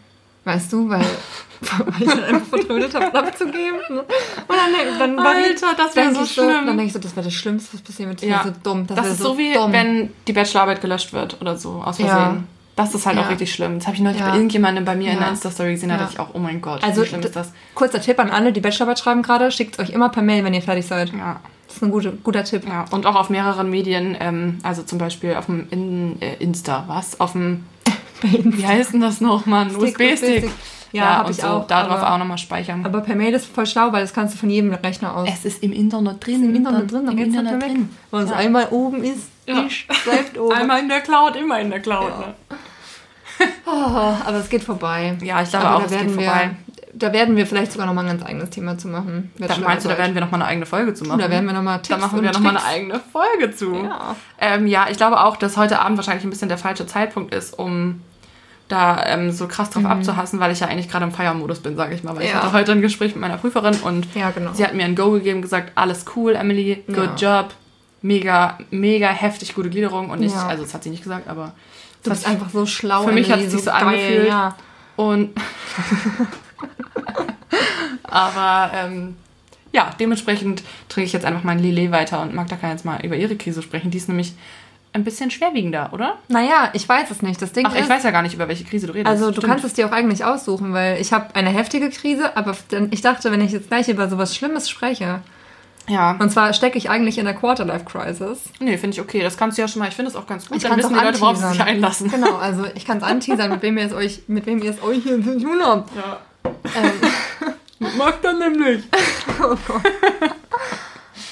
Weißt 0.44 0.72
du, 0.72 0.88
weil, 0.88 1.00
weil 1.60 2.02
ich 2.02 2.08
dann 2.08 2.24
einfach 2.24 2.46
vertrödet 2.46 2.94
habe, 2.94 3.14
abzugeben. 3.18 3.78
ne? 3.90 4.00
Und 4.00 4.08
dann, 4.48 4.98
dann 4.98 5.16
war 5.24 5.38
ich- 5.38 5.46
Alter, 5.62 5.74
das 5.76 5.94
wär 5.96 6.04
denk 6.04 6.16
so 6.16 6.24
schlimm. 6.26 6.48
Dann 6.48 6.66
denke 6.66 6.84
ich 6.84 6.92
so, 6.92 6.98
das 6.98 7.14
wäre 7.14 7.24
das 7.24 7.34
Schlimmste, 7.34 7.74
was 7.74 7.82
passieren 7.82 8.10
wird. 8.10 8.22
Das 8.22 8.28
Ja, 8.28 8.44
wäre 8.44 8.54
so 8.54 8.60
dumm. 8.62 8.86
Das, 8.86 8.96
wär 8.96 9.04
ist 9.12 9.18
so 9.18 9.36
wie 9.36 9.52
dumm. 9.52 9.72
wenn 9.72 10.10
die 10.26 10.32
Bachelorarbeit 10.32 10.80
gelöscht 10.80 11.12
wird 11.12 11.40
oder 11.40 11.56
so, 11.56 11.82
aus 11.84 11.98
Ja. 11.98 12.06
Versehen. 12.06 12.46
Das 12.76 12.94
ist 12.94 13.04
halt 13.04 13.16
Ja. 13.18 13.24
auch 13.26 13.30
richtig 13.30 13.52
schlimm. 13.52 13.78
Das 13.78 13.86
habe 13.86 13.96
ich 13.96 14.02
neulich 14.02 14.20
Ja. 14.20 14.28
bei 14.30 14.36
irgendjemandem 14.36 14.86
bei 14.86 14.96
mir 14.96 15.08
in 15.08 15.14
Ja. 15.14 15.18
der 15.24 15.28
Insta-Story 15.30 15.72
gesehen, 15.72 15.90
da 15.90 15.96
Ja. 15.96 16.00
dachte 16.02 16.14
ich 16.14 16.20
auch, 16.20 16.30
oh 16.32 16.38
mein 16.38 16.62
Gott, 16.62 16.82
Also, 16.82 17.02
wie 17.02 17.06
schlimm 17.06 17.20
ist 17.20 17.36
das? 17.36 17.52
kurzer 17.74 18.00
Tipp 18.00 18.18
an 18.18 18.30
alle, 18.30 18.52
die 18.52 18.60
Bachelorarbeit 18.60 18.98
schreiben 18.98 19.22
gerade, 19.22 19.50
schickt 19.50 19.74
es 19.74 19.80
euch 19.80 19.90
immer 19.94 20.08
per 20.08 20.22
Mail, 20.22 20.42
wenn 20.44 20.54
ihr 20.54 20.62
fertig 20.62 20.86
seid. 20.86 21.12
Ja. 21.12 21.40
Das 21.66 21.76
ist 21.76 21.82
ein 21.82 21.90
gute, 21.90 22.12
guter 22.12 22.42
Tipp. 22.44 22.62
ja. 22.66 22.86
Und 22.90 23.04
auch 23.04 23.16
auf 23.16 23.28
mehreren 23.28 23.68
Medien, 23.68 24.16
ähm, 24.18 24.58
also 24.62 24.82
zum 24.82 24.98
Beispiel 24.98 25.34
auf 25.34 25.46
dem 25.46 25.66
in, 25.70 26.22
äh, 26.22 26.36
Insta, 26.38 26.84
was? 26.86 27.20
Auf 27.20 27.32
dem, 27.32 27.64
wie 28.22 28.66
heißt 28.66 28.92
denn 28.92 29.00
das 29.00 29.20
noch, 29.20 29.46
Mann? 29.46 29.70
Stick, 29.70 29.98
USB-Stick. 29.98 30.50
Ja, 30.92 31.18
hab 31.18 31.26
und 31.26 31.30
ich 31.32 31.36
so, 31.40 31.46
auch, 31.46 31.66
Darauf 31.68 32.02
auch 32.02 32.18
nochmal 32.18 32.38
speichern. 32.38 32.84
Aber 32.84 33.00
per 33.00 33.14
Mail 33.14 33.32
ist 33.32 33.46
voll 33.46 33.66
schlau, 33.66 33.92
weil 33.92 34.02
das 34.02 34.12
kannst 34.12 34.34
du 34.34 34.38
von 34.38 34.50
jedem 34.50 34.72
Rechner 34.74 35.16
aus. 35.16 35.28
Es 35.32 35.44
ist 35.44 35.62
im 35.62 35.72
Internet 35.72 36.26
drin. 36.26 36.44
im 36.44 36.54
Internet 36.54 36.90
drin, 36.90 37.06
dann 37.06 37.16
Im 37.16 37.24
Internet 37.24 37.62
drin. 37.62 37.88
Wenn 38.10 38.20
es 38.22 38.30
Ja. 38.30 38.36
einmal 38.36 38.68
oben 38.70 39.04
ist, 39.04 39.28
Ja. 39.46 39.60
ist, 39.60 39.86
bleibt 40.04 40.36
oben. 40.38 40.52
Einmal 40.52 40.80
in 40.80 40.88
der 40.88 41.00
Cloud, 41.00 41.36
immer 41.36 41.60
in 41.60 41.70
der 41.70 41.80
Cloud. 41.80 42.10
Ja. 42.10 42.18
Ne? 42.18 42.34
Oh, 43.66 43.70
aber 44.26 44.38
es 44.38 44.48
geht 44.48 44.64
vorbei. 44.64 45.16
Ja, 45.22 45.40
ich 45.42 45.50
glaube 45.50 45.66
Aber 45.66 45.76
auch, 45.76 45.84
es 45.84 45.90
geht 45.92 46.00
werden 46.00 46.18
wir, 46.18 46.24
vorbei. 46.24 46.50
Da 46.92 47.12
werden 47.12 47.36
wir 47.36 47.46
vielleicht 47.46 47.72
sogar 47.72 47.86
nochmal 47.86 48.04
ein 48.04 48.10
ganz 48.18 48.24
eigenes 48.24 48.50
Thema 48.50 48.76
zu 48.76 48.88
machen. 48.88 49.32
Da 49.38 49.56
meinst 49.58 49.84
du, 49.84 49.88
da 49.88 49.96
werden 49.96 50.12
wir 50.14 50.20
nochmal 50.20 50.42
eine 50.42 50.50
eigene 50.50 50.66
Folge 50.66 50.92
zu 50.92 51.04
machen? 51.04 51.20
Da 51.20 51.30
werden 51.30 51.46
wir 51.46 51.52
nochmal 51.54 51.76
Tipps 51.78 51.88
da 51.88 51.96
machen 51.98 52.20
wir 52.20 52.32
nochmal 52.32 52.56
eine 52.56 52.66
eigene 52.66 53.00
Folge 53.12 53.54
zu. 53.54 53.74
Ja. 53.76 54.16
Ähm, 54.40 54.66
ja, 54.66 54.88
ich 54.90 54.96
glaube 54.96 55.20
auch, 55.20 55.36
dass 55.36 55.56
heute 55.56 55.80
Abend 55.80 55.96
wahrscheinlich 55.96 56.24
ein 56.24 56.30
bisschen 56.30 56.48
der 56.48 56.58
falsche 56.58 56.86
Zeitpunkt 56.86 57.32
ist, 57.32 57.58
um 57.58 58.02
da 58.70 59.04
ähm, 59.06 59.30
so 59.32 59.46
krass 59.48 59.68
drauf 59.70 59.84
abzuhassen, 59.84 60.40
weil 60.40 60.52
ich 60.52 60.60
ja 60.60 60.68
eigentlich 60.68 60.88
gerade 60.88 61.04
im 61.04 61.12
Feiermodus 61.12 61.58
bin, 61.60 61.76
sage 61.76 61.94
ich 61.94 62.02
mal. 62.02 62.14
Weil 62.16 62.22
ich 62.22 62.28
Mhm. 62.30 62.36
Ja. 62.36 62.42
hatte 62.44 62.52
heute 62.52 62.72
ein 62.72 62.80
Gespräch 62.82 63.12
mit 63.14 63.20
meiner 63.20 63.36
Prüferin 63.36 63.74
und 63.82 64.06
Ja, 64.14 64.30
genau. 64.30 64.52
sie 64.54 64.64
hat 64.64 64.74
mir 64.74 64.84
ein 64.84 64.94
Go 64.96 65.10
gegeben, 65.10 65.42
gesagt, 65.42 65.72
alles 65.74 66.04
cool, 66.16 66.34
Emily, 66.34 66.82
good 66.86 67.20
job, 67.20 67.52
mega, 68.02 68.58
mega 68.70 69.08
heftig 69.08 69.54
gute 69.54 69.68
Gliederung. 69.70 70.08
Und 70.10 70.22
ich, 70.22 70.32
Ja. 70.32 70.46
also 70.46 70.62
das 70.62 70.72
hat 70.72 70.82
sie 70.84 70.90
nicht 70.90 71.02
gesagt, 71.02 71.28
aber 71.28 71.52
Du 72.02 72.08
das 72.10 72.20
bist 72.20 72.28
einfach 72.30 72.48
so 72.50 72.64
schlau. 72.64 73.02
Für 73.04 73.12
mich 73.12 73.28
Emily, 73.28 73.40
hat 73.42 73.46
es 73.48 73.52
sich 73.52 73.64
so 73.64 73.70
geil, 73.70 73.82
angefühlt. 73.82 74.28
Ja. 74.28 74.56
Und 74.96 75.30
aber 78.04 78.70
ähm, 78.74 79.16
ja, 79.72 79.90
dementsprechend 79.98 80.62
trinke 80.88 81.06
ich 81.06 81.12
jetzt 81.12 81.24
einfach 81.24 81.44
mein 81.44 81.58
Lillet 81.58 81.90
weiter 81.90 82.20
und 82.22 82.34
Magda 82.34 82.56
kann 82.56 82.70
jetzt 82.70 82.84
mal 82.84 83.04
über 83.04 83.16
ihre 83.16 83.36
Krise 83.36 83.62
sprechen. 83.62 83.90
Die 83.90 83.98
ist 83.98 84.08
nämlich 84.08 84.34
ein 84.92 85.04
bisschen 85.04 85.30
schwerwiegender, 85.30 85.90
oder? 85.92 86.18
Naja, 86.28 86.70
ich 86.72 86.88
weiß 86.88 87.10
es 87.10 87.22
nicht. 87.22 87.40
Das 87.40 87.52
Ding 87.52 87.64
Ach, 87.68 87.74
ist, 87.74 87.82
ich 87.82 87.88
weiß 87.88 88.02
ja 88.02 88.10
gar 88.10 88.22
nicht, 88.22 88.34
über 88.34 88.48
welche 88.48 88.64
Krise 88.64 88.86
du 88.88 88.92
redest. 88.94 89.06
also 89.08 89.26
du 89.26 89.32
Stimmt. 89.34 89.46
kannst 89.46 89.64
es 89.64 89.74
dir 89.74 89.86
auch 89.86 89.92
eigentlich 89.92 90.24
aussuchen, 90.24 90.72
weil 90.72 91.00
ich 91.00 91.12
habe 91.12 91.34
eine 91.34 91.50
heftige 91.50 91.90
Krise, 91.90 92.36
aber 92.36 92.56
dann, 92.70 92.88
ich 92.90 93.00
dachte, 93.00 93.30
wenn 93.30 93.40
ich 93.40 93.52
jetzt 93.52 93.68
gleich 93.68 93.88
über 93.88 94.08
sowas 94.08 94.34
Schlimmes 94.34 94.68
spreche, 94.68 95.20
Ja. 95.88 96.16
und 96.18 96.30
zwar 96.30 96.52
stecke 96.54 96.76
ich 96.76 96.90
eigentlich 96.90 97.18
in 97.18 97.24
der 97.24 97.34
Quarterlife-Crisis. 97.34 98.38
Nee, 98.58 98.78
finde 98.78 98.94
ich 98.96 99.00
okay. 99.00 99.22
Das 99.22 99.36
kannst 99.36 99.58
du 99.58 99.62
ja 99.62 99.68
schon 99.68 99.78
mal. 99.80 99.88
Ich 99.88 99.94
finde 99.94 100.10
es 100.10 100.16
auch 100.16 100.26
ganz 100.26 100.48
gut. 100.48 100.56
Ich 100.56 100.64
Dann 100.64 100.76
wissen 100.76 100.92
die 100.98 101.04
Leute, 101.04 101.20
worauf 101.20 101.36
sie 101.36 101.42
sich 101.42 101.60
anteasern. 101.60 101.68
einlassen. 101.68 102.10
Genau, 102.10 102.36
also 102.40 102.64
ich 102.74 102.84
kann 102.84 102.98
es 102.98 103.04
anteasern, 103.04 103.50
mit 103.50 103.62
wem 103.62 103.78
ihr 103.78 103.86
es 103.86 103.92
euch, 103.92 104.22
mit 104.26 104.46
wem 104.46 104.60
ihr 104.62 104.70
es 104.72 104.82
euch 104.82 105.02
hier 105.04 105.22
zu 105.22 105.38
tun 105.40 105.60
habt. 105.64 105.90
Ja. 105.94 106.18
Ähm, 106.76 107.94
Magda 107.96 108.32
nämlich. 108.32 108.82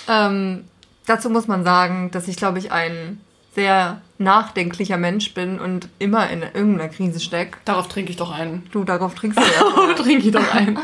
Ähm, 0.08 0.64
dazu 1.06 1.28
muss 1.30 1.46
man 1.48 1.64
sagen, 1.64 2.10
dass 2.12 2.28
ich, 2.28 2.36
glaube 2.36 2.58
ich, 2.58 2.72
ein 2.72 3.20
sehr 3.58 4.00
nachdenklicher 4.18 4.96
Mensch 4.96 5.34
bin 5.34 5.58
und 5.58 5.88
immer 5.98 6.30
in 6.30 6.42
irgendeiner 6.42 6.88
Krise 6.88 7.18
stecke. 7.18 7.58
Darauf 7.64 7.88
trinke 7.88 8.12
ich 8.12 8.16
doch 8.16 8.30
einen. 8.30 8.64
Du, 8.70 8.84
darauf 8.84 9.16
trinkst 9.16 9.36
du 9.36 9.42
ja. 9.88 9.94
trinke 9.94 10.26
ich 10.26 10.32
doch 10.32 10.54
einen. 10.54 10.78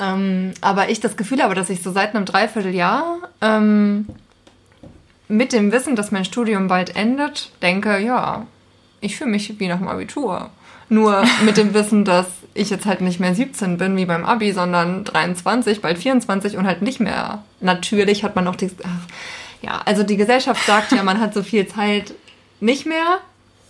ähm, 0.00 0.54
aber 0.60 0.88
ich 0.88 1.00
das 1.00 1.16
Gefühl 1.16 1.42
habe, 1.42 1.56
dass 1.56 1.68
ich 1.68 1.82
so 1.82 1.90
seit 1.90 2.14
einem 2.14 2.24
Dreivierteljahr 2.24 3.18
ähm, 3.40 4.06
mit 5.26 5.52
dem 5.52 5.72
Wissen, 5.72 5.96
dass 5.96 6.12
mein 6.12 6.24
Studium 6.24 6.68
bald 6.68 6.94
endet, 6.94 7.50
denke, 7.60 7.98
ja, 7.98 8.46
ich 9.00 9.16
fühle 9.16 9.30
mich 9.30 9.58
wie 9.58 9.66
nach 9.66 9.78
dem 9.78 9.88
Abitur. 9.88 10.50
Nur 10.88 11.24
mit 11.44 11.56
dem 11.56 11.74
Wissen, 11.74 12.04
dass 12.04 12.28
ich 12.54 12.70
jetzt 12.70 12.86
halt 12.86 13.00
nicht 13.00 13.18
mehr 13.18 13.34
17 13.34 13.78
bin 13.78 13.96
wie 13.96 14.06
beim 14.06 14.24
Abi, 14.24 14.52
sondern 14.52 15.02
23, 15.02 15.80
bald 15.80 15.98
24 15.98 16.56
und 16.56 16.66
halt 16.68 16.82
nicht 16.82 17.00
mehr. 17.00 17.42
Natürlich 17.60 18.22
hat 18.22 18.36
man 18.36 18.44
noch 18.44 18.54
die. 18.54 18.70
Ach, 18.84 19.08
ja, 19.66 19.82
also 19.84 20.04
die 20.04 20.16
Gesellschaft 20.16 20.64
sagt 20.64 20.92
ja, 20.92 21.02
man 21.02 21.20
hat 21.20 21.34
so 21.34 21.42
viel 21.42 21.66
Zeit 21.66 22.14
nicht 22.60 22.86
mehr. 22.86 23.18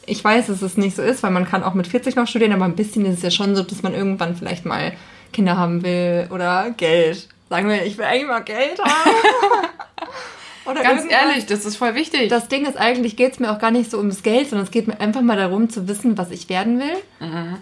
Ich 0.05 0.23
weiß, 0.23 0.47
dass 0.47 0.63
es 0.63 0.77
nicht 0.77 0.95
so 0.95 1.03
ist, 1.03 1.23
weil 1.23 1.31
man 1.31 1.49
kann 1.49 1.65
auch 1.65 1.75
mit 1.75 1.87
40 1.87 2.15
noch 2.15 2.29
studieren, 2.29 2.53
aber 2.53 2.67
ein 2.67 2.77
bisschen 2.77 3.05
ist 3.07 3.17
es 3.17 3.23
ja 3.23 3.31
schon 3.31 3.57
so, 3.57 3.63
dass 3.63 3.83
man 3.83 3.95
irgendwann 3.95 4.37
vielleicht 4.37 4.67
mal 4.67 4.93
Kinder 5.33 5.57
haben 5.57 5.83
will 5.83 6.29
oder 6.31 6.71
Geld. 6.77 7.29
Sagen 7.49 7.69
wir, 7.69 7.85
ich 7.85 7.97
will 7.97 8.05
eigentlich 8.05 8.29
mal 8.29 8.41
Geld 8.41 8.79
haben. 8.79 9.11
oder 10.67 10.83
Ganz 10.83 11.11
ehrlich, 11.11 11.47
das 11.47 11.65
ist 11.65 11.77
voll 11.77 11.95
wichtig. 11.95 12.29
Das 12.29 12.49
Ding 12.49 12.67
ist 12.67 12.77
eigentlich, 12.77 13.17
geht 13.17 13.33
es 13.33 13.41
mir 13.41 13.51
auch 13.51 13.59
gar 13.59 13.71
nicht 13.71 13.91
so 13.91 13.99
ums 13.99 14.23
Geld, 14.23 14.51
sondern 14.51 14.67
es 14.67 14.71
geht 14.71 14.87
mir 14.87 15.01
einfach 15.01 15.23
mal 15.23 15.37
darum 15.37 15.71
zu 15.71 15.89
wissen, 15.89 16.19
was 16.19 16.31
ich 16.31 16.49
werden 16.49 16.79
will. 16.79 16.97
Mhm. 17.21 17.57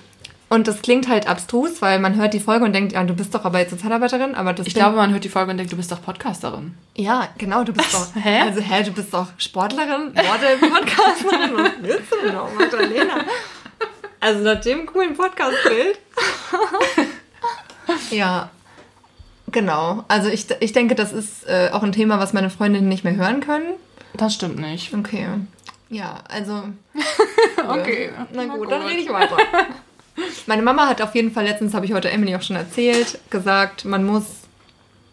Und 0.54 0.68
das 0.68 0.82
klingt 0.82 1.08
halt 1.08 1.26
abstrus, 1.26 1.82
weil 1.82 1.98
man 1.98 2.14
hört 2.14 2.32
die 2.32 2.38
Folge 2.38 2.64
und 2.64 2.72
denkt, 2.72 2.92
ja, 2.92 3.02
du 3.02 3.12
bist 3.14 3.34
doch 3.34 3.44
aber 3.44 3.58
jetzt 3.58 3.70
Sozialarbeiterin, 3.70 4.36
aber 4.36 4.52
das 4.52 4.68
Ich 4.68 4.74
glaube, 4.74 4.94
man 4.94 5.10
hört 5.10 5.24
die 5.24 5.28
Folge 5.28 5.50
und 5.50 5.56
denkt, 5.56 5.72
du 5.72 5.76
bist 5.76 5.90
doch 5.90 6.00
Podcasterin. 6.00 6.76
Ja, 6.94 7.26
genau, 7.38 7.64
du 7.64 7.72
bist 7.72 7.92
doch. 7.92 8.06
Hä? 8.14 8.42
Also, 8.42 8.60
hä, 8.60 8.84
du 8.84 8.92
bist 8.92 9.12
doch 9.12 9.26
Sportlerin, 9.36 10.12
Model, 10.14 10.58
Podcasterin. 10.60 11.56
Was 11.56 11.72
willst 11.80 12.12
du 12.12 12.16
denn 12.24 12.34
noch, 12.36 12.54
Magdalena? 12.54 13.14
Also, 14.20 14.44
nach 14.44 14.60
dem 14.60 14.86
coolen 14.86 15.14
Podcast-Bild. 15.16 15.98
ja, 18.12 18.48
genau. 19.50 20.04
Also, 20.06 20.28
ich, 20.28 20.46
ich 20.60 20.72
denke, 20.72 20.94
das 20.94 21.12
ist 21.12 21.48
äh, 21.48 21.70
auch 21.72 21.82
ein 21.82 21.90
Thema, 21.90 22.20
was 22.20 22.32
meine 22.32 22.48
Freundinnen 22.48 22.88
nicht 22.88 23.02
mehr 23.02 23.16
hören 23.16 23.40
können. 23.40 23.74
Das 24.16 24.34
stimmt 24.34 24.60
nicht. 24.60 24.94
Okay. 24.94 25.26
Ja, 25.90 26.20
also. 26.28 26.62
Okay. 27.66 28.10
Na 28.32 28.44
Na 28.44 28.56
gut, 28.56 28.70
dann 28.70 28.82
gut. 28.82 28.90
rede 28.90 29.00
ich 29.00 29.10
weiter. 29.10 29.36
Meine 30.46 30.62
Mama 30.62 30.86
hat 30.88 31.00
auf 31.02 31.14
jeden 31.14 31.32
Fall 31.32 31.44
letztens, 31.44 31.74
habe 31.74 31.86
ich 31.86 31.92
heute 31.92 32.10
Emily 32.10 32.34
auch 32.36 32.42
schon 32.42 32.56
erzählt, 32.56 33.18
gesagt, 33.30 33.84
man 33.84 34.04
muss, 34.04 34.24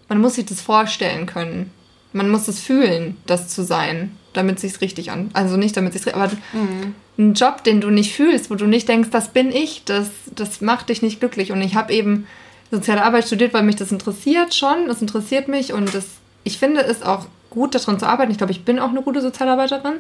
man 0.09 0.19
muss 0.19 0.35
sich 0.35 0.45
das 0.45 0.61
vorstellen 0.61 1.25
können. 1.25 1.71
Man 2.13 2.29
muss 2.29 2.47
es 2.49 2.59
fühlen, 2.59 3.15
das 3.25 3.47
zu 3.47 3.63
sein, 3.63 4.17
damit 4.33 4.57
es 4.57 4.61
sich 4.63 4.81
richtig 4.81 5.11
an. 5.11 5.29
Also 5.33 5.55
nicht 5.57 5.77
damit 5.77 5.95
es 5.95 6.03
sich, 6.03 6.13
aber 6.13 6.29
Mhm. 6.53 6.93
ein 7.17 7.33
Job, 7.33 7.63
den 7.63 7.79
du 7.81 7.89
nicht 7.89 8.13
fühlst, 8.13 8.49
wo 8.51 8.55
du 8.55 8.65
nicht 8.67 8.89
denkst, 8.89 9.09
das 9.11 9.29
bin 9.29 9.51
ich, 9.51 9.83
das, 9.85 10.09
das 10.35 10.59
macht 10.61 10.89
dich 10.89 11.01
nicht 11.01 11.19
glücklich. 11.19 11.51
Und 11.53 11.61
ich 11.61 11.75
habe 11.75 11.93
eben 11.93 12.27
soziale 12.69 13.03
Arbeit 13.03 13.25
studiert, 13.27 13.53
weil 13.53 13.63
mich 13.63 13.77
das 13.77 13.91
interessiert 13.91 14.53
schon. 14.53 14.87
Das 14.87 15.01
interessiert 15.01 15.47
mich 15.47 15.71
und 15.73 15.93
das, 15.95 16.05
ich 16.43 16.57
finde 16.57 16.81
es 16.81 17.01
auch 17.03 17.27
gut, 17.49 17.75
daran 17.75 17.99
zu 17.99 18.05
arbeiten. 18.07 18.31
Ich 18.31 18.37
glaube, 18.37 18.51
ich 18.51 18.63
bin 18.65 18.79
auch 18.79 18.89
eine 18.89 19.01
gute 19.01 19.21
Sozialarbeiterin, 19.21 19.95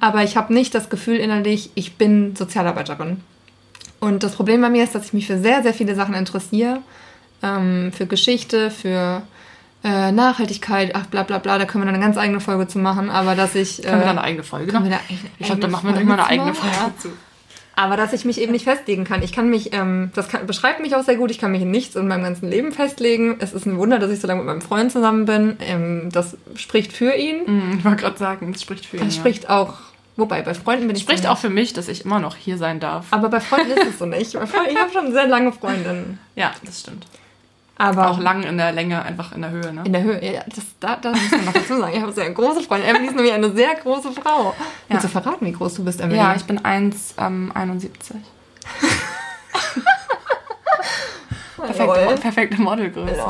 aber 0.00 0.22
ich 0.22 0.36
habe 0.36 0.52
nicht 0.54 0.74
das 0.74 0.88
Gefühl 0.90 1.16
innerlich, 1.16 1.70
ich 1.74 1.94
bin 1.96 2.36
Sozialarbeiterin. 2.36 3.20
Und 4.00 4.22
das 4.22 4.32
Problem 4.34 4.60
bei 4.62 4.70
mir 4.70 4.82
ist, 4.84 4.94
dass 4.94 5.04
ich 5.06 5.12
mich 5.12 5.26
für 5.26 5.38
sehr, 5.38 5.62
sehr 5.62 5.74
viele 5.74 5.94
Sachen 5.94 6.14
interessiere. 6.14 6.78
Ähm, 7.42 7.92
für 7.92 8.06
Geschichte, 8.06 8.70
für 8.70 9.22
äh, 9.84 10.12
Nachhaltigkeit, 10.12 10.94
ach 10.94 11.06
bla 11.06 11.22
bla 11.22 11.38
bla, 11.38 11.58
da 11.58 11.64
können 11.64 11.84
wir 11.84 11.86
dann 11.86 11.94
eine 11.94 12.04
ganz 12.04 12.18
eigene 12.18 12.40
Folge 12.40 12.66
zu 12.68 12.78
machen. 12.78 13.08
Aber 13.10 13.34
dass 13.34 13.54
ich. 13.54 13.80
Äh, 13.80 13.88
Können 13.88 14.00
wir 14.00 14.04
da 14.04 14.10
eine 14.10 14.22
eigene 14.22 14.42
Folge 14.42 14.66
können 14.72 14.84
noch? 14.84 14.90
wir 14.90 14.96
da 14.96 15.02
eine 15.08 15.18
Ich 15.38 15.46
glaube, 15.46 15.60
da 15.60 15.68
machen 15.68 15.88
wir 15.88 15.94
irgendwann 15.96 16.20
eine 16.20 16.26
Folge 16.28 16.42
eigene 16.42 16.54
Folge 16.54 16.76
machen? 16.76 16.94
zu. 16.98 17.08
Aber 17.76 17.96
dass 17.96 18.12
ich 18.12 18.26
mich 18.26 18.38
eben 18.40 18.52
nicht 18.52 18.64
festlegen 18.64 19.04
kann. 19.04 19.22
Ich 19.22 19.32
kann 19.32 19.48
mich, 19.48 19.72
ähm, 19.72 20.10
das 20.14 20.28
kann, 20.28 20.46
beschreibt 20.46 20.80
mich 20.80 20.94
auch 20.96 21.02
sehr 21.02 21.16
gut, 21.16 21.30
ich 21.30 21.38
kann 21.38 21.52
mich 21.52 21.62
in 21.62 21.70
nichts 21.70 21.96
in 21.96 22.08
meinem 22.08 22.24
ganzen 22.24 22.50
Leben 22.50 22.72
festlegen. 22.72 23.36
Es 23.38 23.54
ist 23.54 23.64
ein 23.64 23.78
Wunder, 23.78 23.98
dass 23.98 24.10
ich 24.10 24.20
so 24.20 24.26
lange 24.26 24.40
mit 24.40 24.48
meinem 24.48 24.60
Freund 24.60 24.92
zusammen 24.92 25.24
bin. 25.24 25.56
Ähm, 25.60 26.10
das 26.12 26.36
spricht 26.56 26.92
für 26.92 27.14
ihn. 27.14 27.46
Hm, 27.46 27.76
Ich 27.78 27.84
wollte 27.84 28.02
gerade 28.02 28.18
sagen, 28.18 28.52
das 28.52 28.60
spricht 28.60 28.84
für 28.84 28.98
ihn. 28.98 29.04
Das 29.06 29.14
ja. 29.16 29.20
spricht 29.20 29.48
auch, 29.48 29.74
wobei 30.16 30.42
bei 30.42 30.54
Freunden 30.54 30.86
bin 30.86 30.96
ich 30.96 31.02
spricht 31.02 31.24
so 31.24 31.30
auch 31.30 31.38
für 31.38 31.50
mich, 31.50 31.72
dass 31.72 31.88
ich 31.88 32.04
immer 32.04 32.18
noch 32.18 32.36
hier 32.36 32.58
sein 32.58 32.80
darf. 32.80 33.06
Aber 33.10 33.28
bei 33.28 33.40
Freunden 33.40 33.72
ist 33.72 33.86
es 33.86 33.98
so 33.98 34.06
nicht. 34.06 34.34
Ich 34.34 34.40
habe 34.40 34.92
schon 34.92 35.12
sehr 35.12 35.26
lange 35.26 35.52
Freundinnen. 35.52 36.18
Ja, 36.36 36.52
das 36.64 36.80
stimmt. 36.80 37.06
Aber 37.76 38.10
Auch 38.10 38.18
lang 38.18 38.42
in 38.42 38.58
der 38.58 38.72
Länge, 38.72 39.02
einfach 39.02 39.32
in 39.32 39.40
der 39.40 39.50
Höhe, 39.52 39.72
ne? 39.72 39.82
in 39.86 39.92
der 39.94 40.02
Höhe. 40.02 40.22
Ja, 40.22 40.42
das, 40.54 40.64
da, 40.80 40.96
da 40.96 41.12
muss 41.12 41.30
man 41.30 41.46
noch 41.46 41.52
dazu 41.54 41.78
sagen. 41.78 41.96
Ich 41.96 42.02
habe 42.02 42.12
sehr 42.12 42.30
große 42.30 42.60
Freunde. 42.60 42.86
Emily 42.86 43.06
ist 43.06 43.14
nämlich 43.16 43.32
eine 43.32 43.50
sehr 43.52 43.74
große 43.74 44.12
Frau. 44.12 44.54
Willst 44.88 45.04
du 45.04 45.08
verraten, 45.08 45.46
wie 45.46 45.52
groß 45.52 45.76
du 45.76 45.84
bist, 45.84 45.98
Emily? 46.02 46.18
Ja, 46.18 46.34
ich 46.34 46.44
bin 46.44 46.60
1,71. 46.60 47.88
Perfekte, 51.56 52.04
Lol. 52.04 52.14
perfekte 52.16 52.60
Modelgröße. 52.60 53.24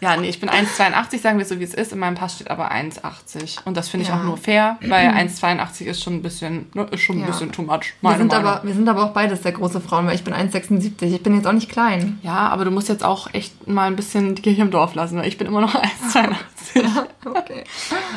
Ja, 0.00 0.16
nee, 0.16 0.28
ich 0.28 0.38
bin 0.40 0.48
1,82, 0.48 1.20
sagen 1.20 1.38
wir 1.38 1.44
so, 1.44 1.58
wie 1.58 1.64
es 1.64 1.74
ist. 1.74 1.92
In 1.92 1.98
meinem 1.98 2.14
Pass 2.14 2.36
steht 2.36 2.50
aber 2.50 2.70
1,80. 2.70 3.58
Und 3.64 3.76
das 3.76 3.88
finde 3.88 4.02
ich 4.04 4.08
Ja. 4.10 4.18
auch 4.18 4.22
nur 4.22 4.36
fair, 4.36 4.78
weil 4.86 5.08
1,82 5.08 5.86
ist 5.86 6.02
schon 6.02 6.14
ein 6.14 6.22
bisschen, 6.22 6.66
ne, 6.74 6.86
ist 6.92 7.00
schon 7.02 7.16
ein 7.16 7.20
Ja. 7.22 7.26
bisschen 7.26 7.50
too 7.52 7.62
much. 7.62 7.94
Wir 8.00 8.16
sind, 8.16 8.28
Meinung. 8.28 8.46
aber, 8.46 8.64
wir 8.66 8.74
sind 8.74 8.88
aber 8.88 9.02
auch 9.04 9.12
beides 9.12 9.42
sehr 9.42 9.52
große 9.52 9.80
Frauen, 9.80 10.06
weil 10.06 10.14
ich 10.14 10.22
bin 10.24 10.34
1,76. 10.34 11.14
Ich 11.14 11.22
bin 11.22 11.34
jetzt 11.34 11.46
auch 11.46 11.52
nicht 11.52 11.68
klein. 11.70 12.18
Ja, 12.22 12.48
aber 12.48 12.64
du 12.64 12.70
musst 12.70 12.88
jetzt 12.88 13.04
auch 13.04 13.32
echt 13.34 13.66
mal 13.66 13.86
ein 13.88 13.96
bisschen 13.96 14.34
die 14.36 14.42
Kirche 14.42 14.62
im 14.62 14.70
Dorf 14.70 14.94
lassen, 14.94 15.18
weil 15.18 15.26
ich 15.26 15.36
bin 15.38 15.46
immer 15.46 15.60
noch 15.60 15.74
1,82. 15.74 16.36
Okay. 17.24 17.64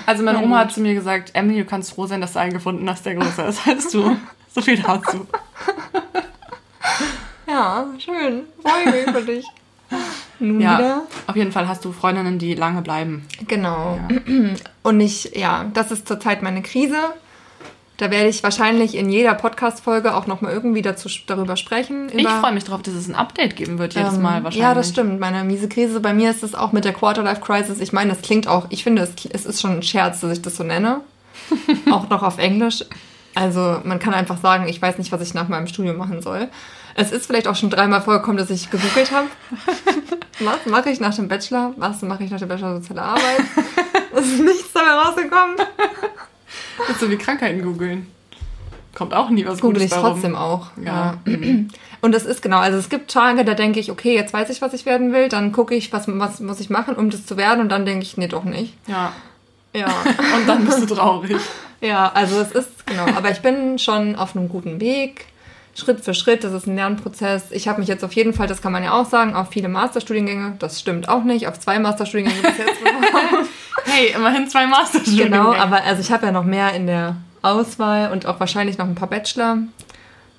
Also 0.05 0.23
meine 0.23 0.39
Oma 0.39 0.59
hat 0.59 0.71
zu 0.73 0.81
mir 0.81 0.93
gesagt, 0.93 1.31
Emily, 1.33 1.59
du 1.59 1.65
kannst 1.65 1.93
froh 1.93 2.05
sein, 2.05 2.21
dass 2.21 2.33
du 2.33 2.39
einen 2.39 2.53
gefunden 2.53 2.87
hast, 2.89 3.05
der 3.05 3.15
größer 3.15 3.47
ist 3.47 3.67
als 3.67 3.89
du. 3.91 4.15
So 4.53 4.61
viel 4.61 4.77
dazu. 4.81 5.25
Ja, 7.47 7.85
schön. 7.99 8.43
Freue 8.61 8.91
mich 8.91 9.11
für 9.13 9.21
dich. 9.23 9.45
Nun 10.41 10.59
Ja, 10.59 10.77
wieder. 10.77 11.01
auf 11.27 11.35
jeden 11.35 11.51
Fall 11.51 11.67
hast 11.67 11.85
du 11.85 11.91
Freundinnen, 11.91 12.39
die 12.39 12.55
lange 12.55 12.81
bleiben. 12.81 13.25
Genau. 13.47 13.99
Und 14.83 14.99
ich, 14.99 15.35
ja, 15.35 15.65
das 15.73 15.91
ist 15.91 16.07
zurzeit 16.07 16.41
meine 16.41 16.61
Krise. 16.61 16.97
Da 17.97 18.09
werde 18.09 18.29
ich 18.29 18.41
wahrscheinlich 18.41 18.95
in 18.95 19.11
jeder 19.11 19.35
Podcast-Folge 19.35 20.15
auch 20.15 20.25
nochmal 20.25 20.51
irgendwie 20.53 20.81
dazu, 20.81 21.07
darüber 21.27 21.55
sprechen. 21.55 22.09
Ich 22.15 22.27
freue 22.27 22.51
mich 22.51 22.63
darauf, 22.63 22.81
dass 22.81 22.95
es 22.95 23.07
ein 23.07 23.13
Update 23.13 23.55
geben 23.55 23.77
wird 23.77 23.93
jedes 23.93 24.15
Ähm, 24.15 24.23
Mal 24.23 24.43
wahrscheinlich. 24.43 24.55
Ja, 24.57 24.73
das 24.73 24.89
stimmt. 24.89 25.19
Meine 25.19 25.43
miese 25.43 25.69
Krise. 25.69 25.99
Bei 25.99 26.11
mir 26.11 26.31
ist 26.31 26.41
es 26.41 26.55
auch 26.55 26.71
mit 26.71 26.83
der 26.83 26.93
Quarter-Life-Crisis. 26.93 27.79
Ich 27.79 27.93
meine, 27.93 28.09
das 28.13 28.23
klingt 28.23 28.47
auch, 28.47 28.65
ich 28.69 28.83
finde, 28.83 29.03
es, 29.03 29.11
es 29.31 29.45
ist 29.45 29.61
schon 29.61 29.71
ein 29.73 29.83
Scherz, 29.83 30.21
dass 30.21 30.31
ich 30.31 30.41
das 30.41 30.55
so 30.55 30.63
nenne. 30.63 31.01
auch 31.91 32.09
noch 32.09 32.23
auf 32.23 32.39
Englisch. 32.39 32.83
Also 33.35 33.79
man 33.83 33.99
kann 33.99 34.15
einfach 34.15 34.39
sagen, 34.39 34.67
ich 34.67 34.81
weiß 34.81 34.97
nicht, 34.97 35.11
was 35.11 35.21
ich 35.21 35.35
nach 35.35 35.47
meinem 35.47 35.67
Studium 35.67 35.97
machen 35.97 36.23
soll. 36.23 36.47
Es 36.95 37.11
ist 37.11 37.25
vielleicht 37.25 37.47
auch 37.47 37.55
schon 37.55 37.69
dreimal 37.69 38.01
vorgekommen, 38.01 38.37
dass 38.37 38.49
ich 38.49 38.69
gegoogelt 38.69 39.11
habe. 39.11 39.27
was 40.39 40.65
mache 40.65 40.89
ich 40.89 40.99
nach 40.99 41.15
dem 41.15 41.27
Bachelor? 41.27 41.73
Was 41.77 42.01
mache 42.01 42.23
ich 42.23 42.31
nach 42.31 42.39
dem 42.39 42.49
Bachelor 42.49 42.75
Soziale 42.75 43.01
Arbeit? 43.01 43.45
Es 44.13 44.25
ist 44.25 44.41
nichts 44.41 44.73
dabei 44.73 44.91
rausgekommen. 44.91 45.55
Das 46.77 46.89
ist 46.89 46.99
so 46.99 47.09
wie 47.09 47.17
Krankheiten 47.17 47.61
googeln. 47.61 48.07
Kommt 48.93 49.13
auch 49.13 49.29
nie 49.29 49.45
was 49.45 49.61
Google 49.61 49.81
Gutes 49.81 49.85
ich 49.85 49.89
bei 49.91 49.97
rum. 49.97 50.13
trotzdem 50.13 50.35
auch. 50.35 50.67
Ja. 50.83 51.17
Ja. 51.25 51.37
Und 52.01 52.13
das 52.13 52.25
ist 52.25 52.41
genau, 52.41 52.57
also 52.57 52.77
es 52.77 52.89
gibt 52.89 53.11
Tage, 53.11 53.45
da 53.45 53.53
denke 53.53 53.79
ich, 53.79 53.91
okay, 53.91 54.15
jetzt 54.15 54.33
weiß 54.33 54.49
ich, 54.49 54.61
was 54.61 54.73
ich 54.73 54.85
werden 54.85 55.13
will, 55.13 55.29
dann 55.29 55.51
gucke 55.51 55.75
ich, 55.75 55.93
was, 55.93 56.05
was 56.07 56.39
muss 56.39 56.59
ich 56.59 56.69
machen, 56.69 56.95
um 56.95 57.09
das 57.09 57.25
zu 57.25 57.37
werden 57.37 57.61
und 57.61 57.69
dann 57.69 57.85
denke 57.85 58.03
ich, 58.03 58.17
nee, 58.17 58.27
doch 58.27 58.43
nicht. 58.43 58.75
Ja. 58.87 59.13
Ja. 59.73 59.87
Und 60.35 60.47
dann 60.47 60.65
bist 60.65 60.81
du 60.81 60.95
traurig. 60.95 61.37
ja, 61.79 62.11
also 62.13 62.41
es 62.41 62.51
ist, 62.51 62.85
genau, 62.85 63.05
aber 63.15 63.31
ich 63.31 63.39
bin 63.39 63.79
schon 63.79 64.17
auf 64.17 64.35
einem 64.35 64.49
guten 64.49 64.81
Weg. 64.81 65.27
Schritt 65.75 66.01
für 66.01 66.13
Schritt, 66.13 66.43
das 66.43 66.53
ist 66.53 66.67
ein 66.67 66.75
Lernprozess. 66.75 67.51
Ich 67.51 67.67
habe 67.67 67.79
mich 67.79 67.87
jetzt 67.87 68.03
auf 68.03 68.13
jeden 68.13 68.33
Fall, 68.33 68.47
das 68.47 68.61
kann 68.61 68.71
man 68.71 68.83
ja 68.83 68.91
auch 68.93 69.05
sagen, 69.05 69.35
auf 69.35 69.49
viele 69.49 69.69
Masterstudiengänge, 69.69 70.55
das 70.59 70.79
stimmt 70.79 71.07
auch 71.07 71.23
nicht, 71.23 71.47
auf 71.47 71.59
zwei 71.59 71.79
Masterstudiengänge 71.79 72.41
bis 72.41 72.57
jetzt. 72.57 72.81
Hey, 73.85 74.13
immerhin 74.15 74.47
zwei 74.47 74.67
Masterstudiengänge. 74.67 75.29
Genau, 75.29 75.53
aber 75.53 75.83
also 75.83 76.01
ich 76.01 76.11
habe 76.11 76.27
ja 76.27 76.31
noch 76.31 76.43
mehr 76.43 76.73
in 76.73 76.85
der 76.85 77.15
Auswahl 77.41 78.11
und 78.11 78.27
auch 78.27 78.39
wahrscheinlich 78.39 78.77
noch 78.77 78.85
ein 78.85 78.93
paar 78.93 79.09
Bachelor 79.09 79.57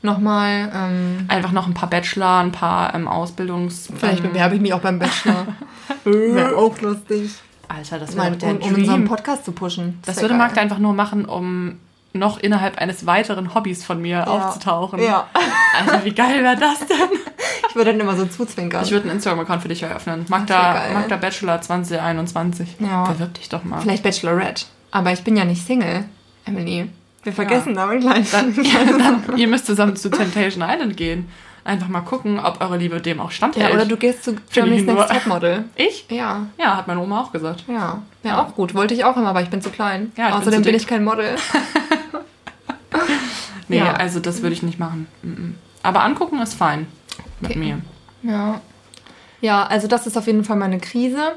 nochmal. 0.03 0.71
Ähm, 0.75 1.25
Einfach 1.29 1.53
noch 1.53 1.66
ein 1.66 1.75
paar 1.75 1.90
Bachelor, 1.90 2.38
ein 2.38 2.53
paar 2.53 2.95
ähm, 2.95 3.09
Ausbildungs... 3.09 3.88
vielleicht 3.97 4.25
ähm, 4.25 4.31
bewerbe 4.31 4.55
ich 4.55 4.61
mich 4.61 4.73
auch 4.73 4.81
beim 4.81 4.99
Bachelor. 4.99 5.49
Wäre 6.05 6.57
auch 6.57 6.81
lustig. 6.81 7.33
Alter, 7.68 7.99
das 7.99 8.14
Mein, 8.14 8.40
wäre 8.40 8.55
der 8.57 8.66
um, 8.66 8.73
um 8.73 8.75
unseren. 8.75 9.05
Podcast 9.05 9.45
zu 9.45 9.53
pushen. 9.53 9.99
Das 10.05 10.16
wär 10.16 10.25
würde. 10.25 10.35
Magda 10.35 10.61
einfach 10.61 10.79
nur 10.79 10.92
machen, 10.92 11.25
um 11.25 11.79
noch 12.14 12.38
innerhalb 12.38 12.79
eines 12.79 13.07
weiteren 13.07 13.55
Hobbys 13.55 13.85
von 13.85 14.01
mir 14.01 14.29
aufzutauchen. 14.29 15.03
Ja. 15.03 15.29
Alter, 15.79 16.05
wie 16.05 16.12
geil 16.12 16.42
wäre 16.42 16.57
das 16.57 16.81
denn? 16.81 16.96
Ich 17.68 17.77
würde 17.77 17.92
dann 17.92 18.01
immer 18.01 18.14
so 18.14 18.27
zuzwinkern. 18.27 18.85
Ich 18.85 18.90
würde 18.90 19.05
einen 19.09 19.16
Instagram-Account 19.16 19.62
für 19.62 19.68
dich 19.68 19.83
eröffnen. 19.83 20.27
Magda. 20.29 20.75
Magda 20.92 21.16
Bachelor 21.16 21.59
2021. 21.62 22.77
Ja. 22.81 23.05
Bewirb 23.05 23.33
dich 23.33 23.48
doch 23.48 23.64
mal. 23.64 23.81
Vielleicht 23.81 24.03
Bachelorette. 24.03 24.66
Aber 24.90 25.11
ich 25.11 25.25
bin 25.25 25.38
ja 25.38 25.46
nicht 25.46 25.64
Single, 25.66 26.05
Emily. 26.44 26.90
Wir 27.22 27.33
vergessen 27.33 27.79
aber 27.79 27.96
gleich. 27.96 28.31
Dann, 28.31 28.55
dann, 28.98 29.38
ihr 29.38 29.48
müsst 29.48 29.64
zusammen 29.64 29.96
zu 29.96 30.11
Temptation 30.11 30.62
Island 30.62 30.98
gehen. 30.98 31.31
Einfach 31.64 31.88
mal 31.88 32.01
gucken, 32.03 32.40
ob 32.40 32.61
eure 32.61 32.77
Liebe 32.77 33.01
dem 33.01 33.20
auch 33.20 33.31
standhält. 33.31 33.68
ja, 33.70 33.75
oder 33.75 33.87
du 33.87 33.96
gehst 33.96 34.25
zu 34.25 34.35
Germany's 34.53 34.85
Next 34.85 35.09
Topmodel. 35.11 35.64
Ich? 35.77 36.05
Ja, 36.11 36.46
Ja, 36.59 36.77
hat 36.77 36.88
meine 36.88 37.01
Oma 37.01 37.22
auch 37.22 37.33
gesagt. 37.33 37.64
ja. 37.68 38.03
Wäre 38.22 38.38
auch 38.38 38.55
gut. 38.55 38.75
Wollte 38.75 38.94
ich 38.94 39.05
auch 39.05 39.16
immer, 39.16 39.29
aber 39.29 39.42
ich 39.42 39.48
bin 39.48 39.62
zu 39.62 39.70
klein. 39.70 40.12
Ja, 40.16 40.25
ich 40.27 40.31
bin 40.33 40.40
Außerdem 40.42 40.62
zu 40.62 40.68
bin, 40.68 40.75
ich 40.77 40.87
kein 40.87 41.03
Model. 41.05 41.37
Nee, 43.69 43.79
Ja. 43.79 43.93
also 43.95 44.21
das 44.21 44.43
würde 44.43 44.55
ich 44.55 44.63
nicht 44.63 44.79
machen. 44.79 45.07
Mhm. 45.23 45.55
Aber 45.83 46.03
angucken 46.03 46.41
ist 46.41 46.55
fein 46.55 46.87
mit 47.41 47.53
Okay. 47.53 47.59
mir. 47.59 47.79
Ja. 48.23 48.61
Ja, 49.41 49.65
also 49.67 49.89
das 49.89 50.07
ist 50.07 50.17
auf 50.17 50.27
jeden 50.27 50.45
Fall 50.45 50.57
meine 50.57 50.79
Krise. 50.79 51.33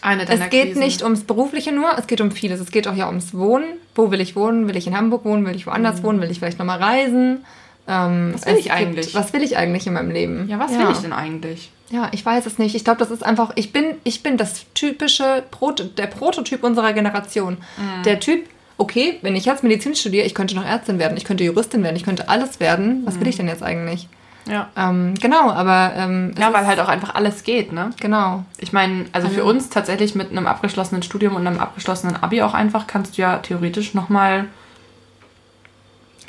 Eine 0.00 0.28
Es 0.28 0.48
geht 0.50 0.76
nicht 0.76 1.02
ums 1.02 1.24
Berufliche 1.24 1.72
nur, 1.72 1.98
es 1.98 2.06
geht 2.06 2.20
um 2.20 2.30
vieles. 2.30 2.60
Es 2.60 2.70
geht 2.70 2.86
auch 2.88 2.94
ja 2.94 3.08
ums 3.08 3.34
Wohnen. 3.34 3.64
Wo 3.94 4.10
will 4.10 4.20
ich 4.20 4.36
wohnen? 4.36 4.68
Will 4.68 4.76
ich 4.76 4.86
in 4.86 4.96
Hamburg 4.96 5.24
wohnen? 5.24 5.44
Will 5.44 5.56
ich 5.56 5.66
woanders 5.66 6.02
wohnen? 6.02 6.20
Will 6.20 6.30
ich 6.30 6.38
vielleicht 6.38 6.58
nochmal 6.58 6.78
reisen? 6.82 7.44
Ähm, 7.88 8.28
Mhm. 8.28 8.34
Was 8.34 8.46
will 8.46 8.56
ich 8.58 8.70
eigentlich? 8.72 9.06
Gibt, 9.06 9.14
was 9.16 9.32
will 9.32 9.42
ich 9.42 9.56
eigentlich 9.56 9.86
in 9.88 9.94
meinem 9.94 10.10
Leben? 10.10 10.48
Ja, 10.48 10.58
was 10.60 10.70
will 10.78 10.88
ich 10.92 10.98
denn 10.98 11.12
eigentlich? 11.12 11.70
Ja, 11.90 12.08
ich 12.12 12.24
weiß 12.24 12.46
es 12.46 12.58
nicht. 12.58 12.74
Ich 12.76 12.84
glaube, 12.84 13.00
das 13.00 13.10
ist 13.10 13.24
einfach, 13.24 13.50
ich 13.56 13.72
bin, 13.72 13.96
ich 14.04 14.22
bin 14.22 14.36
das 14.36 14.64
typische, 14.72 15.42
Proto, 15.50 15.84
der 15.84 16.06
Prototyp 16.06 16.62
unserer 16.64 16.92
Generation. 16.92 17.58
Mhm. 17.76 18.02
Der 18.04 18.20
Typ, 18.20 18.46
okay, 18.82 19.18
wenn 19.22 19.36
ich 19.36 19.44
jetzt 19.44 19.62
Medizin 19.62 19.94
studiere, 19.94 20.26
ich 20.26 20.34
könnte 20.34 20.54
noch 20.56 20.64
Ärztin 20.64 20.98
werden, 20.98 21.16
ich 21.16 21.24
könnte 21.24 21.44
Juristin 21.44 21.82
werden, 21.84 21.96
ich 21.96 22.04
könnte 22.04 22.28
alles 22.28 22.58
werden. 22.58 23.02
Was 23.06 23.20
will 23.20 23.28
ich 23.28 23.36
denn 23.36 23.46
jetzt 23.48 23.62
eigentlich? 23.62 24.08
Ja. 24.48 24.70
Ähm, 24.76 25.14
genau, 25.20 25.50
aber 25.50 25.92
ähm, 25.96 26.34
Ja, 26.36 26.52
weil 26.52 26.66
halt 26.66 26.80
auch 26.80 26.88
einfach 26.88 27.14
alles 27.14 27.44
geht, 27.44 27.72
ne? 27.72 27.90
genau. 28.00 28.44
Ich 28.58 28.72
meine, 28.72 29.04
also 29.12 29.28
für 29.28 29.44
uns 29.44 29.70
tatsächlich 29.70 30.16
mit 30.16 30.32
einem 30.32 30.48
abgeschlossenen 30.48 31.04
Studium 31.04 31.36
und 31.36 31.46
einem 31.46 31.60
abgeschlossenen 31.60 32.16
Abi 32.20 32.42
auch 32.42 32.52
einfach 32.54 32.88
kannst 32.88 33.16
du 33.16 33.22
ja 33.22 33.36
theoretisch 33.38 33.94
nochmal 33.94 34.46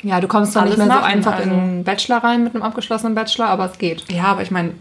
Ja, 0.02 0.20
du 0.20 0.28
kommst 0.28 0.54
dann 0.54 0.66
nicht 0.66 0.78
mehr 0.78 0.86
so 0.86 0.92
einfach 0.92 1.34
also. 1.38 1.50
in 1.50 1.58
einen 1.58 1.84
Bachelor 1.84 2.18
rein 2.18 2.44
mit 2.44 2.54
einem 2.54 2.62
abgeschlossenen 2.62 3.16
Bachelor, 3.16 3.48
aber 3.48 3.66
es 3.66 3.78
geht. 3.78 4.04
Ja, 4.12 4.26
aber 4.26 4.42
ich 4.42 4.52
meine, 4.52 4.74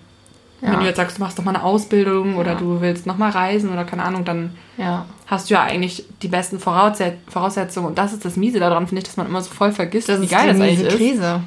wenn 0.64 0.74
Ja. 0.74 0.80
du 0.80 0.86
jetzt 0.86 0.98
sagst, 0.98 1.18
du 1.18 1.22
machst 1.22 1.38
noch 1.38 1.46
mal 1.46 1.54
eine 1.56 1.64
Ausbildung 1.64 2.36
oder 2.38 2.54
Ja. 2.54 2.58
du 2.58 2.82
willst 2.82 3.06
noch 3.06 3.18
mal 3.18 3.30
reisen 3.32 3.72
oder 3.72 3.84
keine 3.86 4.04
Ahnung, 4.04 4.26
dann 4.26 4.56
Ja. 4.78 5.06
hast 5.28 5.50
du 5.50 5.54
ja 5.56 5.64
eigentlich 5.64 6.06
die 6.22 6.28
besten 6.30 6.60
Vorausset 6.60 7.18
Voraussetzungen. 7.28 7.88
Und 7.88 7.98
das 7.98 8.14
ist 8.14 8.24
das 8.26 8.36
Miese 8.38 8.60
daran, 8.60 8.88
finde 8.88 9.00
ich, 9.02 9.06
dass 9.08 9.18
man 9.18 9.28
immer 9.28 9.42
so 9.42 9.52
voll 9.52 9.72
vergisst, 9.72 10.10
Das 10.10 10.20
wie 10.22 10.26
ist 10.26 10.32
geil 10.32 10.48
die 10.48 10.54
das 10.54 10.62
eigentlich 10.62 10.78
miese 10.80 10.88
ist. 10.90 10.98
Krise. 10.98 11.42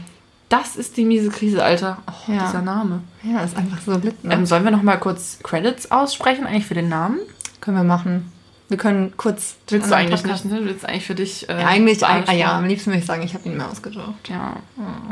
Das 0.49 0.77
ist 0.77 0.97
die 0.97 1.05
miese 1.05 1.29
Krise, 1.31 1.65
Alter. 1.65 1.99
Oh, 2.07 2.33
Ja. 2.33 2.47
dieser 2.47 2.63
Name. 2.63 3.01
Ja, 3.25 3.41
ist 3.41 3.57
einfach 3.57 3.81
so 3.81 3.93
lit, 3.99 4.23
ne? 4.23 4.33
Ähm, 4.35 4.47
sollen 4.47 4.63
wir 4.65 4.71
noch 4.71 4.83
mal 4.83 4.97
kurz 4.97 5.39
Credits 5.43 5.91
aussprechen, 5.91 6.47
eigentlich 6.47 6.67
für 6.67 6.75
den 6.75 6.89
Namen? 6.89 7.19
Können 7.61 7.77
wir 7.79 7.85
machen. 7.85 8.31
Wir 8.69 8.77
können 8.77 9.13
kurz. 9.17 9.57
Willst 9.69 9.91
du 9.91 9.97
eigentlich 9.97 10.23
Podcast- 10.23 10.45
nicht, 10.45 10.55
ne? 10.61 10.65
Willst 10.67 10.83
du 10.85 10.89
eigentlich 10.89 11.07
für 11.07 11.15
dich. 11.15 11.49
Äh, 11.49 11.61
Ja, 11.63 11.67
eigentlich, 11.69 12.05
ah, 12.05 12.33
ja, 12.33 12.59
am 12.59 12.65
liebsten 12.67 12.91
würde 12.91 12.99
ich 13.01 13.07
sagen, 13.07 13.23
ich 13.23 13.35
habe 13.35 13.49
ihn 13.49 13.57
mir 13.57 13.67
ausgesucht. 13.69 14.29
Ja, 14.29 14.55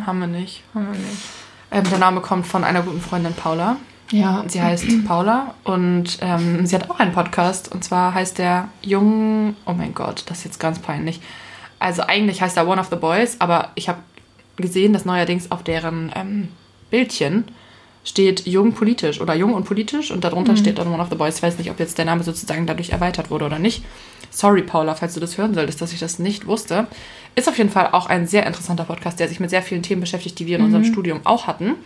haben 0.06 0.18
wir 0.20 0.26
nicht. 0.26 0.62
Haben 0.74 0.86
wir 0.92 0.98
nicht. 0.98 1.22
Ähm, 1.72 1.84
der 1.90 1.98
Name 1.98 2.20
kommt 2.20 2.46
von 2.46 2.62
einer 2.62 2.82
guten 2.82 3.00
Freundin 3.00 3.32
Paula. 3.34 3.76
Ja. 4.10 4.44
Sie 4.46 4.62
heißt 4.62 5.06
Paula 5.06 5.54
und 5.64 6.18
ähm, 6.20 6.66
sie 6.66 6.74
hat 6.74 6.90
auch 6.90 7.00
einen 7.00 7.12
Podcast 7.12 7.72
und 7.72 7.82
zwar 7.84 8.14
heißt 8.14 8.38
der 8.38 8.68
Jung. 8.82 9.56
Oh 9.66 9.72
mein 9.72 9.94
Gott, 9.94 10.24
das 10.26 10.38
ist 10.38 10.44
jetzt 10.44 10.60
ganz 10.60 10.78
peinlich. 10.78 11.20
Also 11.78 12.02
eigentlich 12.02 12.40
heißt 12.40 12.56
er 12.56 12.68
One 12.68 12.80
of 12.80 12.88
the 12.90 12.96
Boys, 12.96 13.36
aber 13.40 13.70
ich 13.74 13.88
habe 13.88 13.98
gesehen, 14.56 14.92
dass 14.92 15.04
neuerdings 15.04 15.50
auf 15.50 15.62
deren 15.62 16.12
ähm, 16.14 16.48
Bildchen 16.90 17.44
steht 18.04 18.46
Jung 18.46 18.72
politisch 18.72 19.20
oder 19.20 19.34
Jung 19.34 19.54
und 19.54 19.64
politisch 19.64 20.10
und 20.10 20.24
darunter 20.24 20.56
steht 20.56 20.78
dann 20.78 20.88
One 20.88 21.02
of 21.02 21.08
the 21.10 21.16
Boys. 21.16 21.36
Ich 21.36 21.42
weiß 21.42 21.58
nicht, 21.58 21.70
ob 21.70 21.80
jetzt 21.80 21.96
der 21.96 22.04
Name 22.04 22.22
sozusagen 22.22 22.66
dadurch 22.66 22.90
erweitert 22.90 23.30
wurde 23.30 23.46
oder 23.46 23.58
nicht. 23.58 23.82
Sorry, 24.30 24.62
Paula, 24.62 24.94
falls 24.94 25.14
du 25.14 25.20
das 25.20 25.38
hören 25.38 25.54
solltest, 25.54 25.80
dass 25.80 25.92
ich 25.92 26.00
das 26.00 26.18
nicht 26.18 26.46
wusste. 26.46 26.86
Ist 27.34 27.48
auf 27.48 27.56
jeden 27.56 27.70
Fall 27.70 27.88
auch 27.92 28.06
ein 28.06 28.26
sehr 28.26 28.46
interessanter 28.46 28.84
Podcast, 28.84 29.18
der 29.20 29.28
sich 29.28 29.40
mit 29.40 29.50
sehr 29.50 29.62
vielen 29.62 29.82
Themen 29.82 30.02
beschäftigt, 30.02 30.38
die 30.38 30.46
wir 30.46 30.58
in 30.58 30.64
unserem 30.64 30.84
Studium 30.84 31.20
auch 31.24 31.46
hatten. 31.46 31.76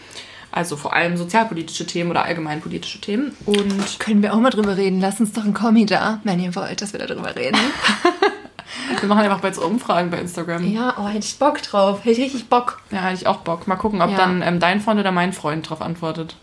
Also 0.51 0.77
vor 0.77 0.95
allem 0.95 1.17
sozialpolitische 1.17 1.87
Themen 1.87 2.11
oder 2.11 2.25
allgemeinpolitische 2.25 3.01
Themen. 3.01 3.37
Und 3.45 3.99
Können 3.99 4.23
wir 4.23 4.33
auch 4.35 4.41
mal 4.41 4.51
drüber 4.51 4.77
reden? 4.77 5.01
Lass 5.01 5.21
uns 5.21 5.33
doch 5.33 5.45
ein 5.45 5.53
Kommi 5.55 5.85
da, 5.87 6.21
wenn 6.25 6.41
ihr 6.41 6.55
wollt, 6.57 6.81
dass 6.81 6.93
wir 6.93 7.01
da 7.01 7.07
drüber 7.07 7.37
reden. 7.37 7.59
wir 9.01 9.09
machen 9.09 9.21
einfach 9.21 9.41
bald 9.41 9.55
so 9.55 9.65
Umfragen 9.65 10.11
bei 10.11 10.19
Instagram. 10.19 10.65
Ja, 10.65 10.81
ja, 10.81 10.95
oh, 10.99 11.07
hätte 11.09 11.27
ich 11.27 11.39
Bock 11.39 11.61
drauf. 11.63 12.01
Hätte 12.01 12.13
ich 12.13 12.19
richtig 12.27 12.49
Bock. 12.49 12.81
hätte 12.91 13.15
ich 13.15 13.27
auch 13.27 13.39
Bock. 13.39 13.67
Mal 13.69 13.77
gucken, 13.77 14.01
ob 14.03 14.11
Ja. 14.11 14.17
dann 14.17 14.43
ähm, 14.43 14.59
dein 14.59 14.81
Freund 14.81 14.99
oder 15.01 15.13
mein 15.13 15.33
Freund 15.33 15.67
darauf 15.67 15.83
antwortet. 15.83 16.37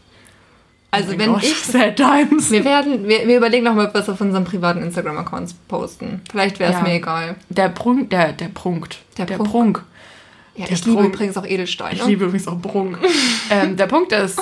Also 0.92 1.14
Oh 1.14 1.18
wenn 1.18 1.34
Gott, 1.34 1.44
ich... 1.44 1.56
Sad 1.64 1.96
Times. 1.98 2.52
Wir 2.52 2.64
werden, 2.64 3.08
wir, 3.08 3.28
wir 3.28 3.38
überlegen 3.38 3.66
noch 3.66 3.74
mal 3.76 3.90
was 3.94 4.08
auf 4.08 4.22
unseren 4.22 4.46
privaten 4.46 4.82
Instagram-Accounts 4.84 5.56
posten. 5.68 6.22
Vielleicht 6.32 6.60
wäre 6.60 6.72
es 6.72 6.78
Ja. 6.78 6.84
mir 6.84 6.94
egal. 6.94 7.36
Der 7.50 7.70
Prunk, 7.70 8.12
der, 8.12 8.32
der 8.34 8.48
Prunkt. 8.50 9.00
Der 9.18 9.26
der 9.26 9.38
Prunk. 9.38 9.50
Prunk. 9.50 9.84
Ja, 10.56 10.66
Der 10.66 10.74
ich 10.74 10.86
liebe 10.86 11.02
Prunk. 11.02 11.14
übrigens 11.16 11.38
auch 11.38 11.46
Edelsteine. 11.46 11.94
Ich 11.94 12.06
liebe 12.06 12.26
übrigens 12.26 12.48
auch 12.48 12.62
Prunk. 12.62 12.98
ähm, 13.50 13.76
der 13.76 13.88
Punkt 13.88 14.12
ist, 14.12 14.40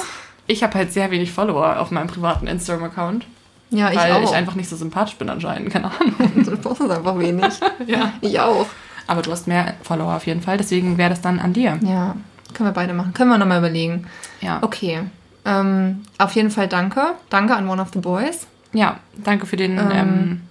ich 0.48 0.64
habe 0.64 0.76
halt 0.76 0.94
sehr 0.94 1.10
wenig 1.12 1.32
Follower 1.32 1.80
auf 1.80 1.92
meinem 1.92 2.08
privaten 2.08 2.48
Instagram-Account. 2.48 3.26
ja, 3.72 3.90
ich 3.92 3.98
weil 3.98 4.12
auch. 4.12 4.24
ich 4.24 4.36
einfach 4.36 4.56
nicht 4.56 4.70
so 4.70 4.76
sympathisch 4.76 5.16
bin 5.16 5.30
anscheinend, 5.30 5.72
keine 5.72 5.86
Ahnung. 5.86 6.16
du 6.36 6.58
postest 6.58 6.92
einfach 6.92 7.18
wenig. 7.18 7.54
ja. 7.88 8.14
Ich 8.22 8.40
auch. 8.40 8.68
Aber 9.08 9.22
du 9.22 9.32
hast 9.32 9.48
mehr 9.48 9.74
Follower 9.82 10.16
auf 10.16 10.26
jeden 10.28 10.42
Fall, 10.42 10.58
deswegen 10.58 10.98
wäre 10.98 11.10
das 11.10 11.22
dann 11.22 11.40
an 11.40 11.54
dir. 11.54 11.80
Ja, 11.82 12.16
können 12.54 12.70
wir 12.70 12.74
beide 12.74 12.94
machen. 12.94 13.14
Können 13.14 13.32
wir 13.32 13.38
nochmal 13.38 13.58
überlegen. 13.60 14.06
Ja. 14.42 14.60
Okay. 14.62 15.02
Ähm, 15.46 16.04
auf 16.20 16.32
jeden 16.34 16.52
Fall 16.52 16.68
danke. 16.68 17.16
Danke 17.30 17.56
an 17.56 17.68
One 17.68 17.82
of 17.82 17.90
the 17.94 18.00
Boys. 18.00 18.48
Ja, 18.72 19.00
danke 19.24 19.46
für 19.46 19.58
den, 19.58 19.78
ähm, 19.78 20.42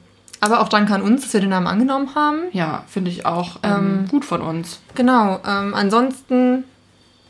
Aber 0.43 0.61
auch 0.61 0.69
danke 0.69 0.93
an 0.93 1.03
uns, 1.03 1.23
dass 1.23 1.33
wir 1.33 1.41
den 1.41 1.51
Namen 1.51 1.69
angenommen 1.69 2.17
haben. 2.17 2.41
ja, 2.51 2.83
finde 2.89 3.13
ich 3.13 3.25
auch 3.25 3.61
ähm, 3.63 4.07
gut 4.11 4.25
von 4.25 4.43
uns. 4.43 4.81
Genau. 4.97 5.39
Ähm, 5.47 5.73
ansonsten 5.73 6.65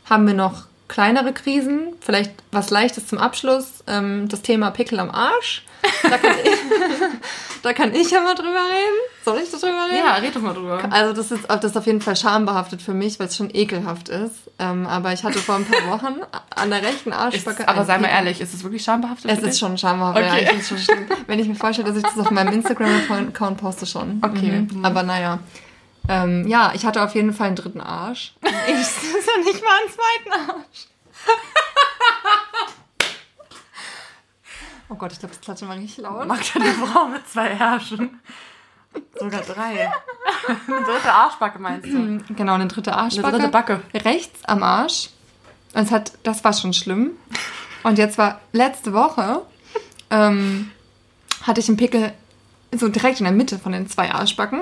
haben 0.09 0.25
wir 0.25 0.33
noch 0.33 0.63
kleinere 0.87 1.33
Krisen. 1.33 1.93
Vielleicht 2.01 2.31
was 2.51 2.69
Leichtes 2.69 3.07
zum 3.07 3.17
Abschluss. 3.17 3.83
Ähm, 3.87 4.27
das 4.29 4.41
Thema 4.41 4.71
Pickel 4.71 4.99
am 4.99 5.09
Arsch. 5.11 5.63
Da 6.03 6.17
kann, 6.17 6.31
ich, 6.43 6.51
da 7.61 7.73
kann 7.73 7.93
ich 7.93 8.09
ja 8.09 8.21
mal 8.21 8.35
drüber 8.35 8.49
reden. 8.49 8.95
Soll 9.25 9.39
ich 9.43 9.51
da 9.51 9.57
drüber 9.57 9.85
reden? 9.85 9.97
Ja, 9.97 10.15
red 10.15 10.33
doch 10.35 10.41
mal 10.41 10.53
drüber. 10.53 10.81
Also 10.89 11.13
das 11.13 11.31
ist, 11.31 11.45
das 11.49 11.63
ist 11.65 11.77
auf 11.77 11.85
jeden 11.85 11.99
Fall 11.99 12.15
schambehaftet 12.15 12.81
für 12.81 12.93
mich, 12.93 13.19
weil 13.19 13.27
es 13.27 13.35
schon 13.35 13.49
ekelhaft 13.53 14.07
ist. 14.07 14.49
Ähm, 14.59 14.85
aber 14.87 15.11
ich 15.11 15.23
hatte 15.25 15.39
vor 15.39 15.55
ein 15.55 15.65
paar 15.65 15.85
Wochen 15.91 16.21
an 16.55 16.69
der 16.69 16.83
rechten 16.83 17.09
Ist, 17.09 17.17
Arschbacke... 17.17 17.67
aber 17.67 17.83
sei 17.83 17.97
mal 17.97 18.07
ehrlich, 18.07 18.39
ist 18.39 18.53
es 18.53 18.63
wirklich 18.63 18.83
schambehaftet? 18.83 19.29
Es 19.29 19.39
ist 19.39 19.59
schon 19.59 19.77
schamhaft, 19.77 20.17
ja, 20.19 20.27
Okay. 20.33 20.43
ich 20.43 20.47
finde 20.47 20.61
es 20.61 20.67
schon 20.69 20.77
schlimm. 20.77 21.05
Wenn 21.27 21.39
ich 21.39 21.47
mir 21.49 21.55
vorstelle, 21.55 21.87
dass 21.89 21.97
ich 21.97 22.03
das 22.03 22.17
auf 22.17 22.31
meinem 22.31 22.53
Instagram-Account 22.53 23.57
poste 23.57 23.85
schon. 23.85 24.21
Okay. 24.23 24.67
Mhm. 24.71 24.85
Aber 24.85 25.03
naja. 25.03 25.39
Ähm, 26.09 26.47
ja, 26.47 26.71
ich 26.75 26.85
hatte 26.85 27.01
auf 27.01 27.15
jeden 27.15 27.33
Fall 27.33 27.47
einen 27.47 27.55
dritten 27.55 27.81
Arsch. 27.81 28.33
Ich 28.67 29.27
ja 29.27 29.43
nicht 29.43 29.63
mal 29.63 29.77
einen 29.79 29.89
zweiten 29.89 30.51
Arsch. 30.51 30.87
Oh 34.89 34.95
Gott, 34.95 35.11
ich 35.11 35.19
glaube, 35.19 35.33
das 35.33 35.41
klatscht 35.41 35.63
mal 35.63 35.77
richtig 35.77 35.97
laut. 36.03 36.27
Mag 36.27 36.39
eine 36.55 36.65
Frau 36.73 37.07
mit 37.07 37.27
zwei 37.27 37.55
Herrschen. 37.55 38.19
Sogar 39.15 39.41
drei. 39.41 39.91
Eine 40.67 40.85
dritte 40.85 41.11
Arschbacke 41.11 41.59
meinst 41.59 41.87
du? 41.87 42.19
Genau, 42.35 42.53
eine 42.53 42.67
dritte 42.67 42.93
Arschbacke. 42.93 43.27
Eine 43.27 43.37
dritte 43.37 43.51
Backe. 43.51 43.81
Rechts 43.93 44.43
am 44.45 44.61
Arsch. 44.61 45.09
Und 45.73 45.83
es 45.83 45.91
hat, 45.91 46.13
das 46.23 46.43
war 46.43 46.53
schon 46.53 46.73
schlimm. 46.73 47.11
Und 47.83 47.97
jetzt 47.97 48.17
war 48.17 48.39
letzte 48.51 48.93
Woche, 48.93 49.41
ähm, 50.09 50.71
hatte 51.41 51.59
ich 51.59 51.67
einen 51.67 51.77
Pickel 51.77 52.13
so 52.71 52.87
direkt 52.87 53.19
in 53.19 53.25
der 53.25 53.33
Mitte 53.33 53.57
von 53.59 53.71
den 53.71 53.89
zwei 53.89 54.11
Arschbacken. 54.11 54.61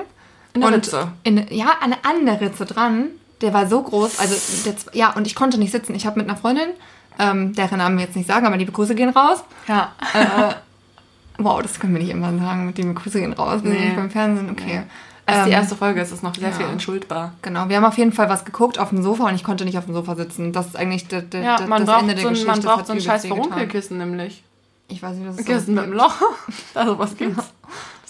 In 0.54 0.60
der 0.60 0.68
und 0.68 0.74
Ritze. 0.74 1.12
In, 1.24 1.46
ja, 1.50 1.72
an 1.80 1.90
der 1.90 2.04
anderen 2.04 2.38
Ritze 2.38 2.64
dran. 2.66 3.06
Der 3.40 3.52
war 3.54 3.66
so 3.66 3.82
groß. 3.82 4.18
Also, 4.20 4.34
der, 4.64 4.74
ja, 4.92 5.10
und 5.14 5.26
ich 5.26 5.34
konnte 5.34 5.58
nicht 5.58 5.72
sitzen. 5.72 5.94
Ich 5.94 6.06
habe 6.06 6.18
mit 6.20 6.28
einer 6.28 6.38
Freundin, 6.38 6.68
ähm, 7.18 7.54
deren 7.54 7.78
Namen 7.78 7.96
wir 7.98 8.04
jetzt 8.04 8.14
nicht 8.16 8.28
sagen, 8.28 8.46
aber 8.46 8.56
liebe 8.56 8.70
Grüße 8.72 8.94
gehen 8.94 9.08
raus. 9.10 9.42
Ja. 9.66 9.92
Wow, 11.38 11.62
das 11.62 11.80
können 11.80 11.94
wir 11.94 12.00
nicht 12.02 12.10
immer 12.12 12.36
sagen, 12.38 12.66
mit 12.66 12.78
liebe 12.78 12.94
Grüße 12.94 13.18
gehen 13.20 13.32
raus. 13.32 13.62
Wir 13.64 13.70
sind 13.70 13.80
Nee. 13.80 13.86
nicht 13.86 13.96
beim 13.96 14.10
Fernsehen, 14.10 14.50
okay. 14.50 14.82
Das 15.26 15.36
ist 15.38 15.44
die 15.46 15.50
Ähm, 15.50 15.56
erste 15.56 15.76
Folge, 15.76 16.00
es 16.00 16.12
ist 16.12 16.22
noch 16.22 16.34
sehr 16.34 16.50
ja. 16.50 16.54
viel 16.54 16.66
entschuldbar. 16.66 17.32
Genau, 17.42 17.68
wir 17.68 17.76
haben 17.76 17.84
auf 17.84 17.96
jeden 17.96 18.12
Fall 18.12 18.28
was 18.28 18.44
geguckt 18.44 18.78
auf 18.78 18.90
dem 18.90 19.02
Sofa 19.02 19.28
und 19.28 19.34
ich 19.34 19.44
konnte 19.44 19.64
nicht 19.64 19.78
auf 19.78 19.86
dem 19.86 19.94
Sofa 19.94 20.14
sitzen. 20.14 20.52
Das 20.52 20.66
ist 20.66 20.76
eigentlich 20.76 21.08
der, 21.08 21.22
der, 21.22 21.42
Ja, 21.42 21.60
man 21.66 21.86
das 21.86 22.00
Ende 22.00 22.14
der 22.14 22.22
so 22.22 22.28
ein, 22.28 22.34
Geschichte. 22.34 22.50
man 22.52 22.60
braucht 22.60 22.86
so 22.86 22.92
ein 22.92 23.00
scheiß. 23.00 23.26
Verunkelkissen 23.26 23.98
nämlich. 23.98 24.42
Ich 24.88 25.02
weiß 25.02 25.16
nicht, 25.16 25.28
was 25.28 25.38
es 25.38 25.46
Kissen 25.46 25.74
mit 25.74 25.84
einem 25.84 25.94
Loch. 25.94 26.14
Also 26.74 26.98
was 26.98 27.16
gibt's? 27.16 27.50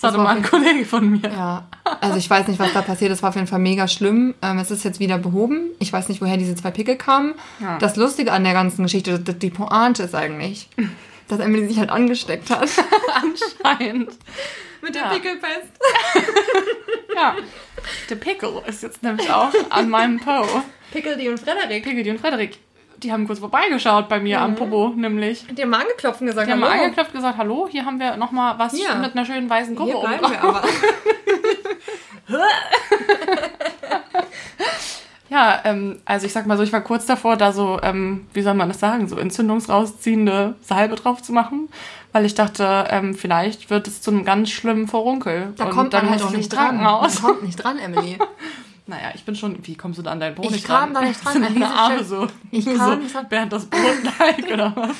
Das 0.03 0.09
hatte 0.11 0.19
war 0.19 0.25
mal 0.25 0.37
ein 0.37 0.43
Kollege 0.43 0.85
von 0.85 1.09
mir. 1.11 1.31
Ja, 1.31 1.67
also 2.01 2.19
ich 2.19 2.29
weiß 2.29 2.49
nicht, 2.49 2.59
was 2.59 2.73
da 2.73 2.83
passiert 2.83 3.13
ist. 3.13 3.23
War 3.23 3.29
auf 3.31 3.37
jeden 3.37 3.47
Fall 3.47 3.61
mega 3.61 3.87
schlimm. 3.87 4.35
Ähm, 4.43 4.59
es 4.59 4.71
ist 4.71 4.85
jetzt 4.85 4.99
wieder 5.01 5.17
behoben. 5.19 5.71
Ich 5.79 5.93
weiß 5.93 6.09
nicht, 6.09 6.21
woher 6.21 6.37
diese 6.37 6.55
zwei 6.57 6.73
Pickel 6.73 6.97
kamen. 6.97 7.35
Ja. 7.61 7.79
Das 7.79 7.97
Lustige 7.97 8.33
an 8.33 8.43
der 8.45 8.53
ganzen 8.53 8.83
Geschichte, 8.83 9.19
die 9.21 9.33
die 9.39 9.51
Pointe 9.51 10.03
ist 10.03 10.15
eigentlich, 10.15 10.69
dass 11.29 11.39
Emily 11.39 11.69
sich 11.69 11.79
halt 11.79 11.91
angesteckt 11.91 12.51
hat. 12.51 12.69
Anscheinend. 13.15 14.11
Mit 14.83 14.97
Ja. 14.97 15.09
Pickelpest. 15.11 15.71
Ja. 17.15 17.37
Der 18.09 18.17
Pickle 18.17 18.63
ist 18.67 18.83
jetzt 18.83 19.03
nämlich 19.03 19.31
auch 19.31 19.53
an 19.69 19.91
meinem 19.91 20.19
Po. 20.19 20.47
Pickel, 20.93 21.29
und 21.29 21.39
Frederik. 21.39 21.85
Piggy 21.85 22.11
und 22.11 22.19
Frederik, 22.19 22.57
die 23.03 23.13
haben 23.13 23.27
kurz 23.27 23.39
vorbeigeschaut 23.41 24.09
bei 24.09 24.21
mir 24.21 24.41
am 24.41 24.55
Popo, 24.55 24.93
nämlich. 24.97 25.45
Die 25.51 25.63
haben 25.63 25.71
mal 25.71 25.81
angeklopft 25.83 26.21
und 26.21 26.29
gesagt, 26.29 26.47
Die 26.49 26.53
haben 26.53 26.63
hallo. 26.63 26.73
mal 26.75 26.81
angeklopft 26.83 27.11
und 27.13 27.19
gesagt, 27.21 27.39
hallo, 27.39 27.69
hier 27.71 27.85
haben 27.85 27.99
wir 27.99 28.17
nochmal 28.17 28.59
was 28.59 28.79
Ja. 28.81 28.95
mit 28.97 29.15
einer 29.17 29.25
schönen 29.25 29.49
weißen 29.51 29.75
Gruppe 29.75 29.93
Hier 29.93 30.01
bleiben 30.01 30.31
wir 30.31 30.43
aber. 30.45 30.63
Ja, 35.29 35.61
ähm, 35.65 35.99
also 36.05 36.27
ich 36.27 36.33
sag 36.35 36.45
mal 36.47 36.59
so, 36.59 36.63
ich 36.63 36.75
war 36.75 36.83
kurz 36.83 37.07
davor, 37.07 37.37
da 37.39 37.53
so, 37.53 37.81
ähm, 37.83 38.27
wie 38.35 38.43
soll 38.43 38.53
man 38.53 38.69
das 38.69 38.81
sagen, 38.81 39.09
so 39.09 39.17
entzündungsrausziehende 39.17 40.57
Salbe 40.61 40.95
drauf 40.95 41.23
zu 41.23 41.33
machen, 41.33 41.71
weil 42.13 42.27
ich 42.27 42.35
dachte, 42.35 42.87
ähm, 42.91 43.15
vielleicht 43.15 43.71
wird 43.71 43.89
es 43.89 44.03
zu 44.03 44.11
einem 44.11 44.27
ganz 44.27 44.51
schlimmen 44.51 44.89
Vorunkel. 44.89 45.55
Da 45.57 45.65
Und 45.65 45.71
kommt 45.71 45.95
dann 45.95 46.05
man 46.05 46.13
halt 46.17 46.23
auch 46.23 46.31
ich 46.33 46.37
nicht 46.37 46.53
dran. 46.53 46.67
Krankenhaus. 46.81 47.23
Man 47.23 47.33
kommt 47.33 47.45
nicht 47.45 47.57
dran, 47.57 47.79
Emily. 47.79 48.19
Naja, 48.87 49.13
ich 49.15 49.25
bin 49.25 49.37
schon, 49.37 49.59
wie 49.67 49.77
kommst 49.77 49.99
du 49.99 50.03
da 50.03 50.11
an 50.11 50.21
dein 50.21 50.35
Brot 50.35 50.47
Ich 50.47 50.51
nicht 50.53 50.67
kam 50.67 50.93
da 50.93 51.03
nicht 51.03 51.21
dran, 51.25 51.37
an 51.37 51.43
deine 51.43 51.55
diese 51.55 51.67
Arme 51.71 52.05
so, 52.05 52.27
Ich 52.51 52.65
so 52.67 52.77
kam- 52.77 53.01
während 53.29 53.53
das 53.53 53.67
Brotteig 53.67 54.45
oder 54.53 54.73
was? 54.77 54.91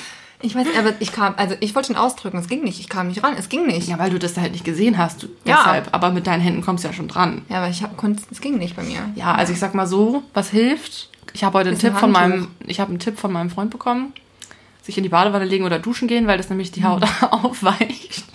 Ich 0.45 0.55
weiß, 0.55 0.67
aber 0.77 0.93
ich 0.99 1.13
kam, 1.13 1.35
also 1.37 1.55
ich 1.61 1.73
wollte 1.73 1.93
ihn 1.93 1.95
ausdrücken, 1.97 2.37
es 2.37 2.49
ging 2.49 2.63
nicht. 2.65 2.77
Ich 2.81 2.89
kam 2.89 3.07
nicht 3.07 3.23
ran, 3.23 3.33
es 3.37 3.47
ging 3.47 3.65
nicht. 3.65 3.87
Ja, 3.87 3.97
weil 3.97 4.09
du 4.09 4.19
das 4.19 4.35
halt 4.37 4.51
nicht 4.51 4.65
gesehen 4.65 4.97
hast, 4.97 5.23
du, 5.23 5.27
Ja. 5.45 5.55
deshalb. 5.57 5.89
Aber 5.93 6.11
mit 6.11 6.27
deinen 6.27 6.41
Händen 6.41 6.61
kommst 6.61 6.83
du 6.83 6.89
ja 6.89 6.93
schon 6.93 7.07
dran. 7.07 7.43
Ja, 7.47 7.59
aber 7.59 7.69
ich 7.69 7.81
hab, 7.81 7.95
konnte, 7.95 8.23
es 8.29 8.41
ging 8.41 8.57
nicht 8.57 8.75
bei 8.75 8.83
mir. 8.83 8.99
Ja, 9.15 9.35
also 9.35 9.53
ich 9.53 9.59
sag 9.59 9.73
mal 9.73 9.87
so, 9.87 10.21
was 10.33 10.49
hilft? 10.49 11.09
Ich 11.31 11.45
habe 11.45 11.57
heute 11.57 11.69
einen 11.69 11.79
Tipp 11.79 11.95
von 11.97 12.11
meinem, 12.11 12.49
ich 12.67 12.81
habe 12.81 12.89
einen 12.89 12.99
Tipp 12.99 13.17
von 13.17 13.31
meinem 13.31 13.49
Freund 13.51 13.71
bekommen, 13.71 14.11
sich 14.81 14.97
in 14.97 15.03
die 15.03 15.09
Badewanne 15.09 15.45
legen 15.45 15.63
oder 15.63 15.79
duschen 15.79 16.09
gehen, 16.09 16.27
weil 16.27 16.35
das 16.37 16.49
nämlich 16.49 16.73
die 16.73 16.83
Haut 16.83 17.03
aufweicht. 17.31 18.25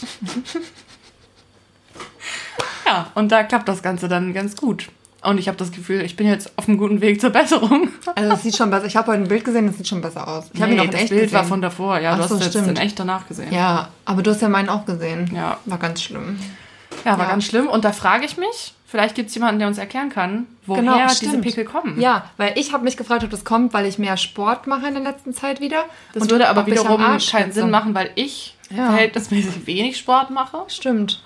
ja, 2.86 3.10
und 3.14 3.30
da 3.32 3.42
klappt 3.42 3.68
das 3.68 3.82
Ganze 3.82 4.08
dann 4.08 4.32
ganz 4.32 4.56
gut. 4.56 4.88
Und 5.22 5.38
ich 5.38 5.48
habe 5.48 5.58
das 5.58 5.72
Gefühl, 5.72 6.02
ich 6.02 6.14
bin 6.16 6.28
jetzt 6.28 6.52
auf 6.56 6.68
einem 6.68 6.78
guten 6.78 7.00
Weg 7.00 7.20
zur 7.20 7.30
Besserung. 7.30 7.88
Also 8.14 8.32
es 8.34 8.42
sieht 8.44 8.56
schon 8.56 8.70
besser. 8.70 8.86
Ich 8.86 8.96
habe 8.96 9.10
heute 9.10 9.22
ein 9.22 9.28
Bild 9.28 9.44
gesehen, 9.44 9.66
das 9.66 9.76
sieht 9.76 9.88
schon 9.88 10.00
besser 10.00 10.26
aus. 10.28 10.44
Ich 10.52 10.62
habe 10.62 10.70
ihn 10.70 10.76
noch 10.76 10.84
in 10.84 10.90
das 10.92 11.00
echt 11.00 11.10
Bild 11.10 11.22
gesehen. 11.22 11.36
war 11.38 11.44
von 11.44 11.60
davor. 11.60 11.98
Ja, 11.98 12.12
Ach 12.12 12.16
du 12.18 12.22
hast 12.22 12.28
so, 12.30 12.36
jetzt 12.36 12.50
stimmt. 12.50 12.68
in 12.68 12.76
echt 12.76 12.98
danach 13.00 13.26
gesehen. 13.26 13.52
ja, 13.52 13.88
aber 14.04 14.22
du 14.22 14.30
hast 14.30 14.40
ja 14.42 14.48
meinen 14.48 14.68
auch 14.68 14.84
gesehen. 14.84 15.30
Ja. 15.34 15.58
War 15.64 15.78
ganz 15.78 16.02
schlimm. 16.02 16.38
Ja, 17.04 17.18
war 17.18 17.24
Ja. 17.26 17.30
ganz 17.32 17.44
schlimm. 17.44 17.66
Und 17.66 17.84
da 17.84 17.92
frage 17.92 18.24
ich 18.26 18.36
mich, 18.36 18.74
Vielleicht 18.90 19.14
gibt 19.16 19.28
es 19.28 19.34
jemanden, 19.34 19.58
der 19.58 19.68
uns 19.68 19.76
erklären 19.76 20.08
kann, 20.08 20.46
woher 20.64 20.80
Genau, 20.80 20.96
diese. 21.20 21.36
Pickel 21.42 21.66
kommen. 21.66 22.00
Ja, 22.00 22.24
weil 22.38 22.54
ich 22.56 22.72
habe 22.72 22.84
mich 22.84 22.96
gefragt, 22.96 23.22
ob 23.22 23.28
das 23.28 23.44
kommt, 23.44 23.74
weil 23.74 23.84
ich 23.84 23.98
mehr 23.98 24.16
Sport 24.16 24.66
mache 24.66 24.86
in 24.88 24.94
der 24.94 25.02
letzten 25.02 25.34
Zeit 25.34 25.60
wieder. 25.60 25.84
Das 26.14 26.22
Und 26.22 26.30
würde 26.30 26.48
aber 26.48 26.64
wiederum 26.66 26.96
keinen 26.98 27.20
schwitze. 27.20 27.52
Sinn 27.52 27.70
machen, 27.70 27.94
weil 27.94 28.08
ich 28.14 28.56
Ja. 28.70 28.86
verhältnismäßig 28.86 29.66
wenig 29.66 29.98
Sport 29.98 30.30
mache 30.30 30.62
Stimmt. 30.68 31.22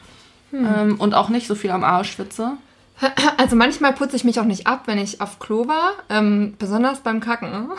ähm, 0.53 0.97
und 0.99 1.15
auch 1.15 1.29
nicht 1.29 1.47
so 1.47 1.55
viel 1.55 1.71
am 1.71 1.85
Arsch 1.85 2.11
schwitze. 2.15 2.55
Also 3.37 3.57
manchmal 3.57 3.93
putze 3.93 4.17
ich 4.17 4.25
mich 4.25 4.39
auch 4.39 4.45
nicht 4.45 4.67
ab, 4.67 4.83
wenn 4.87 4.99
ich 4.99 5.21
auf 5.21 5.39
Klo 5.39 5.67
war. 5.67 5.93
Ähm, 6.09 6.55
besonders 6.59 7.01
beim 7.01 7.21
Kacken. 7.21 7.71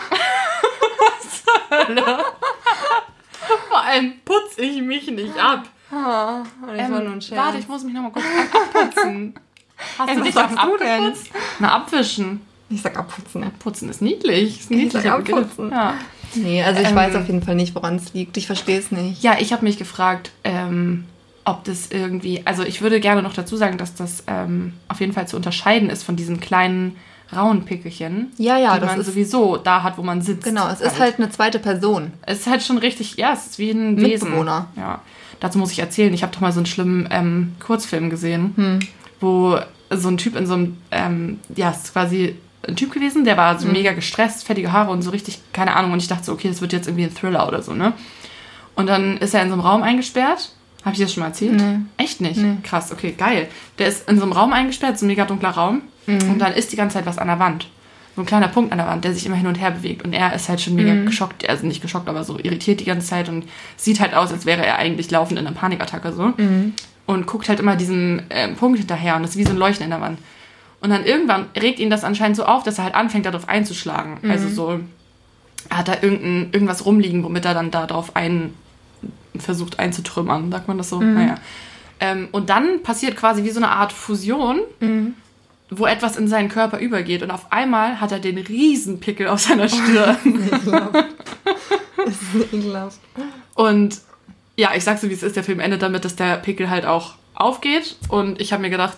Vor 3.70 3.82
allem 3.84 4.14
putze 4.26 4.62
ich 4.62 4.82
mich 4.82 5.08
nicht 5.12 5.38
ab. 5.38 5.64
Ah, 5.92 6.44
das 6.76 6.90
war 6.92 7.00
nur 7.00 7.00
ein 7.00 7.14
Ähm, 7.14 7.22
Scherz. 7.22 7.38
warte, 7.40 7.58
ich 7.60 7.68
muss 7.68 7.84
mich 7.84 7.94
nochmal 7.94 8.12
kurz 8.12 8.26
ab- 8.26 8.66
abputzen. 8.76 9.34
Hast 9.98 10.10
Ey, 10.10 10.16
du 10.16 10.20
was 10.22 10.26
dich 10.28 10.36
sagst 10.36 10.58
du 10.64 10.78
denn? 10.78 11.14
Na, 11.60 11.76
abwischen. 11.76 12.42
Ich 12.70 12.82
sag 12.82 12.98
abputzen. 12.98 13.52
Putzen 13.60 13.90
ist 13.90 14.02
niedlich. 14.02 14.62
Ist 14.62 14.72
Ich 14.72 14.78
niedlich. 14.78 15.10
abputzen. 15.12 15.70
Ja. 15.72 15.96
Nee, 16.36 16.64
also 16.64 16.82
ich 16.82 16.88
Ähm, 16.88 16.96
weiß 16.96 17.16
auf 17.16 17.28
jeden 17.28 17.44
Fall 17.44 17.56
nicht, 17.56 17.76
woran 17.76 17.98
es 17.98 18.14
liegt. 18.14 18.38
Ich 18.38 18.48
verstehe 18.48 18.80
es 18.80 18.92
nicht. 18.92 19.22
Ja, 19.22 19.36
ich 19.40 19.54
habe 19.54 19.64
mich 19.64 19.78
gefragt, 19.78 20.32
ähm, 20.44 21.06
ob 21.46 21.64
das 21.66 21.92
irgendwie, 21.92 22.42
also 22.46 22.64
ich 22.64 22.82
würde 22.82 23.00
gerne 23.00 23.22
noch 23.22 23.34
dazu 23.34 23.58
sagen, 23.58 23.78
dass 23.78 23.96
das 23.96 24.24
ähm, 24.28 24.74
auf 24.88 25.00
jeden 25.02 25.14
Fall 25.14 25.28
zu 25.28 25.36
unterscheiden 25.36 25.90
ist 25.90 26.04
von 26.04 26.16
diesen 26.16 26.40
kleinen 26.40 26.96
rauen 27.36 27.66
Pickelchen, 27.66 28.32
Ja, 28.38 28.58
ja, 28.58 28.78
die 28.80 28.86
man 28.86 29.00
ist- 29.00 29.08
sowieso 29.08 29.58
da 29.58 29.82
hat, 29.84 29.98
wo 29.98 30.04
man 30.04 30.22
sitzt. 30.22 30.44
Genau, 30.46 30.70
es 30.70 30.82
ist 30.82 31.00
halt 31.00 31.18
eine 31.18 31.30
zweite 31.32 31.60
Person. 31.60 32.12
Es 32.22 32.42
ist 32.42 32.48
halt 32.48 32.62
schon 32.62 32.78
richtig, 32.78 33.16
ja, 33.18 33.34
es 33.34 33.48
ist 33.48 33.60
wie 33.60 33.72
ein 33.72 33.98
Wesen. 33.98 34.28
Mitbewohner. 34.30 34.68
Ja. 34.76 35.02
Dazu 35.40 35.58
muss 35.58 35.72
ich 35.72 35.80
erzählen, 35.80 36.14
ich 36.14 36.22
habe 36.24 36.32
doch 36.32 36.42
mal 36.42 36.52
so 36.52 36.60
einen 36.60 36.66
schlimmen 36.68 37.08
ähm, 37.12 37.56
Kurzfilm 37.60 38.10
gesehen, 38.10 38.54
Hm. 38.56 38.80
wo 39.20 39.58
so 39.90 40.08
ein 40.10 40.18
Typ 40.18 40.36
in 40.36 40.46
so 40.46 40.54
einem, 40.54 40.78
ähm, 40.92 41.40
ja, 41.56 41.72
es 41.72 41.84
ist 41.86 41.94
quasi 41.94 42.36
ein 42.68 42.76
Typ 42.78 42.92
gewesen, 42.94 43.26
der 43.26 43.36
war 43.36 43.60
so 43.60 43.66
Hm. 43.66 43.74
mega 43.74 43.92
gestresst, 43.94 44.46
fettige 44.46 44.72
Haare 44.72 44.92
und 44.92 45.02
so 45.02 45.10
richtig, 45.10 45.40
keine 45.52 45.76
Ahnung. 45.76 45.92
Und 45.92 46.02
ich 46.02 46.08
dachte 46.08 46.24
so, 46.26 46.32
okay, 46.34 46.48
das 46.48 46.62
wird 46.62 46.72
jetzt 46.72 46.88
irgendwie 46.88 47.04
ein 47.06 47.14
Thriller 47.14 47.48
oder 47.48 47.62
so, 47.62 47.74
ne? 47.74 47.94
Und 48.76 48.88
dann 48.88 49.18
ist 49.18 49.34
er 49.34 49.42
in 49.42 49.50
so 49.50 49.54
einem 49.54 49.62
Raum 49.64 49.84
eingesperrt. 49.84 50.52
Habe 50.86 50.96
ich 50.96 51.02
das 51.02 51.14
schon 51.14 51.22
mal 51.22 51.28
erzählt? 51.28 51.54
Nee. 51.54 51.78
Echt 51.98 52.20
nicht? 52.22 52.38
Nee. 52.38 52.58
Krass, 52.64 52.92
okay, 52.92 53.14
geil. 53.18 53.48
Der 53.80 53.88
ist 53.88 54.10
in 54.10 54.18
so 54.18 54.24
einem 54.24 54.34
Raum 54.34 54.52
eingesperrt, 54.54 55.00
so 55.00 55.06
ein 55.06 55.08
mega 55.08 55.26
dunkler 55.26 55.52
Raum. 55.52 55.82
Mhm. 56.08 56.32
Und 56.32 56.40
dann 56.40 56.54
ist 56.54 56.72
die 56.72 56.76
ganze 56.76 56.96
Zeit 56.96 57.06
was 57.06 57.18
an 57.18 57.28
der 57.28 57.40
Wand. 57.40 57.68
So 58.16 58.22
ein 58.22 58.26
kleiner 58.26 58.50
Punkt 58.50 58.72
an 58.72 58.78
der 58.78 58.88
Wand, 58.88 59.04
der 59.06 59.14
sich 59.14 59.26
immer 59.26 59.36
hin 59.38 59.48
und 59.48 59.56
her 59.56 59.72
bewegt. 59.72 60.04
Und 60.04 60.14
er 60.14 60.34
ist 60.36 60.50
halt 60.50 60.62
schon 60.62 60.76
mega 60.76 60.94
Mhm. 60.94 61.06
geschockt, 61.06 61.48
also 61.50 61.66
nicht 61.66 61.82
geschockt, 61.82 62.08
aber 62.10 62.24
so 62.24 62.38
irritiert 62.38 62.80
die 62.82 62.86
ganze 62.86 63.08
Zeit 63.08 63.30
und 63.30 63.46
sieht 63.78 64.00
halt 64.00 64.14
aus, 64.14 64.32
als 64.32 64.46
wäre 64.46 64.66
er 64.66 64.78
eigentlich 64.78 65.10
laufend 65.10 65.40
in 65.40 65.48
einer 65.48 65.56
Panikattacke 65.56 66.12
so. 66.12 66.34
Mhm. 66.38 66.74
Und 67.06 67.26
guckt 67.28 67.50
halt 67.50 67.60
immer 67.60 67.76
diesem 67.76 68.22
ähm, 68.30 68.56
Punkt 68.56 68.78
hinterher 68.78 69.16
und 69.16 69.24
das 69.24 69.32
ist 69.32 69.38
wie 69.38 69.44
so 69.46 69.52
ein 69.52 69.58
Leuchten 69.58 69.84
in 69.86 69.90
der 69.90 70.00
Wand. 70.02 70.20
Und 70.82 70.90
dann 70.90 71.06
irgendwann 71.06 71.46
regt 71.60 71.80
ihn 71.80 71.90
das 71.90 72.04
anscheinend 72.04 72.36
so 72.38 72.46
auf, 72.46 72.64
dass 72.64 72.78
er 72.78 72.84
halt 72.84 72.96
anfängt, 72.96 73.26
darauf 73.26 73.48
einzuschlagen. 73.50 74.18
Mhm. 74.22 74.32
Also 74.32 74.50
so, 74.50 74.80
er 75.70 75.78
hat 75.78 75.88
da 75.88 75.94
irgendein, 76.02 76.50
irgendwas 76.52 76.86
rumliegen, 76.86 77.24
womit 77.24 77.46
er 77.46 77.54
dann 77.54 77.72
da 77.72 77.88
drauf 77.88 78.16
ein, 78.16 78.54
versucht 79.38 79.80
einzutrümmern, 79.80 80.52
sagt 80.52 80.68
man 80.68 80.78
das 80.78 80.90
so? 80.90 81.00
Mhm. 81.00 81.14
Naja. 81.16 81.36
Ähm, 82.00 82.28
und 82.32 82.50
dann 82.50 82.84
passiert 82.84 83.16
quasi 83.18 83.44
wie 83.44 83.50
so 83.52 83.60
eine 83.60 83.70
Art 83.70 83.94
Fusion, 83.94 84.60
Mhm. 84.80 85.14
wo 85.70 85.86
etwas 85.86 86.18
in 86.18 86.28
seinen 86.28 86.50
Körper 86.50 86.80
übergeht. 86.80 87.24
Und 87.24 87.32
auf 87.32 87.52
einmal 87.52 88.00
hat 88.02 88.12
er 88.12 88.20
den 88.20 88.38
Riesenpickel 88.38 89.28
auf 89.28 89.40
seiner 89.40 89.68
Stirn. 89.70 90.18
Das 92.06 92.16
ist 92.16 92.54
ekelhaft. 92.54 93.00
Und 93.56 94.02
ja, 94.58 94.72
ich 94.76 94.84
sag's 94.84 95.02
so, 95.02 95.10
wie 95.10 95.14
es 95.14 95.24
ist. 95.24 95.36
Der 95.36 95.44
Film 95.44 95.60
endet 95.62 95.82
damit, 95.82 96.04
dass 96.06 96.16
der 96.16 96.36
Pickel 96.38 96.70
halt 96.70 96.86
auch 96.86 97.14
aufgeht. 97.34 97.96
Und 98.10 98.42
ich 98.42 98.52
habe 98.52 98.62
mir 98.62 98.70
gedacht, 98.70 98.98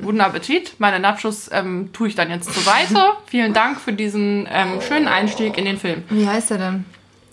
guten 0.00 0.20
Appetit. 0.20 0.74
Meine 0.78 1.00
Nachschuss 1.00 1.50
ähm, 1.52 1.90
tue 1.92 2.08
ich 2.08 2.14
dann 2.14 2.30
jetzt 2.30 2.52
zur 2.52 2.62
Seite. 2.62 2.94
Vielen 3.26 3.52
Dank 3.54 3.80
für 3.80 3.92
diesen 3.92 4.46
ähm, 4.50 4.80
schönen 4.86 5.08
Einstieg 5.08 5.58
in 5.58 5.64
den 5.64 5.78
Film. 5.78 6.04
Wie 6.10 6.28
heißt 6.28 6.52
er 6.52 6.58
denn? 6.58 6.84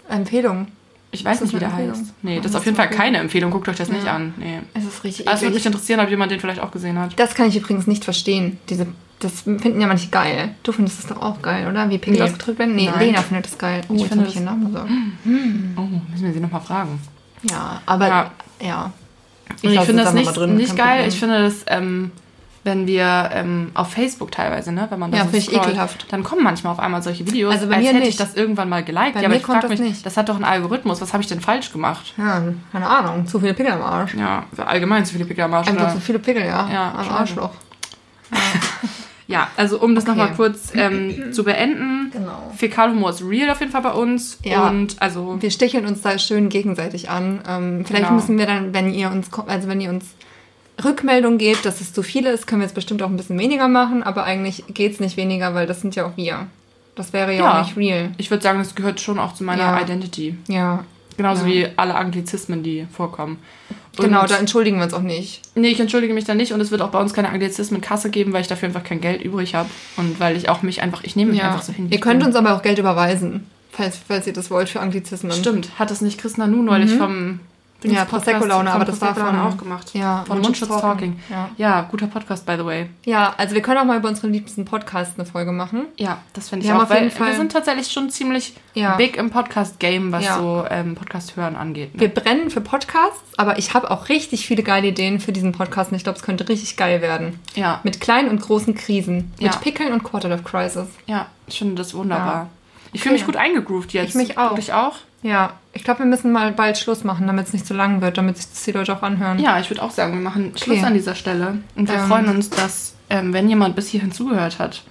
Empfehlung. 0.10 0.68
Ich 1.14 1.26
weiß 1.26 1.40
das 1.40 1.48
nicht, 1.48 1.56
wie 1.56 1.60
der 1.60 1.70
Empfehlung? 1.70 1.92
heißt. 1.96 2.14
Nee, 2.22 2.38
das 2.38 2.46
ist 2.48 2.54
das 2.56 2.62
auf 2.62 2.66
jeden 2.66 2.78
Fall 2.78 2.90
keine 2.90 3.18
Empfehlung. 3.18 3.52
Guckt 3.52 3.68
euch 3.68 3.76
das 3.76 3.90
nicht 3.90 4.06
Ja. 4.06 4.16
an. 4.16 4.34
Nee. 4.38 4.60
Es 4.74 4.86
ist 4.86 5.04
richtig 5.04 5.28
Also 5.28 5.38
es 5.38 5.42
würde 5.44 5.56
mich 5.56 5.66
interessieren, 5.66 6.00
ob 6.00 6.10
jemand 6.10 6.32
den 6.32 6.40
vielleicht 6.40 6.62
auch 6.62 6.72
gesehen 6.72 6.98
hat. 6.98 7.20
Das 7.20 7.36
kann 7.36 7.50
ich 7.50 7.58
übrigens 7.58 7.86
nicht 7.88 8.04
verstehen. 8.06 8.58
Diese, 8.70 8.88
das 9.20 9.42
finden 9.42 9.82
ja 9.82 9.88
manche 9.88 10.08
geil. 10.10 10.56
Du 10.64 10.72
findest 10.72 11.00
es 11.00 11.08
doch 11.08 11.22
auch 11.22 11.42
geil, 11.42 11.68
oder? 11.68 11.90
Wie 11.90 11.98
Pickel 11.98 12.20
Nee. 12.20 12.22
ausgedrückt 12.24 12.60
werden? 12.60 12.76
Nee, 12.76 12.90
Nein. 12.90 13.00
Lena 13.00 13.22
findet 13.22 13.46
das 13.46 13.58
geil. 13.58 13.82
Oh, 13.90 13.94
Ich 13.96 14.02
jetzt 14.02 14.10
finde 14.10 14.24
habe 14.26 14.30
ich 14.30 14.36
ihren 14.38 14.46
das- 14.46 14.54
Namen 14.56 14.66
gesagt. 14.72 14.90
Oh, 15.78 16.12
müssen 16.12 16.26
wir 16.26 16.34
sie 16.34 16.40
nochmal 16.40 16.62
fragen. 16.62 17.00
Ja, 17.44 17.82
aber 17.86 18.08
Ja. 18.08 18.32
ja. 18.62 18.94
Ich, 19.58 19.70
ich 19.70 19.76
lasse 19.76 19.88
finde 19.88 20.04
das 20.04 20.14
nicht, 20.14 20.38
nicht 20.48 20.78
geil. 20.78 21.08
Ich 21.10 21.20
finde 21.20 21.44
das, 21.44 21.66
ähm, 21.68 22.12
wenn 22.64 22.86
wir 22.86 23.32
ähm, 23.34 23.72
auf 23.74 23.92
Facebook 23.92 24.32
teilweise, 24.32 24.72
ne, 24.72 24.86
wenn 24.90 25.00
man 25.00 25.12
da 25.12 25.18
Ja, 25.18 25.24
so 25.24 25.30
finde 25.32 25.40
ich 25.40 25.46
scrollt, 25.46 25.68
ekelhaft. 25.68 26.06
dann 26.12 26.24
kommen 26.24 26.44
manchmal 26.44 26.74
auf 26.74 26.80
einmal 26.80 27.02
solche 27.02 27.26
Videos, 27.26 27.54
Also 27.54 27.68
bei 27.68 27.76
als 27.76 27.82
mir 27.84 27.90
hätte 27.90 28.00
ich 28.04 28.06
nicht. 28.06 28.20
das 28.20 28.36
irgendwann 28.36 28.70
mal 28.70 28.84
geliked. 28.84 29.16
Bei 29.16 29.22
ja, 29.22 29.28
aber 29.28 29.36
ich 29.36 29.42
frage 29.44 29.68
mich, 29.68 29.80
das 29.80 29.88
nicht. 29.88 30.06
das 30.06 30.16
hat 30.18 30.30
doch 30.30 30.36
einen 30.36 30.44
Algorithmus. 30.44 31.02
Was 31.02 31.12
habe 31.14 31.24
ich 31.24 31.28
denn 31.30 31.42
falsch 31.42 31.72
gemacht? 31.72 32.14
Ja, 32.18 32.42
keine 32.72 32.88
Ahnung. 32.88 33.26
Zu 33.26 33.40
viele 33.40 33.54
Pickel 33.56 33.72
am 33.74 33.82
Arsch. 33.82 34.14
Ja, 34.14 34.46
allgemein 34.58 35.06
zu 35.06 35.14
viele 35.14 35.26
Pickel 35.26 35.44
am 35.44 35.54
Arsch. 35.54 35.68
Einfach 35.70 35.86
oder? 35.86 35.94
zu 35.94 36.00
viele 36.02 36.20
Pickel, 36.20 36.46
ja. 36.46 36.70
Ja, 36.72 36.94
am. 36.98 37.10
Arschloch. 37.10 37.52
Ja, 39.28 39.48
also 39.56 39.80
um 39.80 39.96
das 39.96 40.04
Okay. 40.04 40.12
nochmal 40.18 40.34
kurz 40.36 40.74
ähm, 40.76 41.32
zu 41.32 41.46
beenden. 41.46 42.10
Genau. 42.12 42.52
Fäkalhumor 42.58 43.12
ist 43.12 43.24
real 43.24 43.50
auf 43.50 43.62
jeden 43.62 43.72
Fall 43.72 43.82
bei 43.82 43.94
uns. 43.94 44.38
Ja. 44.44 44.68
Und 44.68 45.02
also, 45.02 45.38
Wir 45.42 45.52
sticheln 45.52 45.86
uns 45.86 46.02
da 46.02 46.20
schön 46.20 46.50
gegenseitig 46.50 47.10
an. 47.10 47.40
Ähm, 47.48 47.86
vielleicht 47.86 48.08
Genau. 48.08 48.16
müssen 48.20 48.38
wir 48.38 48.46
dann, 48.46 48.74
wenn 48.74 48.94
ihr 48.94 49.10
uns, 49.10 49.30
also 49.48 49.70
wenn 49.70 49.80
ihr 49.80 49.90
uns 49.90 50.06
Rückmeldung 50.84 51.38
gebt, 51.38 51.66
dass 51.66 51.82
es 51.82 51.94
zu 51.94 52.04
viel 52.04 52.26
ist, 52.26 52.48
können 52.48 52.62
wir 52.62 52.66
jetzt 52.68 52.76
bestimmt 52.76 53.02
auch 53.04 53.10
ein 53.10 53.18
bisschen 53.18 53.40
weniger 53.40 53.68
machen, 53.68 54.04
aber 54.04 54.24
eigentlich 54.24 54.64
geht 54.74 54.94
es 54.94 55.00
nicht 55.00 55.18
weniger, 55.18 55.54
weil 55.54 55.68
das 55.68 55.82
sind 55.82 55.96
ja 55.96 56.06
auch 56.06 56.18
wir. 56.18 56.48
Das 56.96 57.14
wäre 57.14 57.34
ja, 57.34 57.40
Ja. 57.44 57.60
auch 57.62 57.66
nicht 57.66 57.78
real. 57.78 58.12
ich 58.18 58.30
würde 58.30 58.44
sagen, 58.44 58.60
das 58.60 58.76
gehört 58.76 59.00
schon 59.00 59.18
auch 59.20 59.34
zu 59.34 59.44
meiner 59.44 59.64
Ja. 59.64 59.82
Identity. 59.82 60.36
Ja. 60.48 60.84
Genauso 61.18 61.46
Ja. 61.46 61.52
wie 61.54 61.68
alle 61.78 61.96
Anglizismen, 61.96 62.64
die 62.64 62.88
vorkommen. 62.92 63.38
Und 63.98 64.06
Genau, 64.06 64.26
da 64.26 64.38
entschuldigen 64.38 64.78
wir 64.78 64.86
uns 64.86 64.94
auch 64.94 65.02
nicht. 65.02 65.42
Nee, 65.56 65.68
ich 65.70 65.80
entschuldige 65.80 66.14
mich 66.14 66.24
da 66.24 66.34
nicht 66.34 66.54
und 66.54 66.62
es 66.62 66.72
wird 66.72 66.82
auch 66.82 66.90
bei 66.90 67.00
uns 67.00 67.14
keine 67.14 67.30
Anglizismen-Kasse 67.30 68.10
geben, 68.10 68.32
weil 68.34 68.42
ich 68.42 68.48
dafür 68.48 68.68
einfach 68.70 68.84
kein 68.84 69.02
Geld 69.02 69.22
übrig 69.22 69.54
habe 69.54 69.70
und 69.98 70.20
weil 70.20 70.36
ich 70.38 70.48
auch 70.50 70.62
mich 70.64 70.82
einfach, 70.82 71.04
ich 71.04 71.16
nehme 71.16 71.32
mich 71.32 71.44
einfach 71.44 71.62
so 71.62 71.74
hin. 71.74 71.88
Ihr 71.92 72.00
könnt 72.00 72.24
uns 72.26 72.36
aber 72.36 72.56
auch 72.56 72.62
Geld 72.62 72.80
überweisen, 72.80 73.46
falls, 73.72 73.98
falls 74.08 74.26
ihr 74.28 74.34
das 74.34 74.50
wollt 74.50 74.70
für 74.70 74.80
Anglizismen. 74.80 75.32
Stimmt, 75.34 75.78
hat 75.78 75.92
das 75.92 76.02
nicht 76.02 76.20
Chris 76.20 76.38
Nanu 76.38 76.62
neulich 76.64 76.92
Mhm. 76.94 76.98
vom 76.98 77.40
Ja, 77.84 78.06
Podcast- 78.06 78.26
Prosecco-Laune, 78.26 78.72
aber 78.72 78.86
das 78.86 79.02
war 79.02 79.16
von- 79.16 79.40
auch 79.40 79.58
gemacht. 79.58 79.92
Ja, 79.94 80.24
von 80.28 80.40
Mundschutz 80.42 80.70
Talking. 80.70 81.20
Ja. 81.30 81.50
Ja, 81.58 81.82
guter 81.90 82.08
Podcast, 82.08 82.46
by 82.46 82.54
the 82.58 82.66
way. 82.66 82.90
ja, 83.06 83.34
also 83.38 83.56
wir 83.56 83.62
können 83.62 83.80
auch 83.80 83.86
mal 83.86 83.98
über 83.98 84.10
unseren 84.10 84.32
liebsten 84.32 84.66
Podcast 84.66 85.14
eine 85.18 85.26
Folge 85.26 85.52
machen. 85.52 85.86
Ja, 85.98 86.20
das 86.34 86.50
finde 86.50 86.66
ich 86.66 86.72
auch, 86.72 86.84
auf 86.84 86.94
jeden 86.94 87.10
Fall- 87.12 87.30
wir 87.30 87.36
sind 87.38 87.52
tatsächlich 87.52 87.92
schon 87.92 88.10
ziemlich 88.10 88.54
Ja. 88.74 88.96
big 88.98 89.18
im 89.18 89.30
Podcast-Game, 89.32 90.12
was 90.12 90.26
Ja. 90.26 90.38
so 90.38 90.66
ähm, 90.70 90.96
Podcast-Hören 90.96 91.56
angeht. 91.56 91.96
Ne? 91.96 92.02
Wir 92.02 92.08
brennen 92.10 92.50
für 92.50 92.62
Podcasts, 92.62 93.20
aber 93.38 93.58
ich 93.58 93.74
habe 93.74 93.90
auch 93.90 94.10
richtig 94.10 94.46
viele 94.46 94.64
geile 94.64 94.88
Ideen 94.88 95.20
für 95.20 95.32
diesen 95.32 95.52
Podcast 95.52 95.92
und 95.92 95.98
ich 95.98 96.04
glaube, 96.04 96.18
es 96.18 96.24
könnte 96.24 96.48
richtig 96.50 96.78
geil 96.78 97.02
werden. 97.02 97.40
Ja, 97.56 97.80
Mit 97.84 98.00
kleinen 98.00 98.30
und 98.30 98.42
großen 98.42 98.76
Krisen. 98.76 99.32
Ja. 99.40 99.48
Mit 99.50 99.62
Pickeln 99.62 99.92
und 99.94 100.04
Quarter-Life 100.04 100.44
Crisis. 100.44 100.88
ja, 101.08 101.26
ich 101.48 101.58
finde 101.58 101.76
das 101.76 101.94
wunderbar. 101.94 102.34
Ja. 102.36 102.50
Ich 102.94 103.02
fühle 103.02 103.14
mich 103.14 103.26
gut 103.26 103.38
eingegroovt 103.38 103.94
jetzt. 103.94 104.10
Ich 104.10 104.16
mich 104.16 104.38
auch. 104.38 104.50
Du 104.50 104.56
dich 104.58 104.74
auch? 104.74 104.96
Ja, 105.24 105.54
ich 105.74 105.84
glaube, 105.84 106.00
wir 106.00 106.06
müssen 106.08 106.32
mal 106.32 106.52
bald 106.52 106.78
Schluss 106.78 107.04
machen, 107.04 107.28
damit 107.28 107.48
es 107.48 107.54
nicht 107.54 107.66
zu 107.66 107.74
lang 107.74 108.02
wird, 108.02 108.18
damit 108.18 108.38
sich 108.38 108.50
das 108.50 108.64
die 108.64 108.72
Leute 108.72 108.94
auch 108.98 109.04
anhören. 109.04 109.38
Ja, 109.40 109.60
ich 109.60 109.70
würde 109.70 109.84
auch 109.84 109.92
sagen, 109.92 110.14
wir 110.14 110.22
machen 110.22 110.54
Schluss 110.58 110.78
Okay. 110.80 110.86
an 110.88 110.94
dieser 110.94 111.16
Stelle. 111.16 111.60
Und 111.76 111.88
wir 111.90 111.96
Ähm. 111.96 112.08
freuen 112.08 112.28
uns, 112.30 112.50
dass, 112.50 112.96
ähm, 113.10 113.32
wenn 113.34 113.48
jemand 113.48 113.76
bis 113.76 113.88
hierhin 113.90 114.12
zugehört 114.12 114.58
hat, 114.60 114.84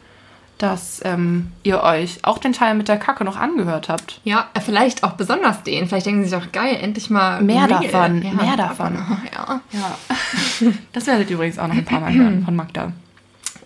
dass 0.59 1.01
ähm, 1.05 1.53
ihr 1.63 1.83
euch 1.83 2.19
auch 2.23 2.37
den 2.39 2.53
Teil 2.53 2.75
mit 2.75 2.87
der 2.89 2.99
Kacke 2.99 3.25
noch 3.25 3.37
angehört 3.39 3.89
habt. 3.89 4.21
Ja, 4.25 4.49
äh, 4.55 4.61
vielleicht 4.61 5.03
auch 5.05 5.13
besonders 5.13 5.63
den. 5.63 5.89
Vielleicht 5.89 6.05
denken 6.07 6.23
sie 6.23 6.29
sich 6.29 6.39
auch, 6.39 6.53
geil, 6.53 6.77
endlich 6.81 7.09
mal 7.11 7.43
Mehr 7.43 7.67
real. 7.69 7.81
davon, 7.83 8.23
Ja, 8.23 8.33
mehr 8.35 8.57
davon. 8.57 8.99
Ja. 9.35 9.61
Ja. 9.73 10.69
das 10.93 11.07
werdet 11.07 11.31
ihr 11.31 11.37
übrigens 11.37 11.59
auch 11.59 11.67
noch 11.67 11.75
ein 11.77 11.85
paar 11.85 12.01
Mal 12.01 12.13
hören 12.15 12.43
von 12.45 12.55
Magda. 12.57 12.93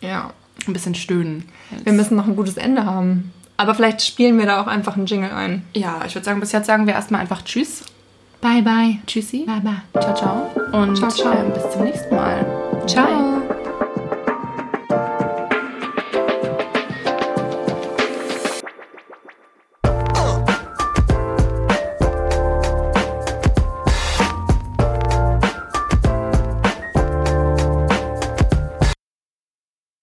ja. 0.01 0.31
Ein 0.67 0.73
bisschen 0.73 0.95
stöhnen. 0.95 1.45
Wir 1.83 1.93
müssen 1.93 2.17
noch 2.17 2.27
ein 2.29 2.37
gutes 2.37 2.57
Ende 2.57 2.87
haben. 2.87 3.33
Aber 3.57 3.75
vielleicht 3.75 4.03
spielen 4.03 4.39
wir 4.39 4.47
da 4.47 4.61
auch 4.61 4.67
einfach 4.67 4.97
einen 4.97 5.07
Jingle 5.07 5.31
ein. 5.31 5.65
Ja, 5.75 6.03
ich 6.07 6.15
würde 6.15 6.25
sagen, 6.25 6.41
bis 6.41 6.53
jetzt 6.53 6.67
sagen 6.67 6.87
wir 6.87 6.95
erstmal 6.95 7.21
einfach 7.21 7.43
Tschüss. 7.43 7.85
Bye, 8.41 8.63
bye. 8.63 8.99
Tschüssi. 9.07 9.47
Bye, 9.47 9.61
bye. 9.61 10.03
Ciao, 10.03 10.15
ciao. 10.15 10.51
Und 10.73 10.97
Ciao, 10.97 11.11
ciao. 11.11 11.33
Ähm, 11.33 11.53
bis 11.53 11.71
zum 11.71 11.85
nächsten 11.85 12.15
Mal. 12.15 12.45
Ciao. 12.87 13.34